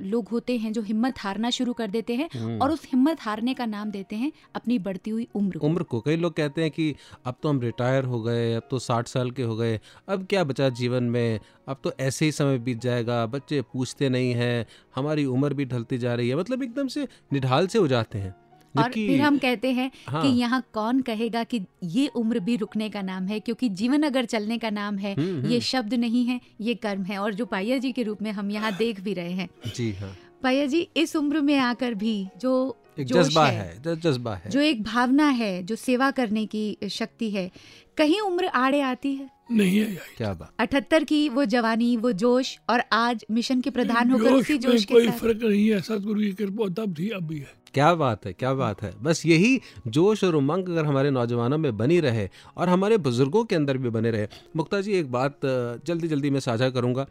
लोग 0.00 0.28
होते 0.28 0.56
हैं 0.58 0.72
जो 0.72 0.82
हिम्मत 0.82 1.18
हारना 1.18 1.50
शुरू 1.50 1.72
कर 1.72 1.90
देते 1.90 2.14
हैं 2.14 2.28
हम्म। 2.34 2.58
और 2.62 2.70
उस 2.70 2.86
हिम्मत 2.86 3.20
हारने 3.20 3.54
का 3.54 3.66
नाम 3.66 3.90
देते 3.90 4.16
हैं 4.16 4.32
अपनी 4.54 4.78
बढ़ती 4.78 5.10
हुई 5.10 5.28
उम्र 5.34 5.58
उम्र 5.58 5.82
को। 5.82 6.00
कई 6.00 6.16
लोग 6.16 6.34
कहते 6.34 6.62
हैं 6.62 6.70
कि 6.70 6.94
अब 7.26 7.36
तो 7.42 7.48
हम 7.48 7.60
रिटायर 7.60 8.04
हो 8.04 8.22
गए 8.22 8.54
अब 8.54 8.68
तो 8.70 8.78
साठ 8.78 9.08
साल 9.08 9.30
के 9.30 9.42
हो 9.42 9.56
गए 9.56 9.80
अब 10.08 10.26
क्या 10.30 10.44
बचा 10.44 10.68
जीवन 10.68 11.04
में? 11.04 11.40
अब 11.68 11.80
तो 11.84 11.92
ऐसे 12.00 12.24
ही 12.24 12.32
समय 12.32 12.58
बीत 12.58 12.80
जाएगा 12.80 13.24
बच्चे 13.26 13.62
पूछते 13.72 14.08
नहीं 14.08 14.32
हैं 14.34 14.66
हमारी 14.96 15.24
उम्र 15.26 15.54
भी 15.54 15.64
ढलती 15.64 15.98
जा 15.98 16.14
रही 16.14 16.28
है 16.28 16.36
मतलब 16.36 16.62
एकदम 16.62 16.88
से 16.88 17.08
निढाल 17.32 17.66
से 17.66 17.78
हो 17.78 17.88
जाते 17.88 18.18
हैं। 18.18 18.34
और 18.82 18.92
फिर 18.92 19.20
हम 19.20 19.38
कहते 19.38 19.70
हैं 19.72 19.90
हाँ। 20.08 20.22
कि 20.22 20.28
यहाँ 20.28 20.64
कौन 20.72 21.00
कहेगा 21.00 21.44
कि 21.44 21.60
ये 21.84 22.06
उम्र 22.06 22.40
भी 22.40 22.56
रुकने 22.56 22.88
का 22.90 23.02
नाम 23.02 23.26
है 23.26 23.40
क्योंकि 23.40 23.68
जीवन 23.68 24.02
अगर 24.02 24.24
चलने 24.24 24.58
का 24.58 24.70
नाम 24.70 24.98
है 24.98 25.14
हम्म, 25.14 25.36
हम्म। 25.36 25.46
ये 25.46 25.60
शब्द 25.60 25.94
नहीं 25.94 26.24
है 26.24 26.40
ये 26.60 26.74
कर्म 26.74 27.02
है। 27.02 27.18
और 27.18 27.34
जो 27.34 27.46
पाया 27.46 27.78
जी 27.78 27.92
के 27.92 28.02
रूप 28.02 28.22
में 28.22 28.32
हम 28.32 28.50
यहाँ 28.50 28.76
देख 28.76 29.00
भी 29.00 29.14
रहे 29.14 29.32
हैं। 29.32 29.48
जी 29.76 29.92
हाँ। 29.92 30.16
पाया 30.42 30.66
जी 30.66 30.88
इस 30.96 31.16
उम्र 31.16 31.40
में 31.40 31.58
आकर 31.58 31.94
भी 31.94 32.26
जो 32.40 32.76
एक 32.98 33.06
जज्बा 33.06 33.46
है 33.46 33.82
ज- 33.86 34.00
जज्बा 34.00 34.34
है। 34.34 34.50
जो 34.50 34.60
एक 34.60 34.82
भावना 34.82 35.28
है 35.28 35.62
जो 35.62 35.76
सेवा 35.76 36.10
करने 36.10 36.46
की 36.46 36.76
शक्ति 36.90 37.30
है 37.30 37.50
कहीं 37.96 38.20
उम्र 38.20 38.46
आड़े 38.46 38.80
आती 38.80 39.14
है? 39.14 39.30
नहीं 39.50 39.78
है 39.78 39.88
यार। 39.88 40.14
क्या 40.16 40.34
बात। 40.34 40.52
अठहत्तर 40.58 41.04
की 41.04 41.28
वो 41.28 41.44
जवानी 41.44 41.96
वो 41.96 42.12
जोश 42.12 42.58
और 42.70 42.82
आज 42.92 43.24
मिशन 43.30 43.60
के 43.60 43.70
प्रधान 43.70 44.10
होकर 44.10 44.24
जोश 44.24 44.40
उसी 44.40 44.58
जोश 44.58 44.84
के 44.84 44.94
कोई 44.94 45.08
फ़र्क 45.10 45.40
नहीं 45.44 45.68
है 45.70 45.80
सतगुरु 45.80 46.20
की 46.20 46.32
कृपा 46.32 46.68
तब 46.68 46.94
थी 46.98 47.08
अब 47.08 47.22
भी 47.22 47.38
है। 47.38 47.50
क्या 47.76 47.94
बात 47.94 48.26
है 48.26 48.32
क्या 48.32 48.52
बात 48.54 48.82
है। 48.82 48.90
बस 49.02 49.20
यही 49.26 49.60
जोश 49.88 50.22
और 50.24 50.34
उमंग 50.34 50.68
अगर 50.68 50.84
हमारे 50.84 51.10
नौजवानों 51.10 51.56
में 51.58 51.76
बनी 51.76 51.98
रहे 52.00 52.28
और 52.56 52.68
हमारे 52.68 52.96
बुज़ुर्गों 52.98 53.44
के 53.44 53.56
अंदर 53.56 53.78
भी 53.78 53.90
बने 53.90 54.10
रहे। 54.10 54.28
मुक्ता 54.56 54.80
जी 54.80 54.92
एक 54.92 55.10
बात 55.12 55.40
जल्दी 55.86 56.08
जल्दी 56.08 56.30
मैं 56.30 56.40
साझा 56.40 56.68
करूँगा। 56.70 57.06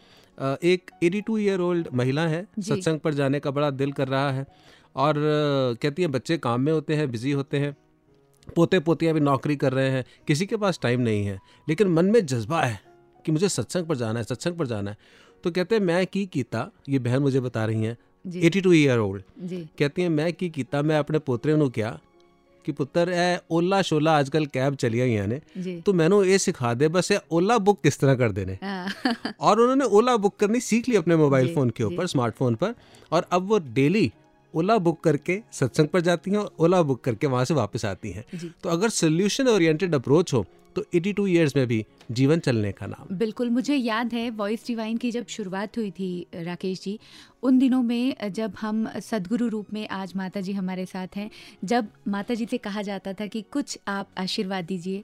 एक 0.64 0.92
82 1.04 1.38
ईयर 1.40 1.60
ओल्ड 1.62 1.88
महिला 1.94 2.22
है 2.28 2.46
सत्संग 2.60 3.00
पर 3.00 3.14
जाने 3.14 3.40
का 3.40 3.52
बड़ा 3.52 3.70
दिल 3.72 3.92
कर 3.92 4.08
रहा 4.08 4.32
है 4.32 4.46
और 4.96 5.16
कहती 5.82 6.02
है 6.02 6.08
बच्चे 6.08 6.38
काम 6.38 6.62
में 6.62 6.72
होते 6.72 6.96
हैं 6.96 7.10
बिज़ी 7.12 7.32
होते 7.32 7.60
हैं 7.60 7.76
पोते 8.56 8.80
पोतियाँ 8.80 9.14
भी 9.14 9.20
नौकरी 9.20 9.56
कर 9.56 9.74
रहे 9.74 9.90
हैं 9.90 10.04
किसी 10.28 10.46
के 10.46 10.58
पास 10.58 10.80
टाइम 10.82 11.02
नहीं 11.02 11.26
है 11.26 11.40
लेकिन 11.70 11.88
मन 11.88 12.06
में 12.06 12.26
जज्बा 12.26 12.62
है 12.62 12.80
कि 13.26 13.32
मुझे 13.32 13.50
सत्संग 13.50 13.86
पर 13.86 13.96
जाना 13.96 14.20
है 14.20 14.26
सत्संग 14.26 14.58
पर 14.58 14.68
जाना 14.68 14.92
है। 14.92 14.98
तो 15.44 15.52
कहते 15.52 15.76
हैं 15.76 15.82
मैं 15.84 16.06
की 16.08 16.26
कीता 16.26 16.70
ये 16.90 17.00
बहन 17.00 17.22
मुझे 17.22 17.40
बता 17.40 17.66
रही 17.66 17.84
हैं 17.84 17.98
82 18.25 18.73
ईयर 18.75 18.99
ओल्ड 19.01 19.23
जी 19.51 19.59
कहती 19.79 20.03
हैं 20.03 20.11
मैं 20.11 20.33
ਕੀ 20.33 20.49
ਕੀਤਾ 20.51 20.81
ਮੈਂ 20.83 20.99
ਆਪਣੇ 20.99 21.19
ਪੋਤਰੇ 21.27 21.55
ਨੂੰ 21.57 21.71
ਕਿਹਾ 21.71 21.99
ਕਿ 22.65 22.73
ਪੁੱਤਰ 22.73 23.09
ਇਹ 23.09 23.53
ਓਲਾ 23.53 23.81
ਸ਼ੋਲਾ 23.83 24.19
ਅੱਜਕੱਲ 24.21 24.47
ਕੈਬ 24.47 24.75
ਚਲੀਆਂ 24.75 25.07
ਹੋਈਆਂ 25.07 25.27
ਨੇ 25.29 25.41
जी 25.65 25.81
ਤੂੰ 25.85 25.95
ਮੈਨੂੰ 25.97 26.25
ਇਹ 26.27 26.39
ਸਿਖਾ 26.39 26.73
ਦੇ 26.75 26.89
ਬਸ 26.89 27.11
ਇਹ 27.11 27.19
ओला 27.33 27.57
बुक 27.61 27.79
किस 27.85 27.99
तरह 28.01 28.17
करते 28.17 28.45
ने 28.45 28.57
हाँ, 28.63 29.15
और 29.41 29.61
उन्होंने 29.61 29.87
ओला 29.99 30.17
बुक 30.19 30.35
करनी 30.39 30.61
सीख 30.63 30.89
ली 30.89 30.97
अपने 30.97 31.17
मोबाइल 31.17 31.47
जी, 31.47 31.55
फ़ोन 31.55 31.71
के 31.71 31.85
जी। 31.85 31.89
ऊपर 31.89 32.07
स्मार्टफोन 32.07 32.55
पर 32.57 32.75
और 33.13 33.27
अब 33.33 33.49
वो 33.49 33.59
डेली 33.75 34.05
ओला 34.56 34.78
बुक 34.80 35.00
करके 35.04 35.42
सत्संग 35.52 35.88
पर 35.88 36.02
जाती 36.02 36.32
हैं 36.32 36.38
और 36.38 36.52
ओला 36.60 36.82
बुक 36.84 37.04
करके 37.04 37.28
वहाँ 37.28 37.46
से 37.46 37.54
वापस 37.54 37.86
आती 37.86 38.12
हैं। 38.12 38.26
तो 38.64 38.70
अगर 38.70 38.90
सोल्यूशन 38.92 39.48
ओरिएंटेड 39.48 39.96
अप्रोच 39.96 40.34
हो 40.34 40.46
तो 40.76 40.84
82 40.96 41.28
इयर्स 41.28 41.56
में 41.56 41.66
भी 41.68 41.86
जीवन 42.12 42.40
चलने 42.40 42.72
का 42.72 42.86
नाम। 42.86 43.16
बिल्कुल 43.18 43.50
मुझे 43.50 43.76
याद 43.76 44.14
है 44.14 44.30
वॉइस 44.30 44.66
डिवाइन 44.68 44.98
की 44.98 45.12
जब 45.12 45.28
शुरुआत 45.28 45.78
हुई 45.78 45.92
थी 45.92 46.28
राकेश 46.36 46.82
जी 46.84 46.98
उन 47.44 47.60
दिनों 47.60 47.82
में 47.84 48.32
जब 48.34 48.54
हम 48.62 48.88
सदगुरु 49.02 49.48
रूप 49.48 49.74
में 49.74 49.88
आज 49.90 50.14
माता 50.16 50.42
जी 50.42 50.54
हमारे 50.54 50.86
साथ 50.86 51.16
हैं 51.16 51.30
जब 51.64 51.88
माता 52.08 52.34
जी 52.34 52.46
से 52.52 52.58
कहा 52.58 52.82
जाता 52.82 53.14
था 53.14 53.28
कि 53.28 53.42
कुछ 53.54 53.78
आप 53.88 54.08
आशीर्वाद 54.18 54.66
दीजिए 54.66 55.04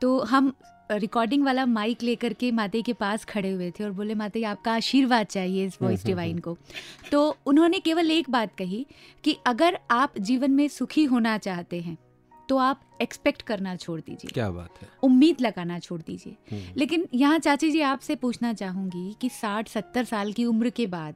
तो 0.00 0.18
हम 0.24 0.52
रिकॉर्डिंग 0.90 1.44
वाला 1.44 1.66
माइक 1.66 2.02
लेकर 2.02 2.32
के 2.32 2.50
माते 2.50 2.82
के 2.82 2.92
पास 2.92 3.24
खड़े 3.24 3.50
हुए 3.50 3.70
थे 3.70 3.84
और 3.84 3.90
बोले 3.90 4.14
माते 4.14 4.42
आपका 4.42 4.72
आशीर्वाद 4.72 5.26
चाहिए 5.26 5.66
इस 5.66 5.78
वॉइस 5.82 6.04
डिवाइन 6.06 6.30
हम्म, 6.30 6.42
हम्म, 6.46 6.56
हम्म। 6.56 6.70
को। 7.02 7.10
तो 7.10 7.36
उन्होंने 7.46 7.80
केवल 7.80 8.10
एक 8.10 8.30
बात 8.30 8.54
कही 8.54 8.86
कि 9.24 9.36
अगर 9.46 9.78
आप 9.90 10.18
जीवन 10.18 10.50
में 10.50 10.68
सुखी 10.68 11.04
होना 11.04 11.38
चाहते 11.38 11.80
हैं 11.80 11.98
तो 12.48 12.56
आप 12.56 12.80
एक्सपेक्ट 13.02 13.42
करना 13.42 13.76
छोड़ 13.76 14.00
दीजिए। 14.00 14.30
क्या 14.34 14.50
बात 14.50 14.82
है? 14.82 14.88
उम्मीद 15.02 15.40
लगाना 15.40 15.78
छोड़ 15.78 16.00
दीजिए। 16.00 16.64
लेकिन 16.76 17.08
यहाँ 17.14 17.38
चाची 17.38 17.70
जी 17.70 17.80
आपसे 17.80 18.14
पूछना 18.14 18.52
चाहूँगी 18.52 19.14
कि 19.20 19.28
साठ 19.28 19.68
सत्तर 19.68 20.04
साल 20.04 20.32
की 20.32 20.44
उम्र 20.44 20.70
के 20.70 20.86
बाद 20.86 21.14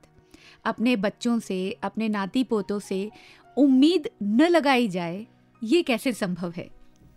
अपने 0.65 0.97
बच्चों 0.97 1.39
से 1.39 1.77
अपने 1.83 2.09
नाती 2.09 2.45
पोतों 2.45 2.79
से 2.79 3.11
उम्मीद 3.57 4.09
न 4.23 4.49
लगाई 4.49 4.89
जाए 4.89 5.27
ये 5.63 5.83
कैसे 5.83 6.13
संभव 6.13 6.53
है? 6.57 6.69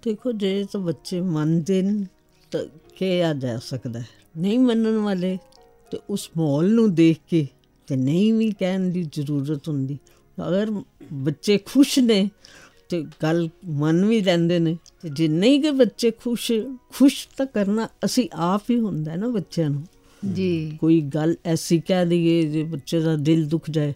देखो 0.04 0.32
जैसे 0.32 0.70
तो 0.74 0.80
बच्चे 0.80 1.22
मन 1.22 1.62
दिन 1.62 2.08
ਤਾਂ 2.52 2.66
ਕਿਹਾ 2.98 3.34
ਜਾ 3.34 3.58
ਸਕਦਾ 3.58 4.02
ਨਹੀਂ 4.38 4.60
ਮੰਨਣ 4.60 4.98
ਵਾਲੇ? 4.98 5.38
ਤੇ 5.92 6.00
ਉਸ 6.10 6.30
ਮਾਹੌਲ 6.38 6.72
ਨੂੰ 6.72 6.96
ਦੇਖ 6.96 7.18
ਕੇ 7.30 7.48
ਤੇ 7.88 7.96
ਨਹੀਂ 7.96 8.34
ਵੀ 8.34 8.52
ਕਹਿਣ 8.52 8.80
ਦੀ 8.80 9.10
ਜ਼ਰੂਰਤ 9.12 9.70
ਹੁੰਦੀ। 9.70 9.98
ਅਗਰ 10.48 10.72
ਬੱਚੇ 11.14 11.58
ਖੁਸ਼ 11.58 12.00
ਨੇ 12.00 12.30
ਤੇ 12.90 13.06
ਗੱਲ 13.24 13.50
ਮੰਨ 13.66 14.06
ਵੀ 14.06 14.22
ਲੈਂਦੇ 14.22 14.60
ਨੇ 14.60 14.78
ਤੇ 15.02 15.10
ਜੇ 15.10 15.28
ਨਹੀਂ 15.28 15.62
ਕਿ 15.62 15.72
ਬੱਚੇ 15.72 16.12
ਖੁਸ਼ 16.12 16.52
ਖੁਸ਼ 16.94 17.28
ਤਾਂ 17.38 17.46
ਕਰਨਾ 17.46 17.90
ਅਸੀਂ 18.06 18.30
ਆਪ 18.34 18.64
ਹੀ 18.72 18.80
ਹੁੰਦਾ 18.80 19.16
ਨਾ 19.16 19.28
ਬੱਚਿਆਂ 19.28 19.70
ਨੂੰ। 19.70 19.84
जी 20.30 20.78
ਕੋਈ 20.78 21.02
ਗੱਲ 21.02 21.36
ਐਸੀ 21.46 21.80
ਕਹਿ 21.80 22.06
ਦਈਏ 22.06 22.44
ਜੇ 22.44 22.64
ਬੱਚੇ 22.64 23.00
ਦਾ 23.00 23.16
ਦਿਲ 23.16 23.48
ਦੁਖ 23.48 23.70
ਜਾਏ 23.70 23.94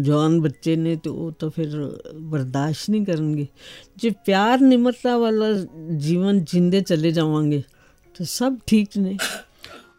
ਜਵਾਨ 0.00 0.40
ਬੱਚੇ 0.40 0.76
ਨੇ 0.76 0.96
ਤੇ 0.96 1.10
ਉਹ 1.10 1.32
ਤਾਂ 1.32 1.50
ਫਿਰ 1.50 2.00
ਬਰਦਾਸ਼ਤ 2.20 2.90
ਨਹੀਂ 2.90 3.06
ਕਰਨਗੇ। 3.06 3.46
ਜੇ 3.96 4.10
ਪਿਆਰ 4.10 4.60
ਨਿਮਰਤਾ 4.60 5.18
ਵਾਲਾ 5.18 5.46
ਜੀਵਨ 5.96 6.44
ਜਿੰਦੇ 6.44 6.80
ਚਲੇ 6.80 7.10
ਜਾਵਾਂਗੇ 7.10 7.62
तो 8.18 8.24
सब 8.24 8.60
ठीक 8.68 8.96
नहीं 8.96 9.18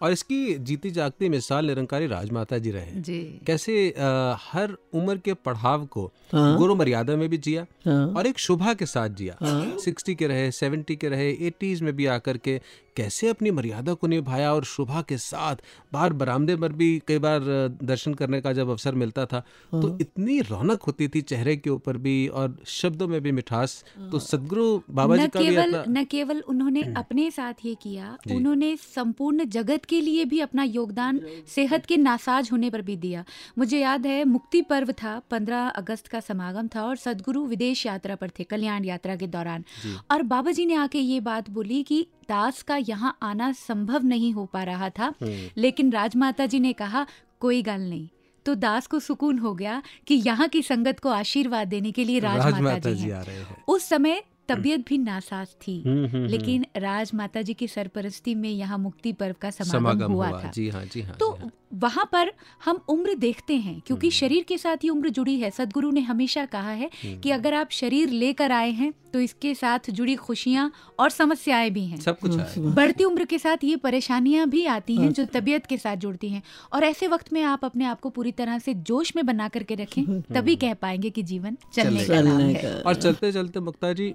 और 0.02 0.12
इसकी 0.12 0.56
जीती 0.68 0.90
जागती 0.92 1.30
मिसाल 1.30 1.66
निरंकारी 1.66 2.08
राजमाता 2.08 2.58
जी 2.58 2.72
रहे 2.72 3.02
जी। 3.02 3.20
कैसे 3.48 3.74
आ, 3.98 4.36
हर 4.52 4.76
उम्र 4.94 5.18
के 5.26 5.34
पढ़ाव 5.34 5.86
को 5.86 6.06
हाँ। 6.34 6.58
गुरु 6.58 6.76
मर्यादा 6.76 7.16
में 7.16 7.28
भी 7.30 7.38
जिया 7.38 7.66
हाँ। 7.86 8.06
और 8.18 8.28
एक 8.28 8.40
शुभा 8.40 8.74
के 8.82 8.86
साथ 8.86 9.10
जिया 9.22 9.38
हाँ। 9.42 9.78
सिक्सटी 9.86 10.12
हाँ। 10.12 10.18
के 10.18 10.28
रहे 10.28 10.52
सेवेंटी 10.52 10.96
के 10.96 11.10
रहे 11.10 11.32
एटीज 11.48 11.82
में 11.82 11.96
भी 11.96 12.06
आकर 12.18 12.38
के 12.38 12.60
कैसे 12.96 13.30
अपनी 13.30 13.52
मर्यादा 13.52 13.94
को 13.94 14.08
निभाया 14.08 14.54
और 14.54 14.64
शोभा 14.66 15.02
के 15.02 15.18
साथ 15.18 15.64
बाहर 15.94 16.14
बरामदे 16.14 16.56
पर 16.56 16.74
भी 16.74 16.90
कई 17.08 17.20
बार 17.20 17.42
दर्शन 17.84 18.14
करने 18.14 18.42
का 18.42 18.54
जब 18.54 18.70
अवसर 18.70 18.96
मिलता 18.96 19.26
था 19.26 19.40
तो 19.72 19.98
इतनी 20.02 20.40
रौनक 20.42 20.84
होती 20.84 21.08
थी 21.08 21.22
चेहरे 21.24 21.56
के 21.58 21.70
ऊपर 21.70 21.98
भी 21.98 22.16
और 22.28 22.58
शब्दों 22.68 23.08
में 23.08 23.20
भी 23.22 23.32
मिठास 23.32 23.84
तो 24.12 24.20
सदगुरु 24.20 24.68
बाबा 24.92 25.16
न 25.16 25.20
जी 25.20 25.28
का 25.28 25.42
केवल 25.42 25.84
न 25.90 26.04
केवल 26.12 26.40
उन्होंने 26.48 26.82
अपने 26.98 27.30
साथ 27.32 27.66
ये 27.66 27.76
किया 27.82 28.18
उन्होंने 28.32 28.76
संपूर्ण 28.78 29.46
जगत 29.50 29.86
के 29.86 30.02
लिए 30.02 30.26
भी 30.26 30.40
अपना 30.40 30.64
योगदान 30.64 31.20
सेहत 31.56 31.86
के 31.86 31.98
नासाज 31.98 32.50
होने 32.52 32.70
पर 32.70 32.82
भी 32.82 32.96
दिया। 32.98 33.24
मुझे 33.58 33.80
याद 33.80 34.06
है 34.06 34.24
मुक्ति 34.26 34.62
पर्व 34.62 34.92
था 34.94 35.22
15 35.32 35.70
अगस्त 35.76 36.08
का 36.08 36.20
समागम 36.20 36.68
था 36.68 36.84
और 36.84 36.96
सदगुरु 36.96 37.46
विदेश 37.46 37.86
यात्रा 37.86 38.16
पर 38.16 38.30
थे 38.30 38.44
कल्याण 38.44 38.86
यात्रा 38.86 39.16
के 39.16 39.28
दौरान। 39.28 39.64
और 40.12 40.22
बाबा 40.24 40.52
जी 40.52 40.66
ने 40.66 40.76
आके 40.76 41.00
ये 41.00 41.20
बात 41.20 41.50
बोली 41.50 41.82
कि 41.84 42.06
दास 42.30 42.62
का 42.64 42.78
यहाँ 42.78 43.18
आना 43.22 43.52
संभव 43.52 44.04
नहीं 44.04 44.34
हो 44.34 44.46
पा 44.46 44.64
रहा 44.64 44.90
था। 44.90 45.14
लेकिन 45.58 45.92
राजमाता 45.92 46.46
जी 46.46 46.60
ने 46.60 46.74
कहा 46.74 47.06
कोई 47.40 47.62
गल 47.62 47.82
नहीं। 47.82 48.08
तो 48.46 48.56
दास 48.56 48.88
को 48.88 49.00
सुकून 49.00 49.40
हो 49.40 49.54
गया 49.56 49.82
कि 50.08 50.16
यहाँ 50.16 50.48
की 50.48 50.62
संगत 50.62 51.00
को 51.00 51.10
आशीर्वाद 51.10 51.68
देने 51.68 51.92
के 51.92 52.04
लिए 52.04 52.20
राजमाता 52.20 52.74
राज 52.74 52.88
जी 52.88 52.96
जी 52.96 53.10
आ 53.10 53.22
रहे 53.22 53.36
हैं। 53.36 53.64
उस 53.68 53.84
समय 53.84 54.24
तबियत 54.50 54.86
भी 54.88 54.98
नासाज 54.98 55.48
थी 55.68 55.82
हम्म, 55.82 56.06
हम्म, 56.06 56.26
लेकिन 56.26 56.66
राजमाता 56.78 57.42
जी 57.42 57.54
की 57.54 57.68
सरपरस्ती 57.68 58.36
में 58.36 58.50
यहाँ 58.50 58.78
मुक्ति 58.78 59.14
पर्व 59.14 59.36
का 59.42 59.50
समागम 59.50 60.12
हुआ, 60.12 60.28
हुआ। 60.28 60.44
था। 60.44 60.52
जी 60.52 60.70
हाँ 60.70 60.86
जी 60.86 61.02
हाँ 61.02 61.16
तो 61.18 61.32
जी 61.34 61.44
हाँ। 61.44 61.52
वहाँ 61.76 62.10
पर 62.12 62.32
हम 62.66 62.80
उम्र 62.90 63.14
देखते 63.16 63.56
हैं 63.56 63.80
क्योंकि 63.88 64.12
शरीर 64.12 64.44
के 64.44 64.58
साथ 64.58 64.84
ही 64.84 64.90
उम्र 64.90 65.10
जुड़ी 65.10 65.40
है। 65.40 65.50
सदगुरु 65.52 65.92
ने 65.92 66.02
हमेशा 66.02 66.46
कहा 66.46 66.72
है 66.72 66.90
कि 67.24 67.32
अगर 67.32 67.54
आप 67.54 67.70
शरीर 67.72 68.10
लेकर 68.10 68.52
आए 68.52 68.72
हैं 68.72 68.94
तो 69.14 69.20
इसके 69.20 69.54
साथ 69.56 69.90
जुड़ी 69.90 70.16
खुशियाँ 70.16 70.72
और 71.00 71.10
समस्याएँ 71.10 71.70
भी 71.70 71.86
हैं। 71.86 72.00
सब 72.00 72.20
कुछ 72.20 72.38
आया। 72.38 72.74
बढ़ती 72.76 73.04
उम्र 73.04 73.26
के 73.26 73.40
साथ 73.40 73.64
ये 73.64 73.76
परेशानियाँ 73.76 74.48
भी 74.50 74.66
आती 74.68 74.96
हैं 74.96 75.12
जो 75.14 75.26
तबीयत 75.26 75.66
के 75.66 75.78
साथ 75.78 75.96
जुड़ती 75.98 76.30
हैं। 76.30 76.42
और 76.74 76.84
ऐसे 76.84 77.08
वक्त 77.08 77.34
में 77.34 77.42
आप 77.44 77.66
अपने 77.66 77.86
आप 77.86 78.00
को 78.00 78.10
पूरी 78.10 78.32
तरह 78.32 78.60
से 78.60 78.74
जोश 78.84 79.16
में 79.16 79.26
बना 79.26 79.48
करके 79.48 79.76
रखें 79.76 80.22
तभी 80.24 80.56
कह 80.56 80.74
पाएँगे 80.74 81.10
कि 81.10 81.24
जीवन 81.24 81.58
चलने 81.74 82.06
का 82.06 82.16
चलने 82.16 82.44
है। 82.44 82.62
का। 82.64 82.90
और 82.90 82.96
चलते 82.96 83.32
चलते 83.32 83.60
मुक्ता 83.60 83.94
जी 83.94 84.14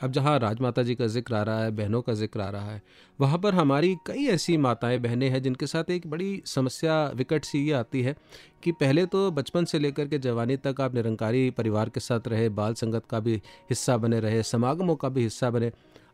अब 0.00 0.12
जहाँ 0.12 0.38
राजमाता 0.38 0.82
जी 0.82 0.94
का 0.94 1.06
ज़िक्र 1.06 1.34
आ 1.34 1.42
रहा 1.42 1.62
है 1.62 1.70
बहनों 1.70 2.00
का 2.02 2.12
ज़िक्र 2.14 2.40
आ 2.40 2.48
रहा 2.50 2.70
है 2.70 2.82
वहाँ 3.18 3.38
पर 3.38 3.54
हमारी 3.54 3.94
कई 4.06 4.26
ऐसी 4.26 4.56
माताएँ 4.56 4.98
बहनें 4.98 5.28
हैं 5.30 5.42
जिनके 5.42 5.66
साथ 5.66 5.90
एक 5.90 6.06
बड़ी 6.06 6.42
समस्या 6.46 6.94
विकट 7.16 7.44
सी 7.44 7.58
ये 7.66 7.72
आती 7.72 8.02
है 8.02 8.14
कि 8.62 8.72
पहले 8.72 9.04
तो 9.06 9.30
बचपन 9.30 9.64
से 9.64 9.78
लेकर 9.78 10.08
के 10.08 10.18
जवानी 10.18 10.56
तक 10.56 10.80
आप 10.80 10.94
निरंकारी 10.94 11.50
परिवार 11.50 11.88
के 11.88 12.00
साथ 12.00 12.28
रहे 12.28 12.48
बाल 12.50 12.74
संगत 12.74 13.06
का 13.10 13.20
भी 13.20 13.34
हिस्सा 13.70 13.96
बने 13.96 14.20
रहे 14.20 14.42
समागमों 14.42 14.96
का 14.96 15.08
भी 15.08 15.22
हिस्सा 15.22 15.50
बने। 15.50 15.70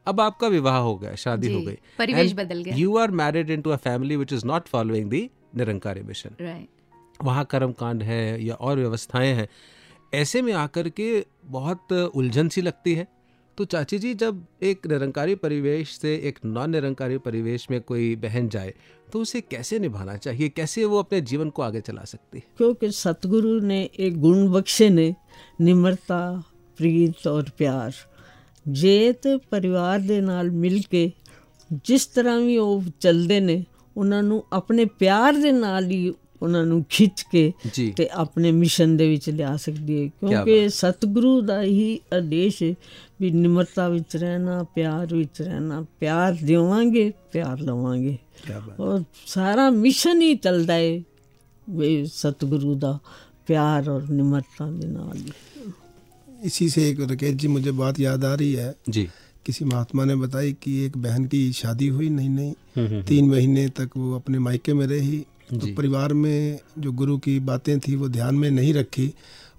अब 0.07 0.21
आपका 0.21 0.49
विवाह 0.49 0.77
हो 0.79 0.97
गया 0.97 1.15
शादी 1.15 1.53
हो 1.55 1.61
गई। 1.63 1.79
परिवेश 1.99 2.33
बदल 2.33 2.63
गया। 2.63 2.77
You 2.77 2.97
are 2.99 3.11
married 3.13 3.51
into 3.63 3.71
a 3.71 3.77
family 3.77 4.17
which 4.17 4.33
is 4.33 4.47
not 4.47 4.69
following 4.69 5.11
the 5.11 5.29
Nirankari 5.57 6.03
mission. 6.03 6.67
वहाँ 7.21 7.45
कर्म 7.45 7.73
कांड 7.73 8.03
है 8.03 8.45
या 8.45 8.55
और 8.55 8.79
व्यवस्थाएँ 8.79 9.33
हैं 9.35 9.49
ऐसे 10.15 10.43
में 10.43 10.53
आकर 10.55 10.89
के 10.91 11.25
बहुत 11.47 11.93
उलझन 11.93 12.49
सी 12.49 12.61
लगती 12.61 12.95
है। 12.95 13.07
तो 13.58 13.66
चाची 13.66 13.98
जी 14.00 14.14
जब 14.14 14.46
एक 14.64 14.88
निरंकारी 14.88 15.36
परिवेश 15.36 15.98
से 15.98 16.16
एक 16.28 16.40
नॉन 16.46 16.70
निरंकारी 16.70 17.18
परिवेश 17.18 17.68
में 17.72 17.80
कोई 17.82 18.16
बहन 18.16 18.48
जाए 18.50 18.74
तो 19.14 19.22
उसे 19.22 19.42
कैसे 19.42 19.80
निभाना 19.80 20.16
चाहिए 20.18 20.50
कैसे 20.50 20.86
वो 20.86 21.00
अपने 21.00 21.22
जीवन 21.22 21.50
को 21.50 21.62
आगे 21.62 21.82
चला 21.82 22.04
सकती 22.04 22.38
है 22.38 22.44
ਕਿਉਂਕਿ 22.58 22.90
ਸਤਿਗੁਰੂ 22.92 23.60
ਨੇ 23.62 23.90
ਇਹ 24.00 24.12
ਗੁਣ 24.12 24.48
ਬਖਸ਼ੇ 24.50 24.90
ਨੇ 24.90 25.14
ਨਿਮਰਤਾ 25.62 26.22
ਪ੍ਰੀਤ 26.80 27.28
ਔਰ 27.28 27.50
ਪਿਆਰ 27.58 27.92
ਜੇ 28.66 29.12
ਤੇ 29.14 29.38
ਪਰਿਵਾਰ 29.50 30.00
ਦੇ 30.00 30.22
ਨਾਲ 30.22 30.52
ਮਿਲ 30.52 30.82
ਕੇ 30.82 31.12
ਜਿਸ 31.86 32.06
ਤਰ੍ਹਾਂ 32.06 32.40
ਵੀ 32.40 32.58
ਉਹ 32.58 32.84
ਚੱਲਦੇ 33.00 33.40
ਨੇ 33.40 33.64
ਉਹਨਾਂ 33.98 34.24
ਨੂੰ 34.24 34.44
ਆਪਣੇ 34.54 34.86
ਪਿਆਰ 34.86 35.34
ਦੇ 35.34 35.52
ਨਾਲ 35.52 35.92
ਹੀ 35.92 36.14
ਉਹਨਾਂ 36.42 36.66
ਨੂੰ 36.66 36.84
ਖਿੱਚ 36.90 37.22
ਕੇ 37.32 37.52
ਜੀ 37.76 37.92
ਤੇ 37.92 38.08
ਆਪਣੇ 38.14 38.52
ਮਿਸ਼ਨ 38.52 38.96
ਦੇ 38.98 39.08
ਵਿੱਚ 39.10 39.30
ਲਿਆ 39.30 39.56
ਸਕਦੀ 39.58 40.02
ਹੈ 40.02 40.08
ਕਿਉਂਕਿ 40.20 40.68
ਸਤਿਗੁਰੂ 40.70 41.40
ਦਾ 41.42 41.62
ਹੀ 41.64 42.00
ਆਦੇਸ਼ 42.14 42.62
ਹੈ 42.64 42.74
ਵੀ 43.22 43.32
ਨਿਮਰਤਾ 43.32 43.88
ਵਿੱਚ 43.90 44.16
ਰਹਿਣਾ 44.18 44.64
ਪਿਆਰ 44.76 45.14
ਵਿੱਚ 45.16 45.42
ਰਹਿਣਾ 45.42 45.86
ਪਿਆਰ 46.00 46.38
ਦੇਵਾਂਗੇ 46.44 47.12
ਪਿਆਰ 47.34 47.60
ਲਵਾਂਗੇ 47.60 48.18
क्या 48.48 48.60
बात 48.60 48.80
ਔਰ 48.82 49.04
ਸਾਰਾ 49.26 49.70
ਮਿਸ਼ਨ 49.70 50.22
ਹੀ 50.22 50.36
ਚੱਲਦਾ 50.36 50.74
ਹੈ 50.74 51.00
ਵੀ 51.68 52.06
ਸਤਿਗੁਰੂ 52.06 52.74
ਦਾ 52.76 52.98
ਪਿਆਰ 53.48 53.90
ਔਰ 53.90 54.10
ਨਿਮਰਤਾ 54.12 54.70
ਦੇ 54.72 54.88
ਨਾਲ 54.88 55.18
ਹੀ 55.18 55.32
इसी 56.48 56.68
से 56.70 56.84
एक 56.90 57.00
राकेश 57.02 57.34
जी 57.34 57.48
मुझे 57.48 57.72
बात 57.74 58.00
याद 58.00 58.24
आ 58.26 58.34
रही 58.34 58.54
है 58.54 58.70
जी 58.90 59.02
किसी 59.46 59.66
महात्मा 59.66 60.06
ने 60.06 60.16
बताई 60.16 60.54
कि 60.62 60.72
एक 60.86 60.96
बहन 60.98 61.26
की 61.26 61.42
शादी 61.54 61.88
हुई 61.90 62.08
नहीं 62.12 62.30
नहीं 62.30 62.54
हम्म, 62.76 62.88
हम्म, 62.88 63.02
तीन 63.04 63.30
महीने 63.30 63.68
तक 63.72 63.98
वो 63.98 64.16
अपने 64.16 64.40
मायके 64.40 64.74
में 64.74 64.86
रही 64.88 65.20
तो 65.51 65.75
परिवार 65.75 66.13
में 66.13 66.59
जो 66.79 66.93
गुरु 66.93 67.19
की 67.19 67.39
बातें 67.41 67.79
थी 67.81 67.95
वो 67.97 68.09
ध्यान 68.09 68.35
में 68.35 68.51
नहीं 68.51 68.75
रखी 68.75 69.13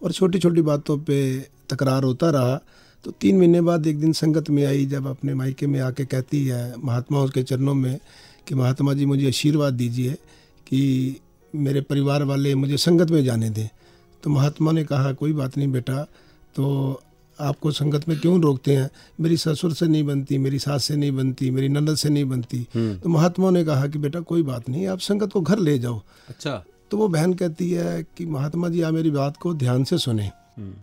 और 0.03 0.11
छोटी 0.11 0.39
छोटी 0.39 0.61
बातों 0.61 0.97
पे 0.97 1.39
तकरार 1.69 2.03
होता 2.03 2.29
रहा। 2.29 2.55
तो 3.03 3.11
तीन 3.11 3.37
महीने 3.37 3.61
बाद 3.61 3.87
एक 3.87 3.99
दिन 3.99 4.11
संगत 4.13 4.49
में 4.49 4.65
आई 4.65 4.85
जब 4.85 5.07
अपने 5.07 5.33
मायके 5.33 5.67
में 5.67 5.79
आके 5.79 6.05
कहती 6.05 6.45
है 6.45 6.73
महात्माओं 6.83 7.27
के 7.27 7.43
चरणों 7.43 7.73
में 7.73 7.99
कि 8.47 8.55
महात्मा 8.55 8.93
जी 8.93 9.05
मुझे 9.05 9.27
आशीर्वाद 9.27 9.73
दीजिए 9.73 10.13
कि 10.67 10.81
मेरे 11.55 11.81
परिवार 11.81 12.23
वाले 12.23 12.55
मुझे 12.55 12.77
संगत 12.77 13.11
में 13.11 13.23
जाने 13.23 13.49
दें। 13.49 13.67
तो 14.23 14.29
महात्मा 14.29 14.71
ने 14.71 14.83
कहा 14.83 15.13
कोई 15.13 15.33
बात 15.33 15.57
नहीं 15.57 15.67
बेटा 15.67 16.03
तो 16.55 16.65
आपको 17.39 17.71
संगत 17.71 18.07
में 18.09 18.17
क्यों 18.19 18.39
रोकते 18.41 18.75
हैं? 18.75 18.89
मेरी 19.19 19.37
ससुर 19.37 19.73
से 19.73 19.87
नहीं 19.87 20.03
बनती 20.03 20.37
मेरी 20.37 20.59
सास 20.59 20.83
से 20.83 20.95
नहीं 20.95 21.11
बनती 21.11 21.49
मेरी 21.51 21.69
ननद 21.69 21.95
से 21.95 22.09
नहीं 22.09 22.25
बनती। 22.25 22.67
तो 22.75 23.09
महात्मा 23.09 23.49
ने 23.49 23.63
कहा 23.65 23.87
कि 23.87 23.99
बेटा 23.99 24.19
कोई 24.21 24.43
बात 24.43 24.69
नहीं 24.69 24.87
आप 24.87 24.99
संगत 24.99 25.31
को 25.31 25.41
घर 25.41 25.59
ले 25.59 25.77
जाओ। 25.79 26.01
अच्छा। 26.29 26.63
तो 26.91 26.97
वो 26.97 27.07
बहन 27.07 27.33
कहती 27.33 27.69
है 27.71 28.01
कि 28.17 28.25
महात्मा 28.25 28.69
जी 28.69 28.81
आप 28.81 28.93
मेरी 28.93 29.11
बात 29.11 29.37
को 29.37 29.53
ध्यान 29.55 29.83
से 29.83 29.97
सुने। 29.97 30.29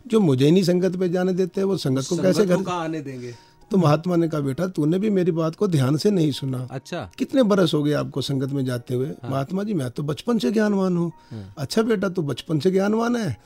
जो 0.07 0.21
मुझे 0.21 0.51
नहीं 0.51 0.63
संगत 0.63 0.97
पे 0.97 1.09
जाने 1.09 1.33
देते 1.33 1.63
वो 1.63 1.77
संगत 1.77 2.07
को 2.09 2.17
कैसे 2.17 2.47
घर 2.47 2.71
आने 2.71 3.01
देंगे। 3.01 3.35
तो 3.71 3.77
महात्मा 3.77 4.17
ने 4.17 4.29
कहा 4.29 4.41
बेटा 4.41 4.67
तूने 4.67 4.99
भी 4.99 5.11
मेरी 5.11 5.33
बात 5.33 5.55
को 5.57 5.69
ध्यान 5.69 5.97
से 5.97 6.11
नहीं 6.11 6.31
सुना। 6.33 6.59
अच्छा। 6.71 7.01
कितने 7.19 7.43
बरस 7.43 7.75
हो 7.75 7.83
गए 7.83 7.93
आपको 7.93 8.21
संगत 8.21 8.51
में 8.51 8.65
जाते 8.65 8.95
हुए? 8.95 9.07
हाँ। 9.07 9.31
महात्मा 9.31 9.63
जी 9.63 9.75
मैं 9.75 9.91
तो 9.91 10.03
बचपन 10.03 10.39
से 10.39 10.51
ज्ञानवान 10.53 10.97
हूँ। 10.97 11.13
अच्छा 11.59 11.83
बेटा 11.83 12.09
तू 12.09 12.23
बचपन 12.23 12.59
से 12.59 12.71
ज्ञानवान 12.71 13.17
है। 13.17 13.37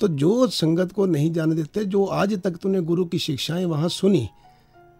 तो 0.00 0.08
जो 0.08 0.46
संगत 0.46 0.92
को 0.92 1.06
नहीं 1.06 1.32
जाने 1.32 1.54
देते 1.54 1.84
जो 1.84 2.04
आज 2.04 2.38
तक 2.42 2.56
तूने 2.62 2.80
गुरु 2.80 3.04
की 3.04 3.18
शिक्षाएँ 3.18 3.64
वहाँ 3.64 3.88
सुनी 3.88 4.28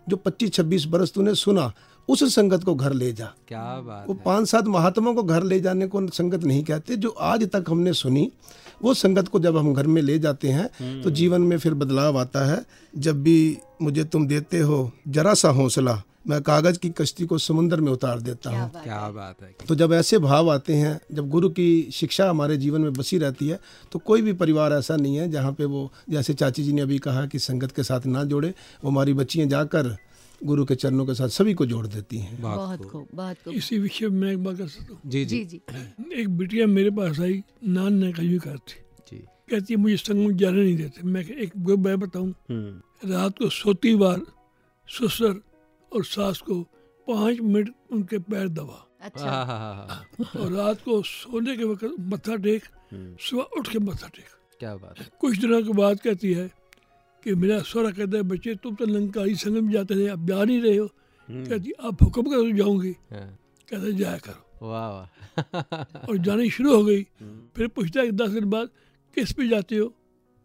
जो 0.08 0.16
25-26 0.26 0.84
बरस 0.86 1.12
तूने 1.12 1.34
सुना 1.34 1.72
उस 2.08 2.34
संगत 2.34 2.64
को 2.64 2.74
घर 2.74 2.92
ले 2.92 3.12
जा। 3.12 3.32
क्या 3.48 3.80
बात 3.80 4.04
वो 4.08 4.14
पाँच 4.14 4.48
सात 4.48 4.66
महात्मा 4.66 5.12
को 5.12 5.22
घर 5.22 5.42
ले 5.42 5.60
जाने 5.60 5.86
को 5.86 6.06
संगत 6.08 6.44
नहीं 6.44 6.64
कहते 6.64 6.96
जो 6.96 7.08
आज 7.08 7.48
तक 7.52 7.64
हमने 7.68 7.92
सुनी 7.92 8.30
वो 8.82 8.94
संगत 8.94 9.28
को 9.28 9.40
जब 9.40 9.56
हम 9.56 9.72
घर 9.74 9.86
में 9.86 10.00
ले 10.02 10.18
जाते 10.18 10.48
हैं 10.48 11.02
तो 11.02 11.10
जीवन 11.10 11.40
में 11.40 11.58
फिर 11.58 11.74
बदलाव 11.74 12.18
आता 12.18 12.44
है। 12.50 12.64
जब 12.98 13.22
भी 13.22 13.58
मुझे 13.82 14.04
तुम 14.04 14.26
देते 14.26 14.58
हो 14.58 14.90
जरा 15.08 15.34
सा 15.34 15.48
हौसला 15.50 16.02
मैं 16.24 16.40
कागज़ 16.42 16.78
की 16.78 16.88
कश्ती 16.90 17.26
को 17.26 17.38
समुद्र 17.38 17.80
में 17.80 17.90
उतार 17.92 18.20
देता 18.20 18.50
हूँ। 18.50 18.70
क्या 18.82 19.08
बात 19.10 19.42
है 19.42 19.54
तो 19.68 19.74
जब 19.74 19.92
ऐसे 19.92 20.18
भाव 20.18 20.50
आते 20.52 20.74
हैं 20.74 20.98
जब 21.12 21.28
गुरु 21.28 21.48
की 21.50 21.68
शिक्षा 21.92 22.28
हमारे 22.30 22.56
जीवन 22.56 22.80
में 22.80 22.92
बसी 22.92 23.18
रहती 23.18 23.48
है 23.48 23.58
तो 23.92 23.98
कोई 23.98 24.22
भी 24.22 24.32
परिवार 24.32 24.72
ऐसा 24.72 24.96
नहीं 24.96 25.16
है 25.16 25.30
जहाँ 25.30 25.52
पे 25.52 25.64
वो 25.64 25.90
जैसे 26.10 26.34
चाची 26.34 26.64
जी 26.64 26.72
ने 26.72 26.82
अभी 26.82 26.98
कहा 26.98 27.24
कि 27.26 27.38
संगत 27.38 27.72
के 27.72 27.82
साथ 27.82 28.06
ना 28.06 28.24
जोड़े 28.24 28.48
वो 28.84 28.90
हमारी 28.90 29.14
बच्चियाँ 29.14 29.46
जाकर 29.48 29.96
गुरु 30.40 30.64
के 30.64 30.74
चरणों 30.74 31.06
के 31.06 31.14
साथ 31.14 31.28
सभी 31.28 31.54
को 31.54 31.66
जोड़ 31.66 31.86
देती 31.86 32.18
हैं। 32.18 32.40
बहुत 32.42 32.84
खूब। 32.84 33.06
बहुत 33.14 33.36
खूब। 33.44 33.54
इसी 33.54 33.78
विषय 33.78 34.08
में 34.08 34.30
एक 34.32 34.42
बात 34.44 34.56
कर 34.58 34.66
सकता 34.68 34.92
हूँ। 34.94 35.00
जी 35.06 35.24
जी। 35.24 35.44
जी 35.44 35.60
एक 36.20 36.28
बिटिया 36.38 36.66
मेरे 36.66 36.90
पास 36.90 37.20
आई 37.20 37.42
नान 37.66 37.94
ने 37.94 38.12
कहीं 38.12 38.38
कर 38.38 38.56
थी। 38.58 38.78
जी। 39.10 39.16
कहती 39.50 39.74
है 39.74 39.80
मुझे 39.80 39.96
संग 39.96 40.26
में 40.26 40.36
जाने 40.36 40.62
नहीं 40.62 40.76
देते। 40.76 41.02
मैं 41.04 41.24
एक 41.24 41.56
मैं 41.56 41.98
बताऊँ 42.00 42.28
हम्म। 42.50 43.10
रात 43.12 43.38
को 43.38 43.48
सोती 43.50 43.94
बार 43.96 44.20
ससुर 44.88 45.42
और 45.92 46.04
सास 46.04 46.40
को 46.48 46.60
पाँच 47.06 47.40
मिनट 47.40 47.72
उनके 47.92 48.18
पैर 48.18 48.48
दबा। 48.48 48.84
अच्छा। 49.00 49.30
हाँ, 49.30 49.44
हाँ, 49.46 49.58
हाँ, 49.58 49.86
हाँ। 49.88 50.42
और 50.42 50.52
रात 50.52 50.80
को 50.84 51.02
सोने 51.02 51.56
के 51.56 51.64
वक्त 51.64 51.94
मत्था 52.12 52.36
टेक 52.36 52.62
हम्म, 52.92 53.16
सुबह 53.20 53.58
उठ 53.58 53.68
के 53.72 53.78
मत्था 53.78 54.08
टेक। 54.08 54.26
क्या 54.60 54.74
बात 54.76 54.98
है। 54.98 55.06
कुछ 55.20 55.38
दिनों 55.38 55.62
के 55.62 55.72
बाद 55.72 56.00
कहती 56.00 56.32
है 56.34 56.50
कि 57.22 57.34
मेरा 57.34 57.58
सोरा 57.62 57.90
कहता 57.90 58.16
है 58.16 58.22
बच्चे 58.22 58.54
तुम 58.62 58.74
तो 58.74 58.86
लंकारी 58.86 59.34
संगम 59.36 59.64
में 59.64 59.72
जाते 59.72 59.96
थे 59.96 60.06
अब 60.08 60.26
जा 60.28 60.42
नहीं 60.44 60.60
रहे 60.62 60.76
हो। 60.76 60.86
हम्म, 61.28 61.44
कहती 61.46 61.72
आप 61.80 62.02
हुक्म 62.02 62.22
करो 62.22 62.42
तो 62.42 62.56
जाऊँगी। 62.56 62.92
कहते 63.12 63.92
जाया 63.92 64.18
करो। 64.18 64.66
वाह 64.68 64.88
वाह। 64.90 66.06
और 66.08 66.16
जानी 66.18 66.50
शुरू 66.50 66.74
हो 66.76 66.84
गई। 66.84 67.00
हम्म, 67.20 67.40
फिर 67.56 67.68
पूछता 67.68 68.00
है 68.00 68.12
दस 68.12 68.30
दिन 68.30 68.50
बाद 68.50 68.68
किस 69.16 69.32
पे 69.32 69.48
जाते 69.48 69.76
हो? 69.76 69.88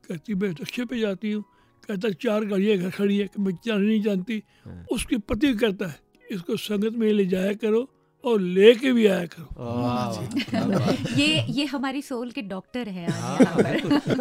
कहती 0.04 0.34
मैं 0.36 0.50
रिक्शे 0.50 0.86
पे 0.86 1.00
जाती 1.00 1.32
हूँ। 1.32 1.44
कहता 1.88 2.08
है, 2.08 2.14
चार 2.14 2.46
गाड़ियाँ 2.46 2.78
घर 2.78 2.90
खड़ी 2.90 3.18
है 3.18 3.28
कि 3.28 3.42
मैं 3.42 3.54
जाने 3.66 3.86
नहीं 3.88 4.02
जानती। 4.02 4.42
उसके 4.68 4.96
उसकी 4.96 5.18
पति 5.30 5.54
कहता 5.54 5.88
है 5.88 6.00
इसको 6.32 6.58
संगत 6.58 6.94
में 6.98 7.08
ले 7.14 7.26
जाया 7.26 7.54
करो 7.54 7.88
और 8.24 8.40
लेके 8.42 8.92
भी 8.94 9.06
आया 9.08 9.26
करो। 9.26 9.48
है। 9.58 10.96
ये 11.20 11.46
ये 11.50 11.66
हमारी 11.66 12.02
सोल 12.02 12.32
के 12.32 12.42
डॉक्टर 12.42 12.90
है 12.90 13.10
हाँ 13.12 13.38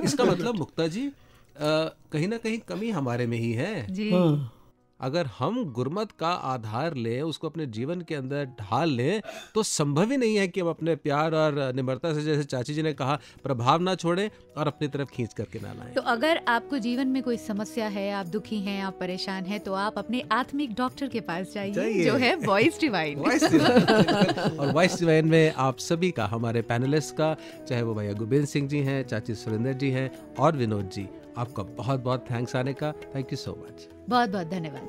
इसका 0.05 0.25
मतलब 0.25 0.55
मुक्ता 0.59 0.87
जी 0.87 1.11
कहीं 1.57 2.29
ना 2.29 2.37
कहीं 2.37 2.59
कमी 2.69 2.91
हमारे 2.91 3.27
में 3.27 3.39
ही 3.39 3.53
है। 3.53 3.87
जी। 3.93 4.11
हाँ। 4.11 4.62
अगर 5.03 5.27
हम 5.39 5.65
गुरमत 5.65 6.13
का 6.13 6.29
आधार 6.29 6.95
लें 6.95 7.23
उसको 7.23 7.49
अपने 7.49 7.67
जीवन 7.67 8.01
के 8.01 8.15
अंदर 8.15 8.45
ढाल 8.45 8.91
लें 8.91 9.23
तो 9.55 9.63
संभव 9.63 10.11
ही 10.11 10.17
नहीं 10.17 10.37
है 10.37 10.49
कि 10.49 10.61
हम 10.61 10.69
अपने 10.69 10.97
प्यार 10.97 11.35
और 11.35 11.73
निम्रता 11.75 12.15
से 12.15 12.23
जैसे 12.23 12.45
चाची 12.45 12.75
जी 12.75 12.83
ने 12.83 12.93
कहा 12.93 13.19
प्रभाव 13.43 13.81
ना 13.81 13.95
छोड़ें 13.95 14.31
और 14.57 14.67
अपनी 14.67 14.89
तरफ़ 14.89 15.09
खींच 15.09 15.35
करके 15.35 15.59
ना 15.59 15.73
लाएँ 15.73 15.95
तो 15.95 16.03
अगर 16.03 16.41
आपको 16.49 16.79
जीवन 16.79 17.09
में 17.09 17.23
कोई 17.23 17.37
समस्या 17.37 17.87
है 17.87 18.11
आप 18.13 18.27
दुखी 18.27 18.61
हैं 18.61 18.83
आप 18.83 18.97
परेशान 19.01 19.45
हैं 19.45 19.61
तो 19.61 19.75
आप 19.75 19.99
अपने 19.99 20.23
आत्मिक 20.33 20.75
डॉक्टर 20.75 21.09
के 21.09 21.21
पास 21.21 21.53
जाइए। 21.55 22.05
जो 22.05 22.15
है 22.15 22.35
वॉइस 22.37 22.81
डिवाइन 22.81 23.19
वॉइस 23.19 23.45
डिवाइन। 23.45 24.59
और 24.59 24.73
वॉइस 24.73 24.99
डिवाइन 25.01 25.29
में 25.29 25.53
आप 25.53 25.79
सभी 25.79 26.11
का 26.11 26.27
हमारे 26.27 26.63
पैनलिस्ट 26.63 27.15
का 27.15 27.37
चाहे 27.69 27.83
वो 27.83 27.95
भैया 27.95 28.13
गोविंद 28.13 28.47
सिंह 28.47 28.69
जी 28.69 28.79
हैं 28.79 29.03
चाची 29.05 29.35
सुरेंद्र 29.35 29.73
जी 29.73 29.91
हैं 29.91 30.11
और 30.35 30.57
विनोद 30.57 30.89
जी 30.89 31.09
आपका 31.39 31.63
बहुत 31.63 32.01
बहुत 32.01 32.27
थैंक्स 32.31 32.57
आने 32.57 32.75
का 32.75 32.93
थैंक 32.93 33.33
यू 33.33 33.37
सो 33.37 33.67
मच 33.67 33.89
बहुत 34.09 34.29
बहुत 34.31 34.47
धन्यवाद। 34.47 34.87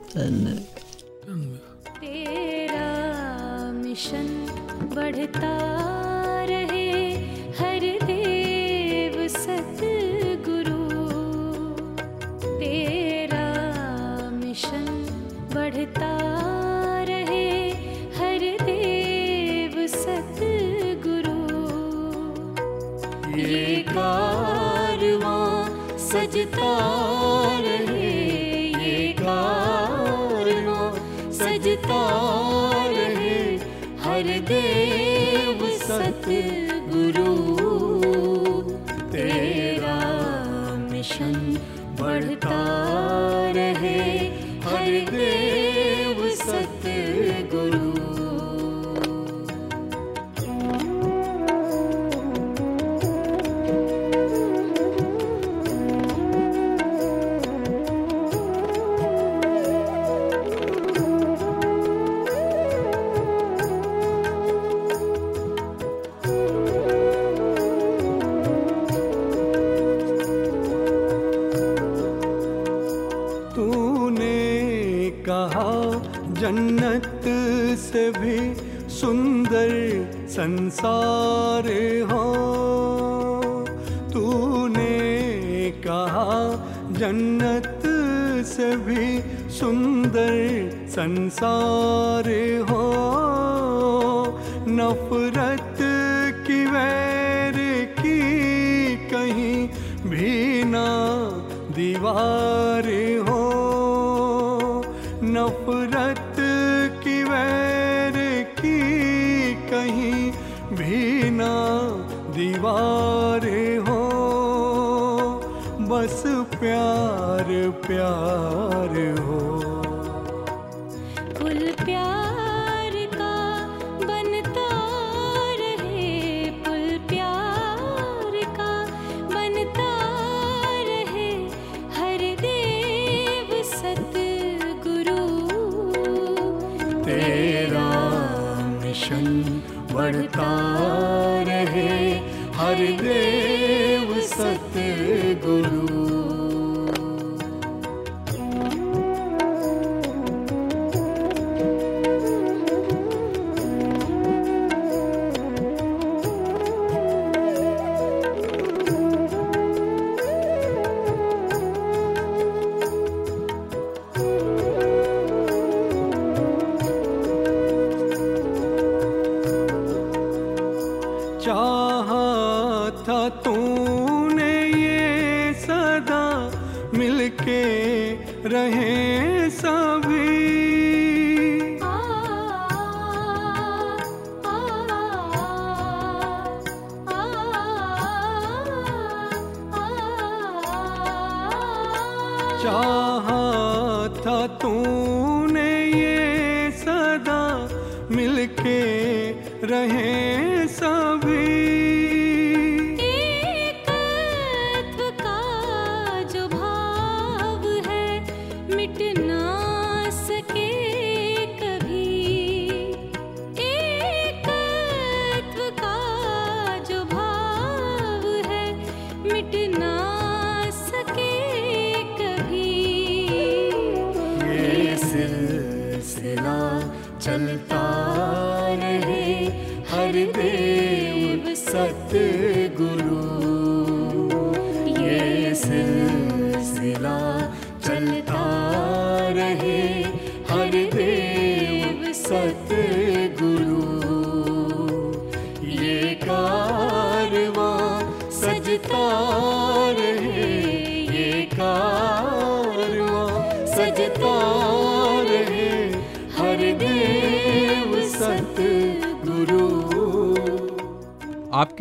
तेरा 1.98 2.88
मिशन 3.72 4.28
बढ़ता 4.96 5.54
रहे, 6.46 6.90
हर 7.60 7.84
देव 8.04 9.16
सतगुरु। 9.28 10.82
तेरा 12.60 13.48
मिशन 14.34 14.86
बढ़ता 15.54 16.12
रहे, 17.04 17.48
हर 18.20 18.42
देव 18.66 19.88
सतगुरु। 19.88 21.40
ये 23.40 23.76
कारवां 23.90 25.56
सजता 26.10 26.74
रहे। 27.62 27.93
हर 34.14 34.28
देव 34.48 35.62
सतगुरु 35.84 37.32
तेरा 39.14 39.96
मिशन 40.92 41.34
बढ़ता 42.02 42.60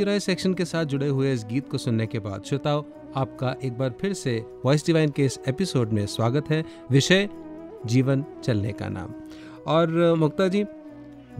आपकी 0.03 0.11
राय 0.11 0.21
सेक्शन 0.21 0.55
के 0.55 0.65
साथ 0.65 0.85
जुड़े 0.85 1.09
हुए 1.09 1.33
इस 1.33 1.45
गीत 1.45 1.69
को 1.69 1.79
सुनने 1.79 2.07
के 2.07 2.19
बाद 2.19 2.43
श्रोताओं 2.45 2.83
आपका 3.17 3.55
एक 3.65 3.77
बार 3.79 3.95
फिर 4.01 4.13
से 4.13 4.33
वॉइस 4.65 4.87
डिवाइन 4.87 5.11
के 5.11 5.25
इस 5.25 5.39
एपिसोड 5.49 5.93
में 5.93 6.07
स्वागत 6.07 6.51
है। 6.51 6.65
विषय 6.91 7.29
जीवन 7.87 8.25
चलने 8.45 8.73
का 8.73 8.89
नाम। 8.89 9.15
और 9.67 10.15
मुक्ता 10.15 10.49
जी 10.49 10.65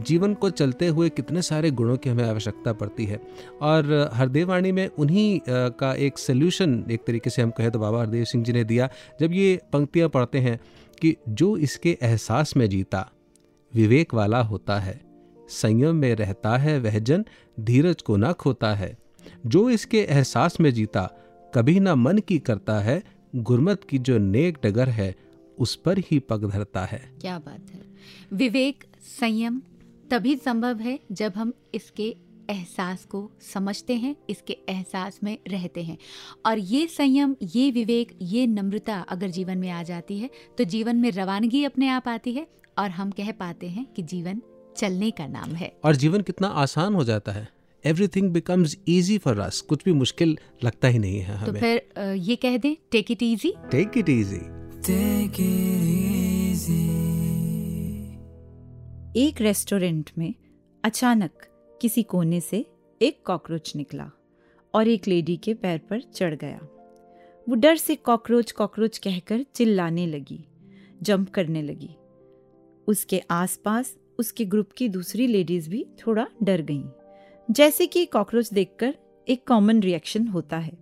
जीवन 0.01 0.33
को 0.33 0.49
चलते 0.49 0.87
हुए 0.87 1.09
कितने 1.09 1.41
सारे 1.41 1.71
गुणों 1.71 1.97
की 1.97 2.09
हमें 2.09 2.23
आवश्यकता 2.23 2.73
पड़ती 2.73 3.05
है। 3.05 3.19
और 3.61 3.91
अ, 3.91 4.15
हरदेव 4.15 4.49
वाणी 4.49 4.71
में 4.71 4.87
उन्हीं 4.87 5.39
का 5.49 5.93
एक 5.93 6.17
सोल्यूशन 6.17 6.83
एक 6.91 7.03
तरीके 7.07 7.29
से 7.29 7.41
हम 7.41 7.51
कहें 7.51 7.71
तो 7.71 7.79
बाबा 7.79 8.01
हरदेव 8.01 8.23
सिंह 8.23 8.43
जी 8.43 8.53
ने 8.53 8.63
दिया। 8.63 8.89
जब 9.19 9.33
ये 9.33 9.59
पंक्तियाँ 9.73 10.09
पढ़ते 10.09 10.39
हैं 10.39 10.59
कि 11.01 11.15
जो 11.29 11.57
इसके 11.57 11.97
एहसास 12.01 12.57
में 12.57 12.69
जीता 12.69 13.09
विवेक 13.73 14.13
वाला 14.13 14.41
होता 14.41 14.79
है। 14.79 15.12
संयम 15.49 15.95
में 15.95 16.15
रहता 16.15 16.57
है 16.57 16.79
वह 16.79 16.99
जन, 16.99 17.25
धीरज 17.59 18.01
को 18.01 18.17
ना 18.17 18.31
खोता 18.31 18.73
है। 18.75 18.97
जो 19.45 19.69
इसके 19.69 20.01
एहसास 20.01 20.59
में 20.59 20.73
जीता, 20.73 21.03
कभी 21.55 21.79
ना 21.79 21.95
मन 21.95 22.17
की 22.17 22.39
करता 22.39 22.79
है, 22.79 23.03
गुरमत 23.35 23.83
की 23.83 23.97
जो 23.99 24.17
नेक 24.17 24.57
डगर 24.63 24.89
है, 24.89 25.15
उस 25.59 25.75
पर 25.75 25.97
ही 25.97 26.19
पग 26.19 26.49
धरता 26.49 26.85
है। 26.85 27.11
क्या 27.21 27.39
बात 27.39 27.71
है। 27.73 27.81
विवेक, 28.33 28.83
संयम 29.19 29.61
तभी 30.11 30.35
संभव 30.35 30.79
है 30.79 30.99
जब 31.11 31.33
हम 31.35 31.53
इसके 31.73 32.15
एहसास 32.49 33.05
को 33.05 33.31
समझते 33.53 33.95
हैं, 33.95 34.15
इसके 34.29 34.57
एहसास 34.69 35.19
में 35.23 35.37
रहते 35.47 35.83
हैं। 35.83 35.97
और 36.45 36.59
ये 36.59 36.87
संयम, 36.87 37.35
ये 37.43 37.71
विवेक, 37.71 38.17
ये 38.21 38.47
नम्रता 38.47 38.99
अगर 38.99 39.29
जीवन 39.29 39.57
में 39.57 39.69
आ 39.69 39.83
जाती 39.83 40.19
है 40.19 40.29
तो 40.57 40.63
जीवन 40.63 40.95
में 40.95 41.11
रवानगी 41.11 41.63
अपने 41.63 41.87
आप 41.87 42.07
आती 42.07 42.33
है 42.33 42.47
और 42.77 42.89
हम 42.89 43.11
कह 43.11 43.31
पाते 43.31 43.67
हैं 43.67 43.85
कि 43.85 44.03
जीवन 44.03 44.41
चलने 44.77 45.11
का 45.11 45.27
नाम 45.27 45.51
है। 45.51 45.71
और 45.85 45.95
जीवन 45.95 46.21
कितना 46.21 46.47
आसान 46.47 46.95
हो 46.95 47.03
जाता 47.03 47.31
है। 47.31 47.47
Everything 47.85 48.31
becomes 48.31 48.77
easy 48.89 49.17
for 49.17 49.39
us 49.39 49.61
कुछ 49.61 49.83
भी 49.85 49.93
मुश्किल 49.93 50.37
लगता 50.63 50.87
ही 50.87 50.99
नहीं 50.99 51.19
है 51.19 51.35
हमें। 51.35 51.53
तो 51.53 51.59
फिर 51.59 52.13
ये 52.17 52.35
कह 52.35 52.57
दें 52.57 52.75
take 52.91 53.11
it 53.11 53.23
easy 53.23 53.53
take 53.71 53.97
it 53.97 54.09
easy 54.09 54.41
एक 59.21 59.41
रेस्टोरेंट 59.41 60.09
में 60.17 60.33
अचानक 60.83 61.45
किसी 61.81 62.03
कोने 62.03 62.39
से 62.41 62.65
एक 63.01 63.21
कॉकरोच 63.25 63.75
निकला 63.75 64.09
और 64.73 64.87
एक 64.87 65.07
लेडी 65.07 65.35
के 65.37 65.53
पैर 65.53 65.77
पर 65.89 66.01
चढ़ 66.01 66.35
गया। 66.35 66.59
वो 67.47 67.55
डर 67.55 67.75
से 67.75 67.95
कॉकरोच 67.95 68.51
कॉकरोच 68.51 68.97
कहकर 68.97 69.45
चिल्लाने 69.55 70.05
लगी 70.07 70.39
जंप 71.01 71.29
करने 71.29 71.61
लगी। 71.61 71.89
उसके 72.87 73.21
आसपास 73.31 73.95
उसके 74.19 74.45
ग्रुप 74.45 74.71
की 74.71 74.89
दूसरी 74.89 75.27
लेडीज़ 75.27 75.69
भी 75.69 75.85
थोड़ा 76.07 76.27
डर 76.43 76.61
गईं। 76.61 76.83
जैसे 77.51 77.87
कि 77.87 78.05
कॉकरोच 78.05 78.53
देखकर 78.53 78.95
एक 79.27 79.47
कॉमन 79.47 79.79
रिएक्शन 79.79 80.27
होता 80.27 80.57
है। 80.57 80.73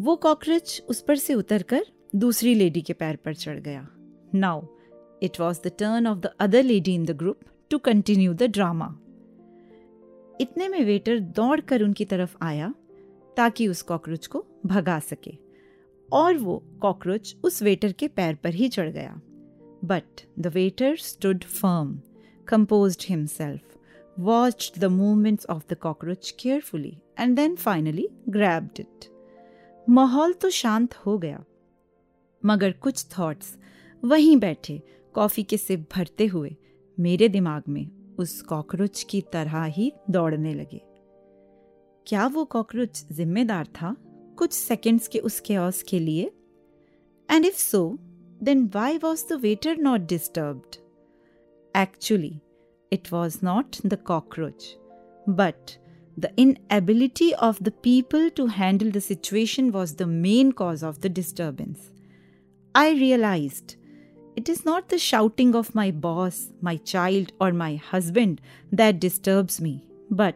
वो 0.00 0.16
कॉकरोच 0.16 0.82
उस 0.88 1.00
पर 1.00 1.16
से 1.16 1.34
उतरकर 1.34 1.84
दूसरी 2.16 2.54
लेडी 2.54 2.80
के 2.80 2.92
पैर 2.92 3.16
पर 3.16 3.34
चढ़ 3.34 3.60
गया। 3.60 3.88
Now 4.34 4.66
it 5.22 5.40
was 5.40 5.58
the 5.64 5.72
turn 5.78 6.06
of 6.06 6.18
the 6.18 6.26
other 6.26 6.62
lady 6.62 6.94
in 6.94 7.04
the 7.04 7.10
group 7.10 7.40
to 7.70 7.78
continue 7.78 8.34
the 8.34 8.42
drama 8.42 8.98
इतने 10.40 10.68
में 10.68 10.84
वेटर 10.84 11.20
दौड़कर 11.20 11.82
उनकी 11.82 12.04
तरफ़ 12.04 12.36
आया 12.42 12.74
ताकि 13.36 13.68
उस 13.68 13.82
कॉकरोच 13.82 14.26
को 14.26 14.46
भगा 14.66 14.98
सके। 14.98 15.32
और 16.12 16.38
वो 16.38 16.62
कॉकरोच 16.80 17.36
उस 17.44 17.62
वेटर 17.62 17.92
के 17.92 18.08
पैर 18.08 18.34
पर 18.34 18.54
ही 18.54 18.68
चढ़ 18.68 18.90
गया। 18.90 19.20
But 19.84 20.02
the 20.38 20.46
waiter 20.46 20.96
stood 20.96 21.44
firm 21.44 22.00
composed 22.52 23.00
himself, 23.00 23.60
watched 24.20 24.74
the 24.74 24.88
movements 24.88 25.46
of 25.50 25.60
the 25.66 25.76
cockroach 25.86 26.32
carefully, 26.46 26.94
and 27.20 27.36
then 27.36 27.56
finally 27.56 28.34
grabbed 28.36 28.80
it. 28.80 29.06
माहौल 29.88 30.32
तो 30.32 30.50
शांत 30.50 30.94
हो 30.94 31.18
गया 31.18 31.44
मगर 32.44 32.72
कुछ 32.72 33.06
थॉट्स 33.18 33.56
वहीं 34.04 34.36
बैठे 34.36 34.82
कॉफ़ी 35.14 35.42
के 35.42 35.56
सिप 35.56 35.88
भरते 35.92 36.26
हुए 36.26 36.56
मेरे 37.00 37.28
दिमाग 37.28 37.62
में 37.68 38.14
उस 38.18 38.42
कॉकरोच 38.42 39.02
की 39.02 39.20
तरह 39.20 39.64
ही 39.64 39.92
दौड़ने 40.10 40.54
लगे। 40.54 40.82
क्या 42.06 42.26
वो 42.26 42.44
कॉकरोच 42.44 43.06
जिम्मेदार 43.12 43.66
था 43.66 43.96
कुछ 44.38 44.52
सेकंड्स 44.52 45.08
के 45.08 45.18
उस 45.18 45.42
chaos 45.42 45.82
के 45.82 45.98
लिए? 45.98 46.32
And 47.30 47.44
if 47.44 47.58
so 47.58 47.98
then 48.42 48.70
why 48.74 48.98
was 48.98 49.28
the 49.28 49.32
waiter 49.32 49.76
not 49.76 50.00
disturbed 50.00 50.76
Actually, 51.76 52.40
it 52.90 53.12
was 53.12 53.42
not 53.42 53.78
the 53.84 53.98
cockroach, 53.98 54.76
but 55.26 55.76
the 56.16 56.32
inability 56.38 57.34
of 57.34 57.62
the 57.62 57.70
people 57.70 58.30
to 58.30 58.46
handle 58.46 58.90
the 58.90 59.00
situation 59.02 59.70
was 59.70 59.94
the 59.96 60.06
main 60.06 60.52
cause 60.52 60.82
of 60.82 61.02
the 61.02 61.10
disturbance. 61.10 61.90
I 62.74 62.92
realized 62.92 63.76
it 64.36 64.48
is 64.48 64.64
not 64.64 64.88
the 64.88 64.96
shouting 64.96 65.54
of 65.54 65.74
my 65.74 65.90
boss, 65.90 66.48
my 66.62 66.78
child, 66.78 67.32
or 67.42 67.52
my 67.52 67.74
husband 67.74 68.40
that 68.72 68.98
disturbs 68.98 69.60
me, 69.60 69.86
but 70.10 70.34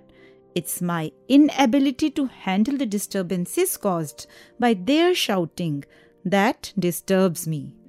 it's 0.54 0.82
my 0.82 1.10
inability 1.28 2.10
to 2.10 2.26
handle 2.26 2.76
the 2.76 2.84
disturbances 2.84 3.78
caused 3.78 4.26
by 4.58 4.74
their 4.74 5.14
shouting 5.14 5.84
that 6.22 6.74
disturbs 6.78 7.46
me. 7.46 7.79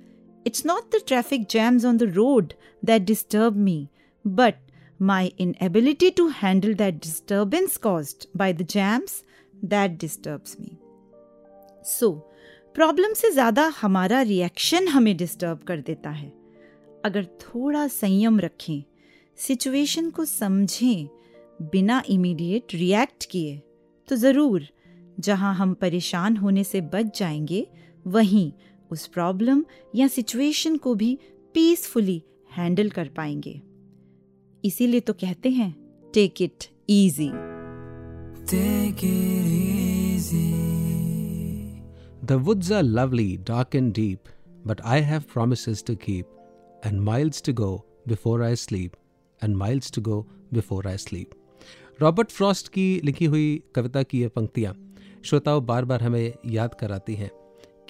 It's 0.46 0.66
not 0.66 0.92
the 0.92 1.00
traffic 1.00 1.48
jams 1.48 1.86
on 1.86 1.98
the 1.98 2.08
road 2.08 2.56
that 2.84 3.06
disturb 3.06 3.56
me, 3.56 3.90
but 4.26 4.56
my 5.00 5.32
inability 5.38 6.12
to 6.12 6.30
handle 6.30 6.74
that 6.76 7.00
disturbance 7.00 7.78
caused 7.78 8.28
by 8.36 8.52
the 8.52 8.64
jams 8.64 9.24
that 9.64 9.98
disturbs 9.98 10.60
me. 10.60 10.78
So, 11.84 12.12
problem 12.76 13.14
से 13.14 13.32
ज़्यादा 13.32 13.66
हमारा 13.82 14.22
reaction 14.22 14.88
हमें 14.88 15.16
disturb 15.18 15.64
कर 15.68 15.82
देता 15.82 16.10
है 16.10 16.32
अगर 17.06 17.26
थोड़ा 17.42 17.88
संयम 17.88 18.40
रखें 18.40 18.84
सिचुएशन 19.38 20.10
को 20.10 20.26
समझें 20.26 21.08
बिना 21.72 22.02
इमीडिएट 22.10 22.74
रिएक्ट 22.74 23.26
किए 23.32 23.62
तो 24.08 24.16
ज़रूर 24.16 24.68
जहाँ 25.20 25.54
हम 25.56 25.74
परेशान 25.74 26.38
होने 26.38 26.64
से 26.64 26.82
बच 26.82 27.20
जाएँगे 27.20 27.68
वहीं 28.08 28.52
उस 28.92 29.08
प्रॉब्लम 29.08 29.66
या 29.96 30.08
सिचुएशन 30.08 30.78
को 30.78 30.96
भी 30.96 31.20
पीसफुली 31.54 32.24
हैंडल 32.58 32.90
कर 32.90 33.08
पाएँगे। 33.08 33.62
इसीलिए 34.64 35.00
तो 35.00 35.14
कहते 35.14 35.50
हैं 35.50 35.76
take 36.14 36.42
it 36.42 36.64
easy 36.90 37.30
the 42.26 42.32
woods 42.32 42.72
are 42.72 42.84
lovely 42.84 43.38
dark 43.38 43.76
and 43.76 43.94
deep 43.94 44.20
but 44.68 44.82
I 44.82 45.02
have 45.02 45.22
promise 45.22 45.86
to 45.88 45.96
keep 45.96 46.26
and 46.86 47.02
miles 47.02 47.44
to 47.44 47.54
go 47.54 47.86
before 48.08 48.44
I 48.44 48.56
sleep 48.56 48.92
and 49.44 49.56
miles 49.56 49.92
to 49.92 50.02
go 50.02 50.28
before 50.54 50.88
I 50.88 50.98
sleep 50.98 51.30
Robert 52.02 52.32
Frost 52.32 52.68
की 52.68 53.02
लिखी 53.04 53.26
हुई 53.26 53.64
कविता 53.76 54.04
की 54.04 54.22
ये 54.22 54.28
पंक्तियाँ 54.28 54.96
श्रोताओं 55.24 55.66
बार 55.66 55.86
बार 55.86 56.04
हमें 56.04 56.34
याद 56.46 56.74
कराती 56.74 57.16
हैं। 57.16 57.41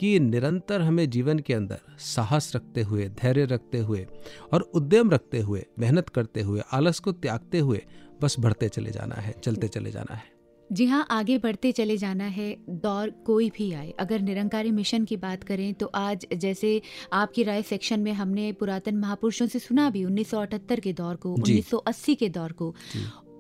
कि 0.01 0.19
निरंतर 0.19 0.81
हमें 0.81 1.09
जीवन 1.09 1.39
के 1.39 1.53
अंदर 1.53 1.79
साहस 1.99 2.51
रखते 2.55 2.81
हुए 2.81 3.07
धैर्य 3.21 3.45
रखते 3.45 3.79
हुए 3.79 4.05
और 4.53 4.61
उद्यम 4.75 5.11
रखते 5.11 5.39
हुए 5.39 5.63
मेहनत 5.79 6.09
करते 6.09 6.41
हुए 6.41 6.61
आलस 6.73 6.99
को 6.99 7.11
त्यागते 7.11 7.59
हुए 7.59 7.81
बस 8.21 8.35
बढ़ते 8.39 8.69
चले 8.69 8.91
जाना 8.91 9.15
है 9.15 9.33
चलते 9.43 9.67
चले 9.67 9.91
जाना 9.91 10.15
है। 10.15 10.29
जी 10.69 10.85
हाँ 10.85 11.05
आगे 11.11 11.37
बढ़ते 11.37 11.71
चले 11.71 11.97
जाना 11.97 12.23
है 12.23 12.55
दौर 12.69 13.09
कोई 13.25 13.49
भी 13.49 13.71
आए। 13.73 13.89
अगर 13.99 14.21
निरंकारी 14.21 14.71
मिशन 14.71 15.05
की 15.05 15.17
बात 15.17 15.43
करें 15.43 15.73
तो 15.73 15.85
आज 15.95 16.25
जैसे 16.35 16.81
आपकी 17.13 17.43
राय 17.43 17.61
सेक्शन 17.61 17.99
में 17.99 18.13
हमने 18.13 18.51
पुरातन 18.53 18.95
महापुरुषों 18.95 19.47
से 19.47 19.59
सुना 19.59 19.89
भी 19.89 20.05
1978 20.05 20.79
के 20.79 20.93
दौर 20.93 21.15
को 21.15 21.35
जी। 21.39 21.59
1980 21.61 22.15
के 22.15 22.29
दौर 22.29 22.51
को। 22.51 22.73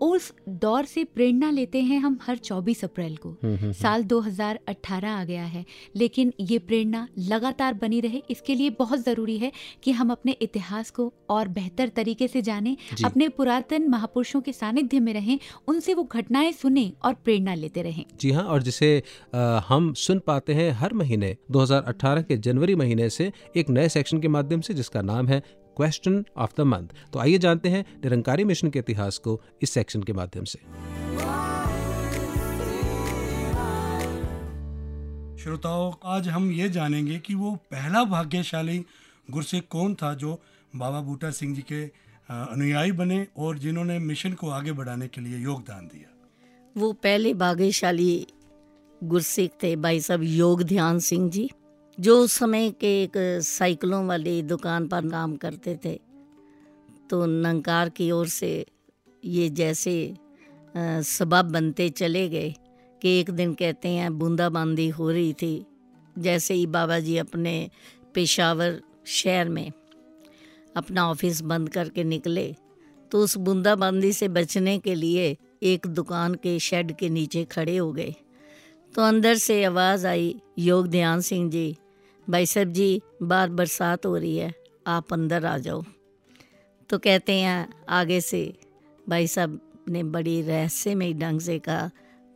उस 0.01 0.31
दौर 0.61 0.85
से 0.85 1.03
प्रेरणा 1.05 1.49
लेते 1.51 1.81
हैं 1.81 1.99
हम 1.99 2.17
हर 2.21 2.37
24 2.37 2.83
अप्रैल 2.83 3.17
को। 3.25 3.35
साल 3.81 4.03
2018 4.03 5.09
आ 5.09 5.23
गया 5.23 5.43
है 5.45 5.63
लेकिन 5.95 6.33
ये 6.39 6.57
प्रेरणा 6.59 7.07
लगातार 7.19 7.73
बनी 7.73 7.99
रहे। 8.01 8.21
इसके 8.29 8.55
लिए 8.55 8.69
बहुत 8.79 9.03
ज़रूरी 9.05 9.37
है 9.37 9.51
कि 9.83 9.91
हम 9.91 10.11
अपने 10.11 10.31
इतिहास 10.41 10.89
को 10.91 11.11
और 11.29 11.47
बेहतर 11.49 11.89
तरीके 11.95 12.27
से 12.27 12.41
जानें 12.41 12.75
अपने 13.05 13.27
पुरातन 13.29 13.87
महापुरुषों 13.89 14.41
के 14.41 14.53
सानिध्य 14.53 14.99
में 14.99 15.13
रहें 15.13 15.37
उनसे 15.67 15.93
वो 15.93 16.03
घटनाएँ 16.03 16.51
सुने 16.51 16.91
और 17.05 17.13
प्रेरणा 17.13 17.53
लेते 17.55 17.81
रहें। 17.81 18.03
जी 18.19 18.31
हाँ 18.31 18.43
और 18.43 18.61
जिसे 18.63 18.91
अ, 19.33 19.37
हम 19.67 19.93
सुन 19.97 20.19
पाते 20.27 20.53
हैं 20.53 20.69
हर 20.71 20.93
महीने 20.93 21.35
2018 21.51 22.23
के 22.23 22.37
जनवरी 22.39 22.75
महीने 22.75 23.09
से 23.09 23.31
एक 23.57 23.69
नए 23.69 23.89
सेक्शन 23.89 24.19
के 24.21 24.27
माध्यम 24.27 24.61
से 24.61 24.73
जिसका 24.73 25.01
नाम 25.01 25.27
है 25.27 25.41
क्वेश्चन 25.77 26.23
ऑफ़ 26.37 26.51
द 26.57 26.61
मंथ 26.65 26.87
तो 27.13 27.19
आइए 27.19 27.37
जानते 27.37 27.69
हैं 27.69 27.85
निरंकारी 27.95 28.43
मिशन 28.43 28.69
के 28.69 28.79
इतिहास 28.79 29.17
को 29.17 29.41
इस 29.61 29.71
सेक्शन 29.71 30.03
के 30.03 30.13
माध्यम 30.13 30.43
से। 30.43 30.59
श्रोताओं 35.43 35.91
आज 36.05 36.27
हम 36.27 36.51
ये 36.51 36.69
जानेंगे 36.69 37.17
कि 37.19 37.35
वो 37.35 37.55
पहला 37.71 38.03
भाग्यशाली 38.03 38.77
गुरसिख 39.31 39.63
कौन 39.69 39.93
था 39.95 40.13
जो 40.13 40.33
बाबा 40.75 40.99
बूटा 41.01 41.31
सिंह 41.31 41.55
जी 41.55 41.61
के 41.61 41.83
अनुयायी 42.29 42.91
बने 42.91 43.25
और 43.37 43.57
जिन्होंने 43.57 43.97
मिशन 43.99 44.33
को 44.33 44.49
आगे 44.49 44.71
बढ़ाने 44.71 45.07
के 45.07 45.21
लिए 45.21 45.37
योगदान 45.37 45.87
दिया। 45.87 46.09
वो 46.75 46.91
पहले 46.93 47.33
भाग्यशाली 47.33 48.27
गुरसिख 49.01 49.51
थे 49.63 49.75
भाई 49.75 49.99
साहब 49.99 50.23
योग 50.23 50.63
ध्यान 50.63 50.99
सिंह 50.99 51.29
जी। 51.29 51.49
जो 52.01 52.17
उस 52.19 52.33
समय 52.33 52.69
के 52.71 53.03
एक 53.03 53.11
साइकिलों 53.43 54.05
वाली 54.07 54.41
दुकान 54.41 54.87
पर 54.87 55.09
काम 55.09 55.35
करते 55.35 55.79
थे 55.85 55.99
तो 57.09 57.25
नंकार 57.25 57.89
की 57.89 58.11
ओर 58.11 58.27
से 58.27 58.65
ये 59.25 59.49
जैसे 59.49 59.93
सबब 60.77 61.45
बनते 61.45 61.89
चले 61.89 62.27
गए 62.29 62.53
कि 63.01 63.19
एक 63.19 63.29
दिन 63.29 63.53
कहते 63.53 63.89
हैं, 63.89 64.17
बूंदाबांदी 64.19 64.87
हो 64.89 65.09
रही 65.11 65.33
थी, 65.33 65.65
जैसे 66.19 66.53
ही 66.53 66.65
बाबा 66.65 66.99
जी 66.99 67.17
अपने 67.17 67.69
पेशावर 68.13 68.81
शहर 69.05 69.49
में 69.49 69.71
अपना 70.77 71.09
ऑफ़िस 71.09 71.41
बंद 71.41 71.69
करके 71.69 72.03
निकले 72.03 72.55
तो 73.11 73.23
उस 73.23 73.37
बूंदाबांदी 73.37 74.13
से 74.13 74.27
बचने 74.27 74.77
के 74.79 74.95
लिए 74.95 75.37
एक 75.63 75.87
दुकान 75.87 76.35
के 76.35 76.57
शेड 76.59 76.95
के 76.97 77.09
नीचे 77.09 77.43
खड़े 77.43 77.77
हो 77.77 77.91
गए। 77.93 78.13
तो 78.95 79.01
अंदर 79.01 79.35
से 79.35 79.63
आवाज़ 79.63 80.07
आई 80.07 80.35
योग 80.59 80.87
ध्यान 80.87 81.21
सिंह 81.21 81.49
जी 81.51 81.75
भाई 82.31 82.45
साहब 82.45 82.67
जी, 82.67 83.01
बार 83.21 83.49
बरसात 83.49 84.05
हो 84.05 84.17
रही 84.17 84.37
है, 84.37 84.53
आप 84.87 85.13
अंदर 85.13 85.45
आ 85.45 85.57
जाओ। 85.57 85.83
तो 86.89 86.97
कहते 86.97 87.33
हैं, 87.33 87.69
आगे 87.89 88.21
से, 88.21 88.53
भाई 89.09 89.27
साहब 89.27 89.61
ने 89.89 90.03
बड़ी 90.03 90.41
रहस्यमय 90.41 91.13
ढंग 91.13 91.39
से 91.39 91.59
कहा, 91.59 91.89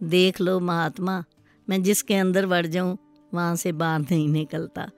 देख 0.03 0.41
लो 0.41 0.59
महात्मा, 0.59 1.23
मैं 1.69 1.83
जिसके 1.83 2.15
अंदर 2.15 2.45
बढ़ 2.45 2.65
जाऊँ, 2.65 2.97
वहाँ 3.33 3.55
से 3.55 3.71
बाहर 3.71 3.99
नहीं 3.99 4.29
निकलता। 4.29 4.91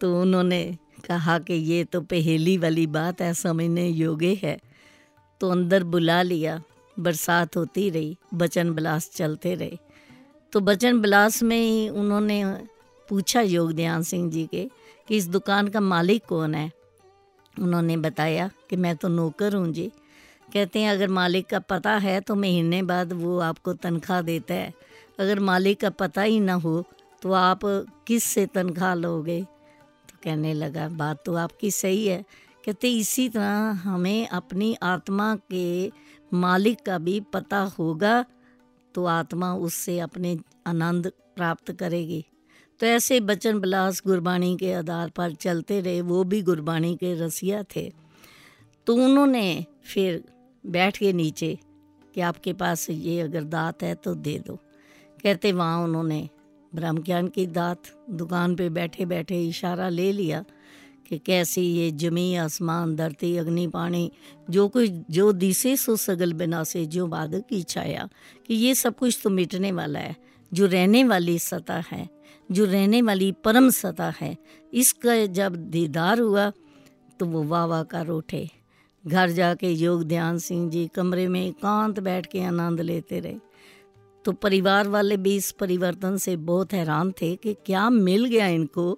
तो 0.00 0.22
उन्होंने 0.22 0.78
कहा 1.08 1.38
कि 1.38 1.54
ये 1.54 1.84
तो 1.84 2.00
पहेली 2.00 2.58
वाली 2.58 2.86
बात 2.86 3.20
है, 3.20 3.34
समझने 3.34 3.88
योग्य 3.88 4.40
है। 4.42 4.58
तो 5.40 5.50
अंदर 5.50 5.84
बुला 5.84 6.22
लिया, 6.22 6.62
बरसात 6.98 7.56
होती 7.56 7.90
रही, 7.90 8.18
बचन 8.34 8.74
बिलास 8.74 9.10
चलते 9.14 9.54
रहे। 9.54 9.78
तो 10.52 10.60
बचन 10.60 11.00
बिलास 11.00 11.42
में 11.42 11.60
ही 11.60 11.88
उन्होंने 11.88 12.73
पूछा 13.08 13.40
योग 13.40 13.72
ध्यान 13.72 14.02
सिंह 14.02 14.30
जी 14.30 14.46
के 14.46 14.68
कि 15.08 15.16
इस 15.16 15.28
दुकान 15.28 15.68
का 15.68 15.80
मालिक 15.82 16.24
कौन 16.24 16.54
है? 16.54 16.70
उन्होंने 17.56 17.96
बताया 17.98 18.50
कि 18.70 18.76
मैं 18.76 18.94
तो 18.96 19.08
नौकर 19.08 19.54
हूँ 19.54 19.72
जी। 19.72 19.90
कहते 20.52 20.80
हैं, 20.80 20.90
अगर 20.90 21.08
मालिक 21.10 21.46
का 21.46 21.58
पता 21.60 21.96
है 21.98 22.20
तो 22.20 22.34
महीने 22.34 22.82
बाद 22.82 23.12
वो 23.12 23.38
आपको 23.40 23.72
तनख्वाह 23.74 24.20
देता 24.22 24.54
है। 24.54 24.72
अगर 25.18 25.40
मालिक 25.40 25.80
का 25.80 25.90
पता 25.92 26.22
ही 26.22 26.40
ना 26.40 26.54
हो 26.56 26.84
तो 27.22 27.32
आप 27.32 27.60
किस 28.06 28.24
से 28.24 28.46
तनख्वाह 28.46 28.94
लोगे? 28.94 29.40
तो 29.40 30.16
कहने 30.24 30.52
लगा, 30.54 30.88
बात 30.90 31.22
तो 31.26 31.34
आपकी 31.36 31.70
सही 31.72 32.06
है। 32.06 32.24
कहते, 32.64 32.90
इसी 32.90 33.28
तरह 33.28 33.80
हमें 33.82 34.28
अपनी 34.28 34.76
आत्मा 34.82 35.34
के 35.52 35.90
मालिक 36.32 36.84
का 36.86 36.98
भी 36.98 37.20
पता 37.32 37.58
होगा 37.78 38.24
तो 38.94 39.04
आत्मा 39.06 39.54
उससे 39.56 39.98
अपने 40.00 40.36
आनंद 40.66 41.10
प्राप्त 41.36 41.72
करेगी। 41.72 42.24
तो 42.80 42.86
ऐसे 42.86 43.20
बचन 43.20 43.58
बिलास 43.60 44.02
गुरबाणी 44.06 44.56
के 44.56 44.72
आधार 44.72 45.10
पर 45.10 45.34
चलते 45.34 45.80
रहे, 45.80 46.00
वो 46.00 46.24
भी 46.24 46.42
गुरबाणी 46.42 46.94
के 46.94 47.14
रसिया 47.14 47.62
थे। 47.76 47.92
तो 48.86 48.94
उन्होंने 48.94 49.66
फिर 49.84 50.24
बैठ 50.66 50.96
के 50.96 51.12
नीचे 51.12 51.58
कि 52.14 52.20
आपके 52.20 52.52
पास 52.52 52.90
ये 52.90 53.20
अगर 53.20 53.44
दात 53.44 53.82
है 53.82 53.94
तो 53.94 54.14
दे 54.14 54.38
दो। 54.38 54.58
कहते 55.22 55.52
वहाँ 55.52 55.84
उन्होंने 55.84 56.28
ब्रह्म 56.74 57.02
ज्ञान 57.02 57.28
की 57.28 57.46
दात, 57.46 57.82
दुकान 58.10 58.56
पे 58.56 58.68
बैठे 58.68 59.04
बैठे 59.04 59.48
इशारा 59.48 59.88
ले 59.88 60.12
लिया 60.12 60.44
कि 61.08 61.18
कैसी 61.18 61.62
ये 61.62 61.90
जमी, 61.90 62.34
आसमान, 62.34 62.96
धरती, 62.96 63.36
अग्नि, 63.36 63.66
पानी, 63.66 64.12
जो 64.50 64.68
कुछ, 64.68 64.90
जो 65.10 65.32
दिसे 65.32 65.76
सो 65.76 65.96
सगल 65.96 66.32
बिना 66.32 66.64
से 66.64 66.86
जो 66.86 67.06
बादल 67.06 67.40
की 67.40 67.62
छाया, 67.62 68.08
कि 68.46 68.54
ये 68.54 68.74
सब 68.74 68.96
कुछ 68.96 69.20
तो 69.24 69.30
मिटने 69.30 69.72
वाला 69.72 69.98
है, 69.98 70.16
जो 70.52 70.66
रहने 70.66 71.04
वाली 71.04 71.38
सतह 71.38 71.84
है। 71.92 72.08
जो 72.48 72.64
रहने 72.64 73.00
वाली 73.02 73.30
परम 73.44 73.68
सता 73.72 74.12
है, 74.20 74.36
इसका 74.72 75.24
जब 75.28 75.56
दीदार 75.70 76.20
हुआ 76.20 76.50
तो 77.20 77.26
वो 77.26 77.42
वाह 77.44 77.64
वाह 77.64 77.82
कर 77.84 78.08
उठे। 78.08 78.48
घर 79.04 79.30
जाके 79.30 79.70
योग 79.70 80.02
ध्यान 80.04 80.38
सिंह 80.38 80.70
जी 80.70 80.86
कमरे 80.94 81.26
में 81.28 81.40
एकांत 81.40 82.00
बैठ 82.00 82.26
के 82.26 82.42
आनंद 82.42 82.80
लेते 82.80 83.20
रहे। 83.20 83.36
तो 84.24 84.32
परिवार 84.34 84.88
वाले 84.88 85.16
भी 85.16 85.34
इस 85.36 85.50
परिवर्तन 85.52 86.16
से 86.16 86.36
बहुत 86.38 86.72
हैरान 86.72 87.12
थे 87.12 87.34
कि 87.36 87.54
क्या 87.66 87.88
मिल 87.90 88.24
गया 88.24 88.46
इनको 88.48 88.92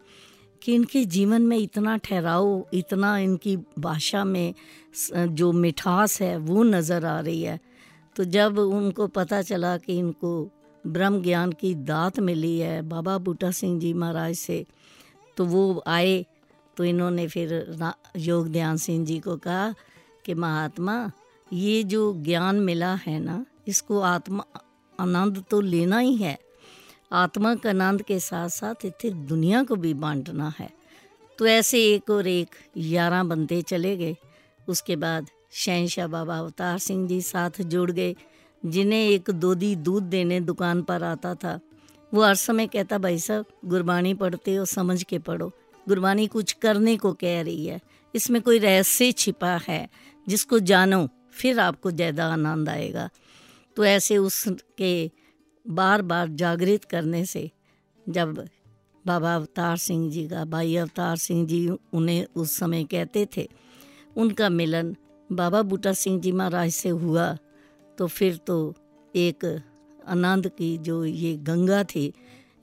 कि 0.62 0.74
इनके 0.74 1.05
जीवन 1.05 1.42
में 1.42 1.57
इतना 1.59 1.97
ठहराव, 1.97 2.66
इतना 2.72 3.16
इनकी 3.18 3.57
भाषा 3.78 4.24
में 4.24 4.55
जो 5.11 5.51
मिठास 5.53 6.20
है, 6.20 6.36
वो 6.36 6.62
नज़र 6.64 7.05
आ 7.05 7.18
रही 7.20 7.42
है। 7.42 7.59
तो 8.16 8.24
जब 8.26 8.59
उनको 8.59 9.07
पता 9.09 9.40
चला 9.42 9.76
कि 9.78 9.99
इनको 9.99 10.30
ब्रह्म 10.87 11.22
ज्ञान 11.22 11.53
की 11.53 11.74
दात 11.74 12.20
मिली 12.20 12.59
है, 12.59 12.80
बाबा 12.82 13.18
बूटा 13.18 13.51
सिंह 13.51 13.78
जी 13.80 13.93
महाराज 13.93 14.34
से। 14.34 14.64
तो 15.37 15.45
वो 15.45 15.82
आए 15.87 16.24
तो 16.76 16.84
इन्होंने 16.84 17.26
फिर 17.28 17.93
योग 18.16 18.49
ध्यान 18.49 18.76
सिंह 18.76 19.05
जी 19.07 19.18
को 19.18 19.37
कहा 19.37 19.74
कि 20.24 20.34
महात्मा, 20.34 21.11
ये 21.53 21.82
जो 21.84 22.12
ज्ञान 22.22 22.57
मिला 22.61 22.95
है 22.95 23.18
ना, 23.20 23.45
इसको 23.68 24.01
आत्मा, 24.01 24.45
आनंद 24.99 25.45
तो 25.51 25.61
लेना 25.61 25.99
ही 25.99 26.16
है। 26.16 26.39
आत्मा 27.12 27.55
का 27.55 27.70
आनंद 27.70 28.03
के 28.03 28.18
साथ 28.20 28.49
साथ 28.49 28.84
इतने 28.84 29.11
दुनिया 29.11 29.62
को 29.62 29.76
भी 29.76 29.95
बांटना 29.95 30.53
है। 30.59 30.70
तो 31.39 31.47
ऐसे 31.47 31.84
एक 31.95 32.11
और 32.11 32.26
एक 32.26 32.55
ग्यारह 32.78 33.22
बंदे 33.22 33.62
चले 33.62 33.97
गए। 33.97 34.16
उसके 34.68 34.97
बाद 34.97 35.26
शहनशाह 35.53 36.07
बाबा 36.07 36.39
अवतार 36.39 36.78
सिंह 36.78 37.07
जी 37.09 37.20
साथ 37.20 37.61
जुड़ 37.62 37.91
गए। 37.91 38.14
जिन्हें 38.67 38.99
एक 39.01 39.31
दोधी 39.33 39.75
दूध 39.77 40.03
देने 40.05 40.41
दुकान 40.41 40.83
पर 40.83 41.03
आता 41.05 41.35
था। 41.35 41.59
वो 42.12 42.23
हर 42.23 42.35
समय 42.37 42.67
कहता, 42.67 42.99
भाई 42.99 43.19
साहब 43.19 43.45
गुरबानी 43.64 44.14
पढ़ते 44.14 44.55
हो, 44.55 44.64
समझ 44.64 45.03
के 45.03 45.19
पढ़ो। 45.21 45.51
गुरबानी 45.87 46.27
कुछ 46.27 46.53
करने 46.53 46.97
को 46.97 47.12
कह 47.14 47.41
रही 47.43 47.67
है। 47.67 47.81
इसमें 48.14 48.41
कोई 48.43 48.59
रहस्य 48.59 49.12
छिपा 49.12 49.57
है 49.69 49.89
जिसको 50.27 50.59
जानो, 50.61 51.09
फिर 51.33 51.61
आपको 51.61 51.91
ज़्यादा 51.91 52.27
आनंद 52.27 52.69
आएगा। 52.69 53.09
तो 53.77 53.85
ऐसे 53.85 54.17
उसके 54.19 55.11
बार 55.67 56.03
बार 56.03 56.29
जागृत 56.31 56.85
करने 56.85 57.25
से, 57.27 57.51
जब 58.07 58.45
बाबा 59.05 59.35
अवतार 59.35 59.77
सिंह 59.77 60.11
जी 60.11 60.27
का, 60.29 60.45
भाई 60.45 60.77
अवतार 60.77 61.17
सिंह 61.17 61.47
जी 61.47 61.69
उन्हें 61.69 62.25
उस 62.37 62.57
समय 62.59 62.85
कहते 62.85 63.27
थे, 63.37 63.49
उनका 64.17 64.49
मिलन 64.49 64.95
बाबा 65.31 65.62
बूटा 65.62 65.93
सिंह 65.93 66.21
जी 66.21 66.33
महाराज 66.33 66.71
से 66.71 66.89
हुआ। 66.89 67.37
तो 67.99 68.07
फिर 68.07 68.36
तो 68.36 68.74
एक 69.16 69.62
आनंद 70.09 70.49
की 70.49 70.76
जो 70.78 71.05
ये 71.05 71.36
गंगा 71.36 71.84
थी, 71.84 72.12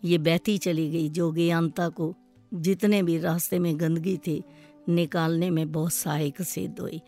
ये 0.06 0.18
बहती 0.18 0.58
चली 0.58 0.90
गई 0.92 1.10
जो 1.10 1.32
ज्ञानता 1.32 1.90
को। 1.90 2.14
जितने 2.52 3.04
भी 3.04 3.18
रास्ते 3.18 3.60
में 3.60 3.80
गंदगी 3.80 4.18
थी, 4.18 4.44
निकालने 4.90 5.50
में 5.50 5.72
बहुत 5.72 5.94
सहायक 5.94 6.42
सिद्ध 6.42 6.80
हुई। 6.80 7.02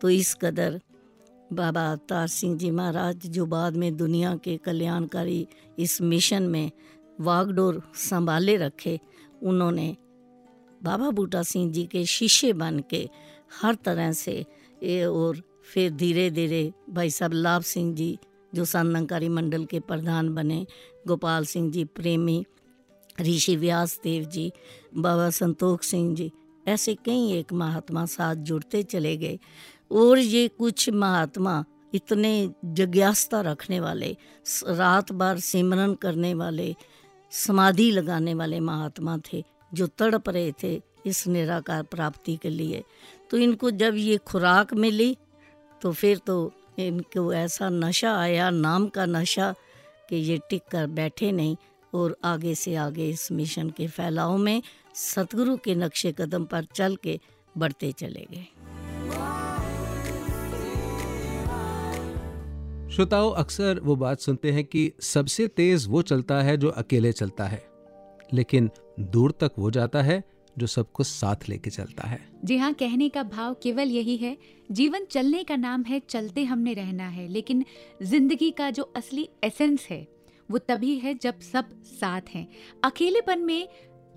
तो 0.00 0.10
इस 0.10 0.34
कदर 0.34 0.80
बाबा 1.52 1.90
अवतार 1.92 2.26
सिंह 2.26 2.56
जी 2.58 2.70
महाराज 2.70 3.26
जो 3.26 3.46
बाद 3.46 3.76
में 3.76 3.96
दुनिया 3.96 4.36
के 4.36 4.56
कल्याणकारी 4.56 5.46
इस 5.78 6.00
मिशन 6.02 6.42
में 6.42 6.70
वागडोर 7.20 7.82
संभाले 7.94 8.56
रखे, 8.56 9.00
उन्होंने 9.42 9.96
बाबा 10.82 11.10
बूटा 11.10 11.42
सिंह 11.42 11.72
जी 11.72 11.84
के 11.86 12.04
शिष्य 12.04 12.52
बन 12.52 12.82
के 12.90 13.08
हर 13.62 13.74
तरह 13.74 14.12
से 14.12 14.44
ये 14.82 15.04
और 15.04 15.42
फिर 15.72 15.90
धीरे 15.90 16.30
धीरे 16.30 16.72
भाई 16.90 17.10
साहब 17.10 17.32
लाभ 17.32 17.62
सिंह 17.62 17.94
जी, 17.94 18.18
जो 18.54 18.64
सानंकारी 18.64 19.28
मंडल 19.28 19.64
के 19.64 19.80
प्रधान 19.80 20.34
बने, 20.34 20.66
गोपाल 21.06 21.44
सिंह 21.44 21.70
जी 21.72 21.84
प्रेमी, 21.84 22.44
ऋषि 23.20 23.56
व्यास 23.56 24.00
देव 24.04 24.24
जी, 24.24 24.52
बाबा 24.96 25.30
संतोख 25.30 25.82
सिंह 25.82 26.14
जी, 26.14 26.32
ऐसे 26.68 26.94
कई 26.94 27.32
एक 27.32 27.52
महात्मा 27.52 28.06
साथ 28.06 28.34
जुड़ते 28.34 28.82
चले 28.82 29.16
गए। 29.16 29.38
और 29.92 30.18
ये 30.18 30.48
कुछ 30.48 30.90
महात्मा 30.90 31.64
इतने 31.94 32.50
जिज्ञासता 32.64 33.40
रखने 33.40 33.80
वाले 33.80 34.16
रात 34.66 35.12
भर 35.12 35.38
सिमरन 35.38 35.94
करने 35.94 36.34
वाले, 36.34 36.74
समाधि 37.30 37.90
लगाने 37.90 38.34
वाले 38.34 38.60
महात्मा 38.60 39.18
थे, 39.32 39.44
जो 39.74 39.86
तड़प 39.86 40.28
रहे 40.28 40.52
थे 40.62 40.80
इस 41.06 41.26
निराकार 41.26 41.82
प्राप्ति 41.82 42.36
के 42.36 42.48
लिए। 42.48 42.82
तो 43.30 43.36
इनको 43.36 43.70
जब 43.70 43.94
ये 43.96 44.16
खुराक 44.16 44.74
मिली 44.74 45.16
तो 45.84 45.90
फिर 45.92 46.18
तो 46.18 46.34
इनको 46.78 47.32
ऐसा 47.32 47.68
नशा 47.68 48.12
आया, 48.18 48.48
नाम 48.50 48.86
का 48.88 49.04
नशा 49.06 49.54
कि 50.08 50.16
ये 50.16 50.38
टिक 50.50 50.62
कर 50.70 50.86
बैठे 50.86 51.30
नहीं 51.32 51.56
और 51.94 52.16
आगे 52.24 52.54
से 52.54 52.74
आगे 52.74 53.08
इस 53.08 53.30
मिशन 53.32 53.70
के 53.70 53.86
फैलाव 53.88 54.36
में 54.36 54.62
सतगुरु 54.94 55.56
के 55.56 55.74
नक्शे 55.74 56.12
कदम 56.12 56.44
पर 56.44 56.64
चल 56.74 56.96
के 56.96 57.18
बढ़ते 57.58 57.92
चले 57.92 58.26
गए। 58.32 58.46
श्रोताओं, 62.90 63.30
अक्सर 63.32 63.80
वो 63.80 63.96
बात 63.96 64.20
सुनते 64.20 64.52
हैं 64.52 64.64
कि 64.64 64.90
सबसे 65.02 65.48
तेज 65.48 65.86
वो 65.88 66.02
चलता 66.02 66.40
है 66.42 66.56
जो 66.56 66.68
अकेले 66.68 67.12
चलता 67.12 67.44
है, 67.44 67.62
लेकिन 68.34 68.70
दूर 69.00 69.34
तक 69.40 69.52
वो 69.58 69.70
जाता 69.70 70.02
है 70.02 70.22
जो 70.58 70.66
सबको 70.66 71.04
साथ 71.04 71.48
लेके 71.48 71.70
चलता 71.70 72.08
है। 72.08 72.20
जी 72.44 72.56
हाँ 72.56 72.72
कहने 72.74 73.08
का 73.08 73.22
भाव 73.22 73.54
केवल 73.54 73.90
यही 73.90 74.16
है, 74.16 74.36
जीवन 74.70 75.04
चलने 75.04 75.42
का 75.44 75.56
नाम 75.56 75.82
है, 75.82 76.00
चलते 76.00 76.44
हमने 76.44 76.74
रहना 76.74 77.08
है, 77.08 77.28
लेकिन 77.28 77.64
ज़िंदगी 78.02 78.50
का 78.50 78.70
जो 78.70 78.82
असली 78.96 79.28
एसेंस 79.44 79.86
है, 79.90 80.06
वो 80.48 80.58
तभी 80.58 80.94
है 80.98 81.14
जब 81.14 81.40
सब 81.42 81.68
साथ 81.84 82.34
हैं। 82.34 82.46
अकेलेपन 82.84 83.40
में 83.40 83.68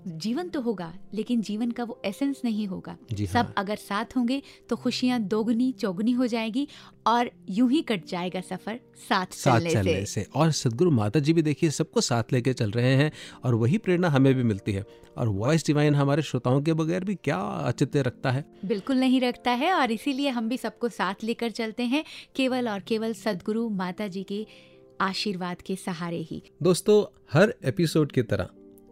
जीवन 0.06 0.48
तो 0.48 0.60
होगा 0.60 0.92
लेकिन 1.14 1.40
जीवन 1.42 1.70
का 1.70 1.84
वो 1.84 2.00
एसेंस 2.04 2.40
नहीं 2.44 2.66
होगा। 2.66 2.96
जी 3.12 3.24
हाँ। 3.24 3.32
सब 3.32 3.52
अगर 3.58 3.76
साथ 3.76 4.16
होंगे 4.16 4.42
तो 4.68 4.76
खुशियाँ 4.76 5.20
दोगुनी 5.22 5.70
चौगुनी 5.72 6.12
हो 6.12 6.26
जाएगी 6.26 6.66
और 7.06 7.30
यूँ 7.50 7.70
ही 7.70 7.82
कट 7.82 8.06
जाएगा 8.06 8.40
सफ़र 8.40 8.78
साथ 9.08 9.32
साथ 9.32 9.58
चलने, 9.58 9.70
चलने 9.70 9.94
से। 9.94 10.06
से 10.06 10.26
और 10.34 10.50
सदगुरु 10.52 10.90
माता 10.90 11.20
जी 11.20 11.32
भी 11.32 11.42
देखिए 11.42 11.70
सबको 11.70 12.00
साथ 12.00 12.32
लेके 12.32 12.52
चल 12.52 12.70
रहे 12.70 12.94
हैं 12.94 13.10
और 13.44 13.54
वही 13.54 13.78
प्रेरणा 13.78 14.08
हमें 14.08 14.34
भी 14.34 14.42
मिलती 14.42 14.72
है। 14.72 14.84
और 15.16 15.28
वॉइस 15.28 15.66
डिवाइन 15.66 15.94
हमारे 15.94 16.22
श्रोताओं 16.22 16.60
के 16.62 16.72
बगैर 16.72 17.04
भी 17.04 17.14
क्या 17.14 17.38
औचित्य 17.38 18.02
रखता 18.02 18.30
है। 18.30 18.44
बिल्कुल 18.64 18.96
नहीं 18.96 19.20
रखता 19.20 19.50
है 19.52 19.72
और 19.72 19.92
इसीलिए 19.92 20.28
हम 20.28 20.48
भी 20.48 20.56
सबको 20.56 20.88
साथ 20.88 21.24
लेकर 21.24 21.50
चलते 21.50 21.82
हैं 21.84 22.04
केवल 22.36 22.68
और 22.68 22.80
केवल 22.80 23.12
सदगुरु 23.14 23.68
माता 23.70 24.06
जी 24.08 24.22
के 24.22 24.46
आशीर्वाद 25.00 25.62
के 25.62 25.76
सहारे 25.76 26.20
ही। 26.20 26.42
दोस्तों 26.62 27.02
हर 27.32 27.54
एपिसोड 27.64 28.12
की 28.12 28.22
तरह 28.22 28.48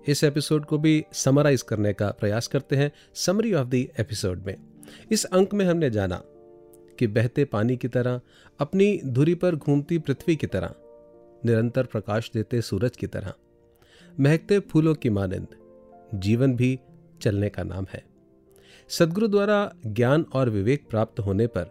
इस 0.07 0.25
एपिसोड 0.25 0.65
को 0.65 0.79
भी 0.79 1.05
समराइज 1.13 1.63
करने 1.63 1.93
का 1.93 2.11
प्रयास 2.11 2.47
करते 2.47 2.77
हैं 2.77 2.93
समरी 3.15 3.55
ऑफ़ 3.55 3.69
द 3.69 3.75
एपिसोड 3.75 4.43
में। 4.47 4.57
इस 5.11 5.25
अंक 5.25 5.55
में 5.55 5.65
हमने 5.65 5.91
जाना 5.91 6.23
कि 6.99 7.07
बहते 7.07 7.45
पानी 7.45 7.77
की 7.77 7.89
तरह, 7.89 8.21
अपनी 8.59 9.01
धुरी 9.07 9.35
पर 9.35 9.57
घूमती 9.57 9.99
पृथ्वी 9.99 10.37
की 10.37 10.47
तरह, 10.47 10.75
निरंतर 11.45 11.85
प्रकाश 11.85 12.31
देते 12.35 12.63
सूरज 12.63 12.97
की 12.97 13.07
तरह, 13.07 13.33
महकते 14.21 14.59
फूलों 14.59 14.95
की 14.95 15.11
मानंद, 15.11 15.49
जीवन 16.15 16.57
भी 16.57 16.81
चलने 17.23 17.49
का 17.49 17.63
नाम 17.63 17.87
है। 17.91 18.05
सदगुरु 18.89 19.29
द्वारा 19.29 19.73
ज्ञान 19.87 20.27
और 20.33 20.51
विवेक 20.51 20.89
प्राप्त 20.91 21.21
होने 21.21 21.47
पर 21.47 21.67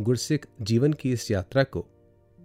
गुरसिख 0.00 0.46
जीवन 0.62 0.92
की 0.92 1.12
इस 1.12 1.30
यात्रा 1.30 1.64
को 1.64 1.80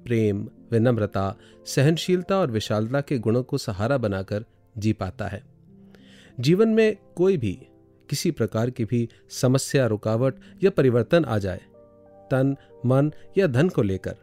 प्रेम, 0.03 0.49
विनम्रता, 0.71 1.35
सहनशीलता 1.65 2.37
और 2.37 2.51
विशालता 2.51 3.01
के 3.01 3.19
गुणों 3.19 3.43
को 3.43 3.57
सहारा 3.57 3.97
बनाकर 3.97 4.45
जी 4.75 4.93
पाता 4.93 5.27
है। 5.27 5.43
जीवन 6.39 6.69
में 6.69 6.97
कोई 7.15 7.37
भी 7.37 7.53
किसी 8.09 8.31
प्रकार 8.31 8.69
की 8.69 8.85
भी 8.85 9.09
समस्या, 9.29 9.85
रुकावट 9.87 10.35
या 10.63 10.69
परिवर्तन 10.69 11.25
आ 11.25 11.37
जाए, 11.37 11.61
तन, 12.31 12.55
मन 12.85 13.11
या 13.37 13.47
धन 13.47 13.69
को 13.69 13.81
लेकर, 13.81 14.15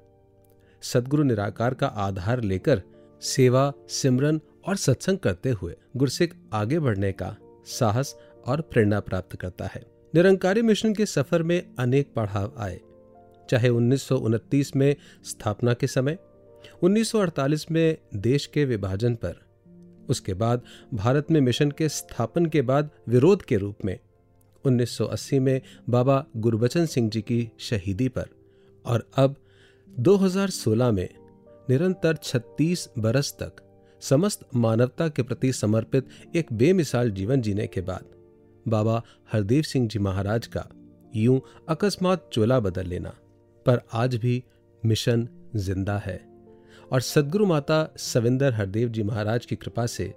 सदगुरु 0.83 1.23
निराकार 1.23 1.75
का 1.75 1.87
आधार 1.87 2.41
लेकर 2.41 2.83
सेवा, 3.23 3.73
सिमरन 3.89 4.41
और 4.67 4.77
सत्संग 4.77 5.19
करते 5.19 5.51
हुए 5.51 5.77
गुरसिख 5.97 6.35
आगे 6.53 6.79
बढ़ने 6.79 7.13
का 7.13 7.37
साहस 7.67 8.15
और 8.47 8.61
प्रेरणा 8.61 9.01
प्राप्त 9.01 9.37
करता 9.37 9.67
है। 9.67 9.83
निरंकारी 10.15 10.63
मिशन 10.63 10.95
के 10.95 11.07
सफ़र 11.07 11.43
में 11.43 11.63
अनेक 11.79 12.13
पड़ाव 12.15 12.55
आए, 12.59 12.81
चाहे 13.51 13.69
उन्नीस 13.69 14.03
सौ 14.03 14.17
उनतीस 14.17 14.77
में 14.77 14.95
स्थापना 15.25 15.75
के 15.75 15.87
समय 15.87 16.19
1948 16.83 17.71
में 17.71 17.97
देश 18.17 18.47
के 18.47 18.65
विभाजन 18.65 19.15
पर 19.15 19.48
उसके 20.09 20.35
बाद 20.35 20.63
भारत 20.95 21.31
में 21.31 21.41
मिशन 21.41 21.71
के 21.71 21.89
स्थापन 21.89 22.47
के 22.47 22.63
बाद 22.63 22.91
विरोध 23.09 23.43
के 23.43 23.57
रूप 23.57 23.77
में। 23.85 23.99
1980 24.65 25.39
में 25.39 25.61
बाबा 25.89 26.27
गुरबचन 26.37 26.87
सिंह 26.87 27.11
जी 27.11 27.21
की 27.21 27.51
शहीदी 27.59 28.09
पर। 28.09 28.27
और 28.87 29.11
अब 29.17 29.37
2016 30.01 30.91
में 30.91 31.09
निरंतर 31.71 32.17
36 32.17 32.89
बरस 32.99 33.37
तक 33.43 33.53
समस्त 34.01 34.49
मानवता 34.55 35.09
के 35.09 35.23
प्रति 35.23 35.53
समर्पित 35.53 36.07
एक 36.37 36.53
बेमिसाल 36.53 37.11
जीवन 37.11 37.41
जीने 37.41 37.67
के 37.67 37.81
बाद 37.81 38.05
बाबा 38.69 39.03
हरदेव 39.33 39.63
सिंह 39.63 39.89
जी 39.89 39.99
महाराज 39.99 40.47
का 40.47 40.67
यूँ 41.17 41.41
अकस्मात 41.69 42.31
चोला 42.33 42.61
बदल 42.61 42.87
लेना। 42.87 43.15
पर 43.67 43.81
आज 43.93 44.15
भी 44.15 44.45
मिशन 44.85 45.29
ज़िंदा 45.57 45.99
है। 45.99 46.38
और 46.93 47.01
सदगुरु 47.01 47.47
माता 47.47 47.95
सविंदर 47.99 48.55
हरदेव 48.55 48.89
जी 48.89 49.03
महाराज 49.03 49.47
की 49.47 49.57
कृपा 49.57 49.87
से 49.87 50.13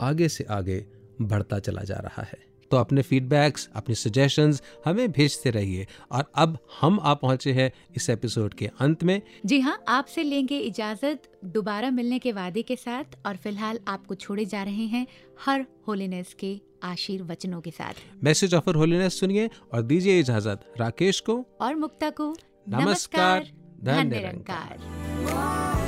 आगे 0.00 0.28
से 0.28 0.44
आगे 0.50 0.84
बढ़ता 1.22 1.58
चला 1.58 1.82
जा 1.82 1.96
रहा 1.96 2.22
है। 2.22 2.38
तो 2.70 2.76
अपने 2.76 3.02
फीडबैक्स 3.02 3.68
अपनी 3.76 3.94
सजेशंस 3.94 4.62
हमें 4.84 5.12
भेजते 5.12 5.50
रहिए 5.50 5.86
और 6.12 6.24
अब 6.34 6.58
हम 6.80 6.98
आ 7.02 7.12
पहुँचे 7.14 7.52
हैं 7.52 7.70
इस 7.96 8.08
एपिसोड 8.10 8.54
के 8.54 8.70
अंत 8.80 9.04
में। 9.04 9.20
जी 9.46 9.60
हाँ 9.60 9.78
आपसे 9.88 10.22
लेंगे 10.22 10.58
इजाज़त। 10.58 11.30
दोबारा 11.44 11.90
मिलने 11.90 12.18
के 12.18 12.32
वादे 12.32 12.62
के 12.62 12.76
साथ 12.76 13.18
और 13.26 13.36
फ़िलहाल 13.36 13.78
आपको 13.88 14.14
छोड़े 14.14 14.44
जा 14.44 14.62
रहे 14.62 14.86
हैं 14.86 15.06
हर 15.46 15.66
होलीनेस 15.88 16.34
के 16.34 16.60
आशीर्वचनों 16.82 17.60
के 17.60 17.70
साथ। 17.70 17.94
मैसेज 18.24 18.54
ऑफ़र 18.54 18.74
होलीनेस 18.74 19.20
सुनिए 19.20 19.48
और 19.72 19.82
दीजिए 19.82 20.18
इजाज़त 20.20 20.74
राकेश 20.80 21.20
को। 21.20 21.44
और 21.60 21.74
मुक्ता 21.74 22.10
को 22.10 22.34
नमस्कार, 22.68 23.50
धन 23.84 24.08
निरंकार। 24.08 25.83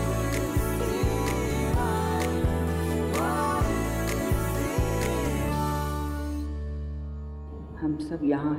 हम 7.86 7.96
सब 7.96 8.20
यहाँ 8.24 8.54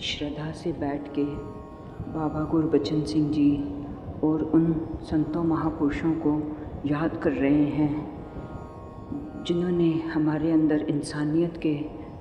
श्रद्धा 0.00 0.50
से 0.52 0.72
बैठ 0.72 1.08
के 1.08 1.24
बाबा 2.12 2.40
गुरबचन 2.44 3.02
सिंह 3.02 3.30
जी 3.30 3.50
और 4.24 4.42
उन 4.54 4.64
संतों 5.02 5.44
महापुरुषों 5.44 6.12
को 6.26 6.32
याद 6.86 7.16
कर 7.16 7.32
रहे 7.32 7.64
हैं, 7.70 9.44
जिन्होंने 9.44 9.90
हमारे 10.14 10.50
अंदर 10.52 10.82
इंसानियत 10.90 11.60
के 11.66 11.74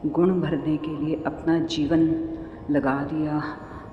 गुण 0.10 0.40
भरने 0.42 0.78
के 0.78 0.96
लिए 0.98 1.16
अपना 1.26 1.58
जीवन 1.60 2.06
लगा 2.70 2.96
दिया। 3.04 3.44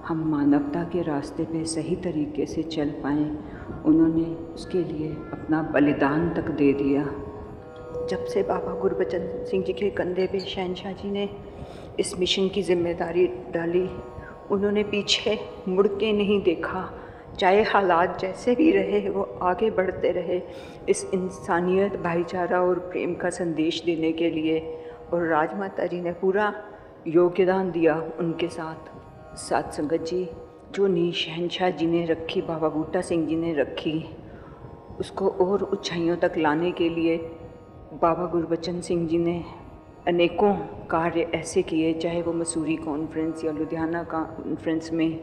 हम 0.09 0.25
मानवता 0.31 0.83
के 0.85 1.03
रास्ते 1.03 1.45
पे 1.45 1.65
सही 1.65 1.97
तरीके 1.97 2.47
से 2.47 2.63
चल 2.63 2.91
पाएँ। 3.03 3.39
उन्होंने 3.87 4.25
उसके 4.55 4.85
लिए 4.85 5.09
अपना 5.09 5.63
बलिदान 5.63 6.29
तक 6.31 6.51
दे 6.51 6.73
दिया। 6.73 7.05
जब 8.11 8.25
से 8.25 8.43
बाबा 8.43 8.81
गुरबचन 8.81 9.45
सिंह 9.45 9.65
जी 9.65 9.73
के 9.73 9.91
कंधे 9.91 10.27
पे 10.27 10.41
शहनशाह 10.41 10.93
जी 10.93 11.11
ने 11.11 11.29
इस 11.99 12.19
मिशन 12.19 12.49
की 12.49 12.63
ज़िम्मेदारी 12.63 13.27
डाली। 13.27 13.89
उन्होंने 14.51 14.83
पीछे 14.83 15.39
मुड़ 15.69 15.87
के 15.87 16.13
नहीं 16.13 16.43
देखा। 16.43 16.91
चाहे 17.39 17.63
हालात 17.63 18.19
जैसे 18.21 18.55
भी 18.55 18.71
रहे, 18.71 19.09
वो 19.09 19.23
आगे 19.23 19.71
बढ़ते 19.71 20.11
रहे 20.13 20.43
इस 20.89 21.11
इंसानियत, 21.15 21.97
भाईचारा 21.97 22.61
और 22.61 22.79
प्रेम 22.79 23.15
का 23.15 23.31
संदेश 23.31 23.83
देने 23.85 24.13
के 24.13 24.31
लिए। 24.31 24.77
और 25.13 25.27
राजमाता 25.27 25.87
जी 25.87 26.01
ने 26.01 26.13
पूरा 26.13 26.55
योगदान 27.07 27.71
दिया 27.71 27.95
उनके 28.19 28.49
साथ। 28.49 29.37
सात 29.37 29.73
संगत 29.73 30.03
जी, 30.03 30.29
जो 30.75 30.87
नी 30.87 31.13
शहनशाह 31.13 31.71
जी 31.71 31.87
ने 31.87 32.05
रखी, 32.05 32.41
बाबा 32.43 32.69
बूटा 32.69 33.01
सिंह 33.01 33.27
जी 33.27 33.37
ने 33.37 33.55
रखी, 33.55 34.05
उसको 35.01 35.29
और 35.29 35.63
ऊंचाइयों 35.63 36.17
तक 36.17 36.33
लाने 36.37 36.73
के 36.73 36.89
लिए 36.89 37.17
बाबा 38.03 38.27
गुरबचन 38.27 38.81
सिंह 38.81 39.09
जी 39.09 39.19
ने 39.19 39.45
अनेकों 40.09 40.53
कार्य 40.87 41.21
ऐसे 41.35 41.63
किए, 41.63 41.93
चाहे 41.93 42.23
वो 42.23 42.33
मसूरी 42.33 42.77
कॉन्फ्रेंस 42.77 43.45
या 43.45 43.53
लुधियाना 43.53 44.03
कॉन्फ्रेंस 44.03 44.93
में 44.93 45.17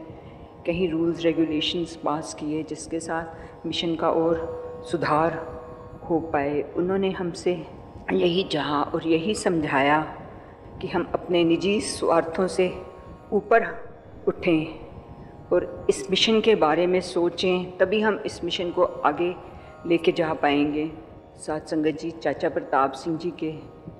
कहीं 0.66 0.88
रूल्स 0.90 1.22
रेगुलेशंस 1.22 1.96
पास 1.96 2.34
किए, 2.34 2.62
जिसके 2.62 3.00
साथ 3.00 3.66
मिशन 3.66 3.94
का 3.94 4.10
और 4.10 4.84
सुधार 4.90 5.34
हो 6.10 6.20
पाए। 6.20 6.62
उन्होंने 6.76 7.10
हमसे 7.10 7.52
यही 8.12 8.44
जहाँ 8.52 8.82
और 8.84 9.06
यही 9.06 9.34
समझाया 9.34 10.00
कि 10.82 10.88
हम 10.88 11.10
अपने 11.14 11.44
निजी 11.44 11.80
स्वार्थों 11.80 12.46
से 12.46 12.72
ऊपर 13.32 13.66
उठें 14.28 14.66
और 15.52 15.86
इस 15.90 16.10
मिशन 16.10 16.40
के 16.40 16.54
बारे 16.54 16.86
में 16.86 17.00
सोचें, 17.00 17.78
तभी 17.78 18.00
हम 18.00 18.22
इस 18.26 18.44
मिशन 18.44 18.70
को 18.70 18.84
आगे 18.84 19.34
लेके 19.86 20.12
जा 20.12 20.32
पाएँगे। 20.34 20.90
साथ 21.36 21.60
संगत 21.60 21.98
जी, 22.00 22.10
चाचा 22.10 22.48
प्रताप 22.48 22.92
सिंह 22.92 23.18
जी 23.18 23.30
के 23.30 23.52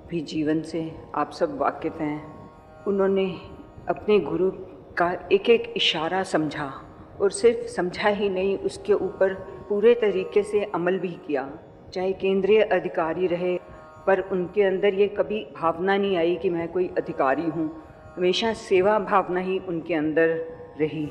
भी 0.09 0.21
जीवन 0.21 0.61
से 0.61 0.91
आप 1.15 1.31
सब 1.31 1.57
वाकिफ़ 1.57 1.93
हैं। 1.93 2.83
उन्होंने 2.87 3.25
अपने 3.89 4.19
गुरु 4.19 4.51
का 4.97 5.11
एक 5.31 5.49
एक 5.49 5.73
इशारा 5.77 6.23
समझा 6.23 6.71
और 7.21 7.31
सिर्फ़ 7.31 7.67
समझा 7.67 8.09
ही 8.09 8.29
नहीं, 8.29 8.57
उसके 8.57 8.93
ऊपर 8.93 9.33
पूरे 9.69 9.93
तरीके 9.93 10.43
से 10.43 10.63
अमल 10.75 10.99
भी 10.99 11.11
किया। 11.27 11.49
चाहे 11.93 12.11
केंद्रीय 12.13 12.61
अधिकारी 12.61 13.27
रहे, 13.27 13.57
पर 14.07 14.19
उनके 14.21 14.63
अंदर 14.63 14.93
ये 14.93 15.07
कभी 15.07 15.45
भावना 15.57 15.97
नहीं 15.97 16.17
आई 16.17 16.35
कि 16.35 16.49
मैं 16.49 16.67
कोई 16.67 16.87
अधिकारी 16.97 17.49
हूँ। 17.49 17.83
हमेशा 18.17 18.53
सेवा 18.53 18.99
भावना 18.99 19.39
ही 19.39 19.59
उनके 19.59 19.93
अंदर 19.93 20.27
रही। 20.79 21.09